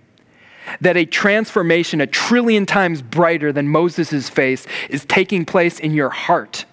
That 0.81 0.97
a 0.97 1.05
transformation 1.05 1.99
a 1.99 2.07
trillion 2.07 2.65
times 2.65 3.01
brighter 3.01 3.51
than 3.51 3.67
Moses' 3.67 4.29
face 4.29 4.65
is 4.89 5.05
taking 5.05 5.45
place 5.45 5.79
in 5.79 5.93
your 5.93 6.09
heart 6.09 6.65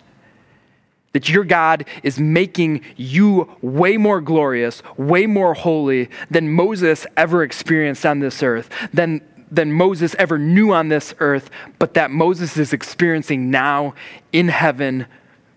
that 1.17 1.31
your 1.31 1.45
God 1.45 1.87
is 2.03 2.21
making 2.21 2.83
you 2.95 3.49
way 3.63 3.97
more 3.97 4.21
glorious, 4.21 4.83
way 4.99 5.25
more 5.25 5.55
holy 5.55 6.11
than 6.31 6.51
Moses 6.53 7.07
ever 7.17 7.43
experienced 7.43 8.05
on 8.05 8.21
this 8.21 8.43
earth, 8.43 8.69
than, 8.93 9.23
than 9.51 9.73
Moses 9.73 10.15
ever 10.19 10.39
knew 10.39 10.75
on 10.75 10.89
this 10.91 11.15
earth, 11.19 11.49
but 11.79 11.95
that 11.95 12.11
Moses 12.11 12.59
is 12.59 12.75
experiencing 12.75 13.51
now 13.51 13.95
in 14.31 14.49
heaven 14.49 15.07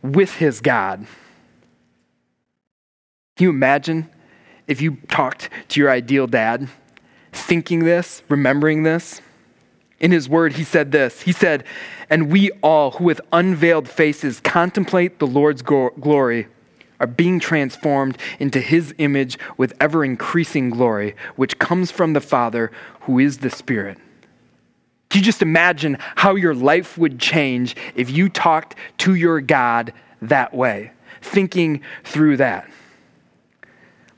with 0.01 0.35
his 0.35 0.61
God. 0.61 0.99
Can 3.35 3.43
you 3.43 3.49
imagine 3.49 4.09
if 4.65 4.81
you 4.81 4.95
talked 5.09 5.49
to 5.67 5.81
your 5.81 5.91
ideal 5.91 6.25
dad, 6.25 6.69
thinking 7.33 7.83
this, 7.83 8.23
remembering 8.29 8.83
this? 8.83 9.19
In 9.99 10.11
his 10.11 10.29
word, 10.29 10.53
he 10.53 10.63
said 10.63 10.91
this 10.91 11.21
He 11.21 11.31
said, 11.31 11.63
And 12.09 12.31
we 12.31 12.51
all 12.61 12.91
who 12.91 13.03
with 13.03 13.21
unveiled 13.31 13.87
faces 13.87 14.39
contemplate 14.39 15.19
the 15.19 15.27
Lord's 15.27 15.61
glory 15.61 16.47
are 16.99 17.07
being 17.07 17.39
transformed 17.39 18.17
into 18.39 18.59
his 18.59 18.93
image 18.97 19.39
with 19.57 19.73
ever 19.79 20.03
increasing 20.03 20.69
glory, 20.69 21.15
which 21.35 21.57
comes 21.59 21.91
from 21.91 22.13
the 22.13 22.21
Father 22.21 22.71
who 23.01 23.19
is 23.19 23.37
the 23.37 23.49
Spirit. 23.49 23.97
Can 25.09 25.19
you 25.19 25.25
just 25.25 25.41
imagine 25.41 25.97
how 25.99 26.35
your 26.35 26.53
life 26.53 26.97
would 26.97 27.19
change 27.19 27.75
if 27.95 28.11
you 28.11 28.29
talked 28.29 28.75
to 28.99 29.15
your 29.15 29.41
God 29.41 29.93
that 30.21 30.53
way, 30.53 30.91
thinking 31.21 31.81
through 32.03 32.37
that? 32.37 32.69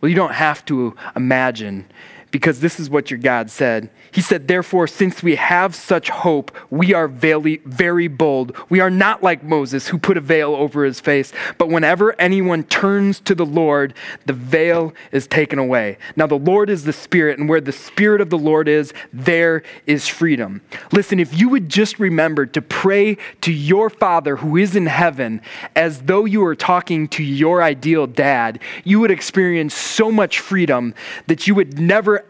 Well, 0.01 0.09
you 0.09 0.15
don't 0.15 0.33
have 0.33 0.65
to 0.65 0.95
imagine 1.15 1.89
because 2.31 2.61
this 2.61 2.79
is 2.79 2.89
what 2.89 3.11
your 3.11 3.19
God 3.19 3.51
said. 3.51 3.89
He 4.11 4.21
said, 4.21 4.47
Therefore, 4.47 4.87
since 4.87 5.21
we 5.21 5.35
have 5.35 5.75
such 5.75 6.09
hope, 6.09 6.55
we 6.69 6.93
are 6.93 7.07
very, 7.07 7.57
very 7.65 8.07
bold. 8.07 8.55
We 8.69 8.79
are 8.79 8.89
not 8.89 9.21
like 9.21 9.43
Moses, 9.43 9.87
who 9.87 9.97
put 9.97 10.17
a 10.17 10.21
veil 10.21 10.55
over 10.55 10.85
his 10.85 10.99
face, 10.99 11.33
but 11.57 11.69
whenever 11.69 12.19
anyone 12.19 12.63
turns 12.63 13.19
to 13.21 13.35
the 13.35 13.45
Lord, 13.45 13.93
the 14.25 14.33
veil 14.33 14.93
is 15.11 15.27
taken 15.27 15.59
away. 15.59 15.97
Now, 16.15 16.27
the 16.27 16.35
Lord 16.35 16.69
is 16.69 16.85
the 16.85 16.93
Spirit, 16.93 17.37
and 17.37 17.49
where 17.49 17.61
the 17.61 17.71
Spirit 17.71 18.21
of 18.21 18.29
the 18.29 18.37
Lord 18.37 18.67
is, 18.67 18.93
there 19.11 19.63
is 19.85 20.07
freedom. 20.07 20.61
Listen, 20.91 21.19
if 21.19 21.37
you 21.37 21.49
would 21.49 21.69
just 21.69 21.99
remember 21.99 22.45
to 22.45 22.61
pray 22.61 23.17
to 23.41 23.51
your 23.51 23.89
Father 23.89 24.37
who 24.37 24.55
is 24.57 24.75
in 24.75 24.85
heaven 24.85 25.41
as 25.75 26.03
though 26.03 26.25
you 26.25 26.39
were 26.41 26.55
talking 26.55 27.07
to 27.09 27.23
your 27.23 27.61
ideal 27.61 28.07
dad, 28.07 28.59
you 28.85 28.99
would 28.99 29.11
experience 29.11 29.73
so 29.73 30.11
much 30.11 30.39
freedom 30.39 30.93
that 31.27 31.47
you 31.47 31.55
would 31.55 31.77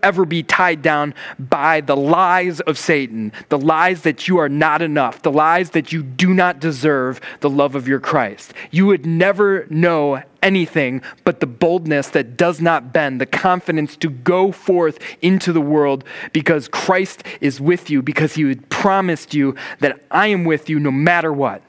ever 0.04 0.26
be 0.26 0.44
tied 0.44 0.82
down 0.82 1.14
by 1.40 1.82
the 1.82 1.96
lies 1.96 2.60
of 2.62 2.78
Satan, 2.78 3.32
the 3.50 3.58
lies 3.58 4.02
that 4.02 4.28
you 4.28 4.38
are 4.38 4.50
not 4.50 4.82
enough, 4.82 5.22
the 5.22 5.32
lies 5.32 5.72
that 5.72 5.92
you 5.92 6.04
do 6.04 6.34
not 6.34 6.60
deserve 6.60 7.22
the 7.40 7.50
love 7.50 7.76
of 7.76 7.88
your 7.88 8.00
Christ. 8.00 8.54
You 8.72 8.86
would 8.88 9.06
never 9.06 9.66
know 9.70 10.22
anything 10.42 11.02
but 11.24 11.40
the 11.40 11.48
boldness 11.48 12.10
that 12.10 12.36
does 12.36 12.60
not 12.62 12.92
bend, 12.92 13.22
the 13.22 13.26
confidence 13.26 13.96
to 13.98 14.10
go 14.10 14.52
forth 14.52 15.00
into 15.22 15.54
the 15.54 15.62
world 15.62 16.04
because 16.34 16.68
Christ 16.68 17.24
is 17.42 17.62
with 17.62 17.90
you, 17.90 18.02
because 18.02 18.34
he 18.34 18.56
promised 18.56 19.34
you 19.34 19.56
that 19.80 20.02
I 20.10 20.28
am 20.28 20.44
with 20.44 20.70
you 20.70 20.80
no 20.80 20.92
matter 20.92 21.32
what. 21.32 21.62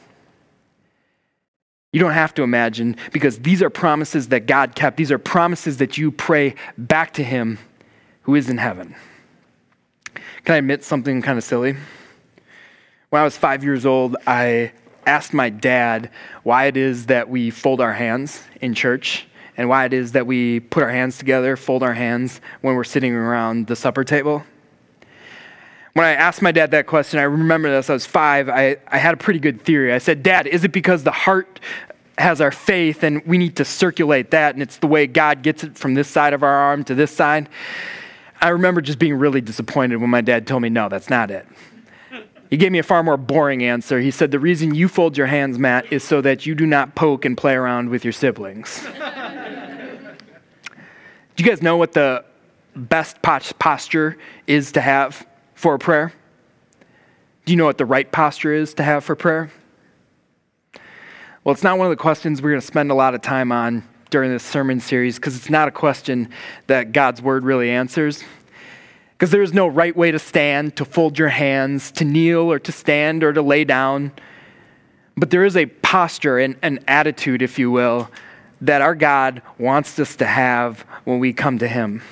You 1.93 2.01
don't 2.01 2.13
have 2.13 2.33
to 2.35 2.43
imagine 2.43 2.97
because 3.13 3.41
these 3.41 3.63
are 3.63 3.69
promises 3.69 4.29
that 4.29 4.47
God 4.47 4.75
kept. 4.75 4.97
These 4.97 5.13
are 5.13 5.19
promises 5.19 5.77
that 5.77 5.99
you 5.99 6.11
pray 6.11 6.55
back 6.79 7.13
to 7.15 7.23
Him 7.23 7.59
who 8.23 8.35
is 8.35 8.49
in 8.49 8.59
heaven. 8.59 8.95
Can 10.45 10.55
I 10.55 10.59
admit 10.59 10.85
something 10.85 11.23
kind 11.23 11.39
of 11.39 11.45
silly? 11.45 11.77
When 13.11 13.21
I 13.21 13.25
was 13.25 13.37
five 13.37 13.63
years 13.63 13.85
old, 13.87 14.17
I 14.27 14.73
asked 15.07 15.35
my 15.35 15.51
dad 15.51 16.11
why 16.43 16.67
it 16.67 16.77
is 16.77 17.07
that 17.07 17.29
we 17.29 17.51
fold 17.51 17.81
our 17.81 17.93
hands 17.93 18.43
in 18.61 18.75
church 18.75 19.27
and 19.57 19.69
why 19.69 19.85
it 19.85 19.93
is 19.93 20.13
that 20.13 20.27
we 20.27 20.61
put 20.61 20.83
our 20.83 20.91
hands 20.91 21.19
together, 21.19 21.57
fold 21.57 21.83
our 21.83 21.95
hands 21.95 22.41
when 22.61 22.75
we're 22.75 22.85
sitting 22.85 23.13
around 23.13 23.67
the 23.67 23.77
supper 23.77 24.05
table. 24.05 24.45
When 25.95 26.07
I 26.07 26.13
asked 26.13 26.41
my 26.41 26.53
dad 26.53 26.71
that 26.71 26.87
question, 26.87 27.19
I 27.19 27.25
remember 27.25 27.71
this, 27.71 27.91
I 27.91 27.93
was 27.93 28.07
five, 28.07 28.49
I, 28.49 28.79
I 28.89 28.97
had 28.97 29.13
a 29.13 29.19
pretty 29.19 29.41
good 29.41 29.61
theory. 29.61 29.93
I 29.93 29.99
said, 29.99 30.23
Dad, 30.23 30.47
is 30.47 30.65
it 30.65 30.73
because 30.73 31.05
the 31.05 31.11
heart 31.11 31.61
has 32.17 32.41
our 32.41 32.51
faith 32.51 33.03
and 33.03 33.25
we 33.27 33.37
need 33.37 33.57
to 33.57 33.65
circulate 33.65 34.31
that 34.31 34.55
and 34.55 34.63
it's 34.63 34.79
the 34.79 34.87
way 34.87 35.07
God 35.07 35.43
gets 35.43 35.65
it 35.65 35.77
from 35.77 35.95
this 35.95 36.09
side 36.09 36.33
of 36.33 36.43
our 36.43 36.55
arm 36.55 36.83
to 36.85 36.95
this 36.95 37.11
side? 37.11 37.49
I 38.43 38.49
remember 38.49 38.81
just 38.81 38.99
being 38.99 39.15
really 39.15 39.41
disappointed 39.41 39.99
when 39.99 40.11
my 40.11 40.21
dad 40.21 40.49
told 40.49 40.63
me, 40.63 40.69
no, 40.69 40.89
that's 40.89 41.09
not 41.09 41.31
it. 41.31 41.47
He 42.51 42.57
gave 42.57 42.73
me 42.73 42.81
a 42.81 42.83
far 42.83 43.05
more 43.05 43.17
boring 43.17 43.63
answer. 43.63 44.01
He 44.01 44.11
said, 44.11 44.31
The 44.33 44.39
reason 44.39 44.75
you 44.75 44.89
fold 44.89 45.17
your 45.17 45.29
hands, 45.29 45.59
Matt, 45.59 45.91
is 45.91 46.05
so 46.05 46.21
that 46.21 46.45
you 46.45 46.55
do 46.55 46.67
not 46.67 46.95
poke 46.95 47.25
and 47.25 47.35
play 47.35 47.55
around 47.55 47.89
with 47.89 48.05
your 48.05 48.13
siblings. 48.13 48.83
do 48.85 48.93
you 51.39 51.45
guys 51.45 51.63
know 51.63 51.79
what 51.79 51.93
the 51.93 52.25
best 52.77 53.23
posture 53.23 54.19
is 54.47 54.73
to 54.73 54.83
have 54.83 55.27
for 55.55 55.75
a 55.75 55.79
prayer? 55.79 56.13
Do 57.47 57.53
you 57.53 57.57
know 57.57 57.65
what 57.65 57.79
the 57.79 57.87
right 57.87 58.11
posture 58.11 58.53
is 58.53 58.75
to 58.75 58.83
have 58.83 59.03
for 59.03 59.17
prayer? 59.17 59.51
Well, 61.45 61.55
it's 61.55 61.63
not 61.63 61.79
one 61.79 61.87
of 61.87 61.91
the 61.91 61.97
questions 61.97 62.43
we're 62.43 62.51
going 62.51 62.61
to 62.61 62.67
spend 62.67 62.91
a 62.91 62.95
lot 62.95 63.15
of 63.15 63.23
time 63.23 63.51
on 63.51 63.83
during 64.13 64.31
this 64.31 64.45
sermon 64.45 64.79
series 64.79 65.17
because 65.17 65.35
it's 65.35 65.51
not 65.51 65.67
a 65.67 65.73
question 65.73 66.29
that 66.69 66.93
God's 66.93 67.21
word 67.21 67.45
really 67.45 67.71
answers. 67.71 68.23
Because 69.13 69.31
there 69.31 69.43
is 69.43 69.53
no 69.53 69.67
right 69.67 69.97
way 69.97 70.13
to 70.13 70.19
stand, 70.19 70.77
to 70.77 70.85
fold 70.85 71.19
your 71.19 71.29
hands, 71.29 71.91
to 71.93 72.05
kneel, 72.05 72.53
or 72.53 72.59
to 72.61 72.71
stand, 72.71 73.25
or 73.25 73.33
to 73.33 73.43
lay 73.43 73.65
down. 73.65 74.13
But 75.17 75.31
there 75.31 75.45
is 75.45 75.57
a 75.57 75.67
posture 75.67 76.39
and 76.39 76.57
an 76.63 76.85
attitude, 76.87 77.43
if 77.43 77.59
you 77.59 77.71
will, 77.71 78.11
that 78.61 78.83
our 78.83 78.95
God 78.95 79.43
wants 79.59 79.99
us 79.99 80.17
to 80.17 80.27
have 80.27 80.81
when 81.05 81.19
we 81.19 81.33
come 81.33 81.59
to 81.59 81.69
Him. 81.69 82.03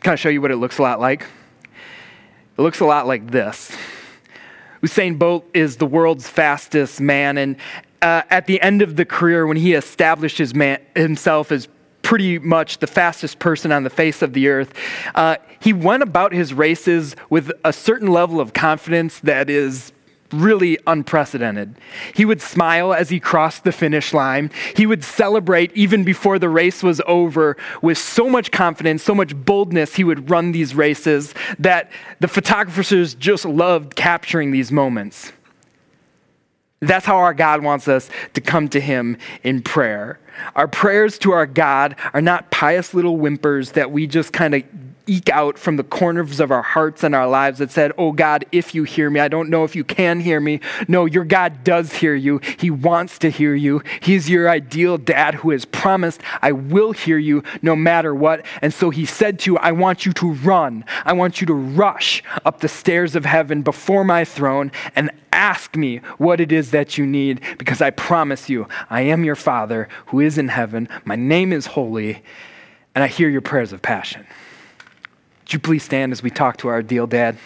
Can 0.00 0.12
I 0.12 0.16
show 0.16 0.28
you 0.28 0.40
what 0.40 0.50
it 0.50 0.56
looks 0.56 0.78
a 0.78 0.82
lot 0.82 1.00
like? 1.00 1.22
It 2.58 2.62
looks 2.62 2.80
a 2.80 2.86
lot 2.86 3.06
like 3.06 3.30
this. 3.30 3.74
Usain 4.82 5.18
Bolt 5.18 5.48
is 5.54 5.76
the 5.76 5.86
world's 5.86 6.28
fastest 6.28 7.00
man, 7.00 7.38
and 7.38 7.56
uh, 8.02 8.22
at 8.30 8.46
the 8.46 8.60
end 8.60 8.82
of 8.82 8.96
the 8.96 9.04
career, 9.04 9.46
when 9.46 9.56
he 9.56 9.74
established 9.74 10.38
his 10.38 10.54
man, 10.54 10.80
himself 10.94 11.52
as 11.52 11.68
pretty 12.02 12.38
much 12.38 12.78
the 12.78 12.86
fastest 12.86 13.38
person 13.38 13.72
on 13.72 13.82
the 13.82 13.90
face 13.90 14.22
of 14.22 14.32
the 14.32 14.48
earth, 14.48 14.72
uh, 15.14 15.36
he 15.60 15.72
went 15.72 16.02
about 16.02 16.32
his 16.32 16.54
races 16.54 17.16
with 17.30 17.50
a 17.64 17.72
certain 17.72 18.08
level 18.08 18.40
of 18.40 18.52
confidence 18.52 19.18
that 19.20 19.50
is 19.50 19.92
really 20.32 20.78
unprecedented. 20.86 21.76
He 22.14 22.24
would 22.24 22.40
smile 22.40 22.92
as 22.92 23.08
he 23.08 23.20
crossed 23.20 23.64
the 23.64 23.72
finish 23.72 24.12
line. 24.12 24.50
He 24.74 24.86
would 24.86 25.04
celebrate 25.04 25.72
even 25.74 26.04
before 26.04 26.38
the 26.38 26.48
race 26.48 26.82
was 26.82 27.00
over 27.06 27.56
with 27.82 27.98
so 27.98 28.28
much 28.28 28.50
confidence, 28.50 29.02
so 29.02 29.14
much 29.14 29.34
boldness. 29.34 29.94
He 29.94 30.04
would 30.04 30.30
run 30.30 30.52
these 30.52 30.74
races 30.74 31.34
that 31.58 31.90
the 32.20 32.28
photographers 32.28 33.14
just 33.14 33.44
loved 33.44 33.96
capturing 33.96 34.50
these 34.50 34.72
moments. 34.72 35.32
That's 36.80 37.06
how 37.06 37.16
our 37.16 37.34
God 37.34 37.62
wants 37.62 37.88
us 37.88 38.10
to 38.34 38.40
come 38.40 38.68
to 38.68 38.80
Him 38.80 39.16
in 39.42 39.62
prayer. 39.62 40.18
Our 40.54 40.68
prayers 40.68 41.18
to 41.20 41.32
our 41.32 41.46
God 41.46 41.96
are 42.12 42.20
not 42.20 42.50
pious 42.50 42.92
little 42.92 43.16
whimpers 43.16 43.72
that 43.72 43.90
we 43.90 44.06
just 44.06 44.32
kind 44.32 44.54
of 44.54 44.62
eke 45.06 45.30
out 45.30 45.58
from 45.58 45.76
the 45.76 45.84
corners 45.84 46.40
of 46.40 46.50
our 46.50 46.62
hearts 46.62 47.04
and 47.04 47.14
our 47.14 47.28
lives 47.28 47.58
that 47.58 47.70
said, 47.70 47.92
Oh 47.96 48.12
God, 48.12 48.44
if 48.52 48.74
you 48.74 48.84
hear 48.84 49.08
me, 49.10 49.20
I 49.20 49.28
don't 49.28 49.50
know 49.50 49.64
if 49.64 49.76
you 49.76 49.84
can 49.84 50.20
hear 50.20 50.40
me. 50.40 50.60
No, 50.88 51.04
your 51.04 51.24
God 51.24 51.64
does 51.64 51.94
hear 51.94 52.14
you. 52.14 52.40
He 52.58 52.70
wants 52.70 53.18
to 53.20 53.30
hear 53.30 53.54
you. 53.54 53.82
He's 54.00 54.28
your 54.28 54.48
ideal 54.48 54.98
dad 54.98 55.36
who 55.36 55.50
has 55.50 55.64
promised, 55.64 56.20
I 56.42 56.52
will 56.52 56.92
hear 56.92 57.18
you 57.18 57.42
no 57.62 57.76
matter 57.76 58.14
what. 58.14 58.44
And 58.62 58.72
so 58.74 58.90
he 58.90 59.06
said 59.06 59.38
to 59.40 59.52
you, 59.52 59.58
I 59.58 59.72
want 59.72 60.06
you 60.06 60.12
to 60.14 60.32
run. 60.32 60.84
I 61.04 61.12
want 61.12 61.40
you 61.40 61.46
to 61.46 61.54
rush 61.54 62.22
up 62.44 62.60
the 62.60 62.68
stairs 62.68 63.16
of 63.16 63.24
heaven 63.24 63.62
before 63.62 64.04
my 64.04 64.24
throne 64.24 64.72
and 64.94 65.10
ask 65.32 65.76
me 65.76 65.98
what 66.18 66.40
it 66.40 66.50
is 66.50 66.70
that 66.70 66.96
you 66.96 67.06
need 67.06 67.40
because 67.58 67.80
I 67.80 67.90
promise 67.90 68.48
you, 68.48 68.66
I 68.88 69.02
am 69.02 69.22
your 69.22 69.36
Father 69.36 69.88
who 70.06 70.20
is 70.20 70.38
in 70.38 70.48
heaven. 70.48 70.88
My 71.04 71.14
name 71.16 71.52
is 71.52 71.66
holy, 71.66 72.22
and 72.94 73.04
I 73.04 73.06
hear 73.06 73.28
your 73.28 73.42
prayers 73.42 73.72
of 73.72 73.82
passion. 73.82 74.26
Would 75.46 75.52
you 75.52 75.58
please 75.60 75.84
stand 75.84 76.10
as 76.10 76.24
we 76.24 76.30
talk 76.30 76.56
to 76.56 76.66
our 76.66 76.82
deal 76.82 77.06
dad? 77.06 77.38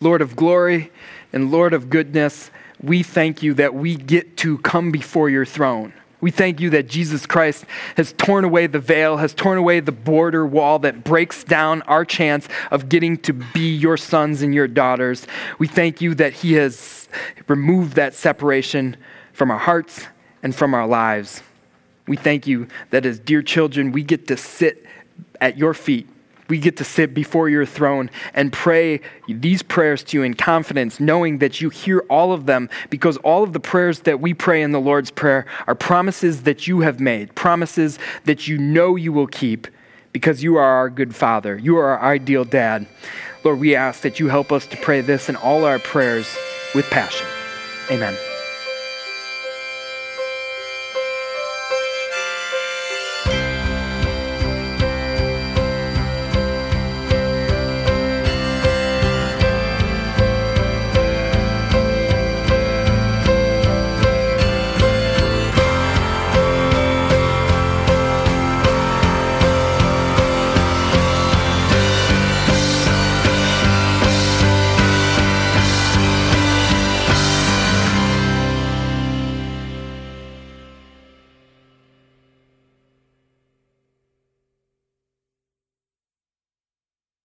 Lord 0.00 0.22
of 0.22 0.36
glory 0.36 0.92
and 1.32 1.50
Lord 1.50 1.74
of 1.74 1.90
goodness, 1.90 2.52
we 2.80 3.02
thank 3.02 3.42
you 3.42 3.54
that 3.54 3.74
we 3.74 3.96
get 3.96 4.36
to 4.36 4.58
come 4.58 4.92
before 4.92 5.28
your 5.28 5.44
throne. 5.44 5.94
We 6.20 6.30
thank 6.30 6.60
you 6.60 6.70
that 6.70 6.86
Jesus 6.86 7.26
Christ 7.26 7.64
has 7.96 8.12
torn 8.12 8.44
away 8.44 8.68
the 8.68 8.78
veil, 8.78 9.16
has 9.16 9.34
torn 9.34 9.58
away 9.58 9.80
the 9.80 9.90
border 9.90 10.46
wall 10.46 10.78
that 10.78 11.02
breaks 11.02 11.42
down 11.42 11.82
our 11.82 12.04
chance 12.04 12.46
of 12.70 12.88
getting 12.88 13.16
to 13.22 13.32
be 13.32 13.74
your 13.74 13.96
sons 13.96 14.42
and 14.42 14.54
your 14.54 14.68
daughters. 14.68 15.26
We 15.58 15.66
thank 15.66 16.00
you 16.00 16.14
that 16.14 16.34
he 16.34 16.52
has 16.52 17.08
removed 17.48 17.94
that 17.94 18.14
separation 18.14 18.96
from 19.32 19.50
our 19.50 19.58
hearts 19.58 20.06
and 20.40 20.54
from 20.54 20.72
our 20.72 20.86
lives. 20.86 21.42
We 22.06 22.16
thank 22.16 22.46
you 22.46 22.68
that 22.90 23.04
as 23.04 23.18
dear 23.18 23.42
children, 23.42 23.92
we 23.92 24.02
get 24.02 24.28
to 24.28 24.36
sit 24.36 24.84
at 25.40 25.58
your 25.58 25.74
feet. 25.74 26.08
We 26.48 26.58
get 26.58 26.76
to 26.76 26.84
sit 26.84 27.12
before 27.12 27.48
your 27.48 27.66
throne 27.66 28.08
and 28.32 28.52
pray 28.52 29.00
these 29.28 29.64
prayers 29.64 30.04
to 30.04 30.18
you 30.18 30.22
in 30.22 30.34
confidence, 30.34 31.00
knowing 31.00 31.38
that 31.38 31.60
you 31.60 31.70
hear 31.70 32.04
all 32.08 32.32
of 32.32 32.46
them, 32.46 32.70
because 32.88 33.16
all 33.18 33.42
of 33.42 33.52
the 33.52 33.58
prayers 33.58 34.00
that 34.00 34.20
we 34.20 34.32
pray 34.32 34.62
in 34.62 34.70
the 34.70 34.80
Lord's 34.80 35.10
Prayer 35.10 35.44
are 35.66 35.74
promises 35.74 36.44
that 36.44 36.68
you 36.68 36.80
have 36.80 37.00
made, 37.00 37.34
promises 37.34 37.98
that 38.26 38.46
you 38.46 38.58
know 38.58 38.94
you 38.94 39.12
will 39.12 39.26
keep, 39.26 39.66
because 40.12 40.44
you 40.44 40.56
are 40.56 40.62
our 40.62 40.88
good 40.88 41.16
Father. 41.16 41.58
You 41.58 41.78
are 41.78 41.98
our 41.98 42.12
ideal 42.12 42.44
dad. 42.44 42.86
Lord, 43.42 43.58
we 43.58 43.74
ask 43.74 44.02
that 44.02 44.20
you 44.20 44.28
help 44.28 44.52
us 44.52 44.66
to 44.68 44.76
pray 44.76 45.00
this 45.00 45.28
in 45.28 45.34
all 45.34 45.64
our 45.64 45.80
prayers 45.80 46.32
with 46.74 46.88
passion. 46.90 47.26
Amen. 47.90 48.16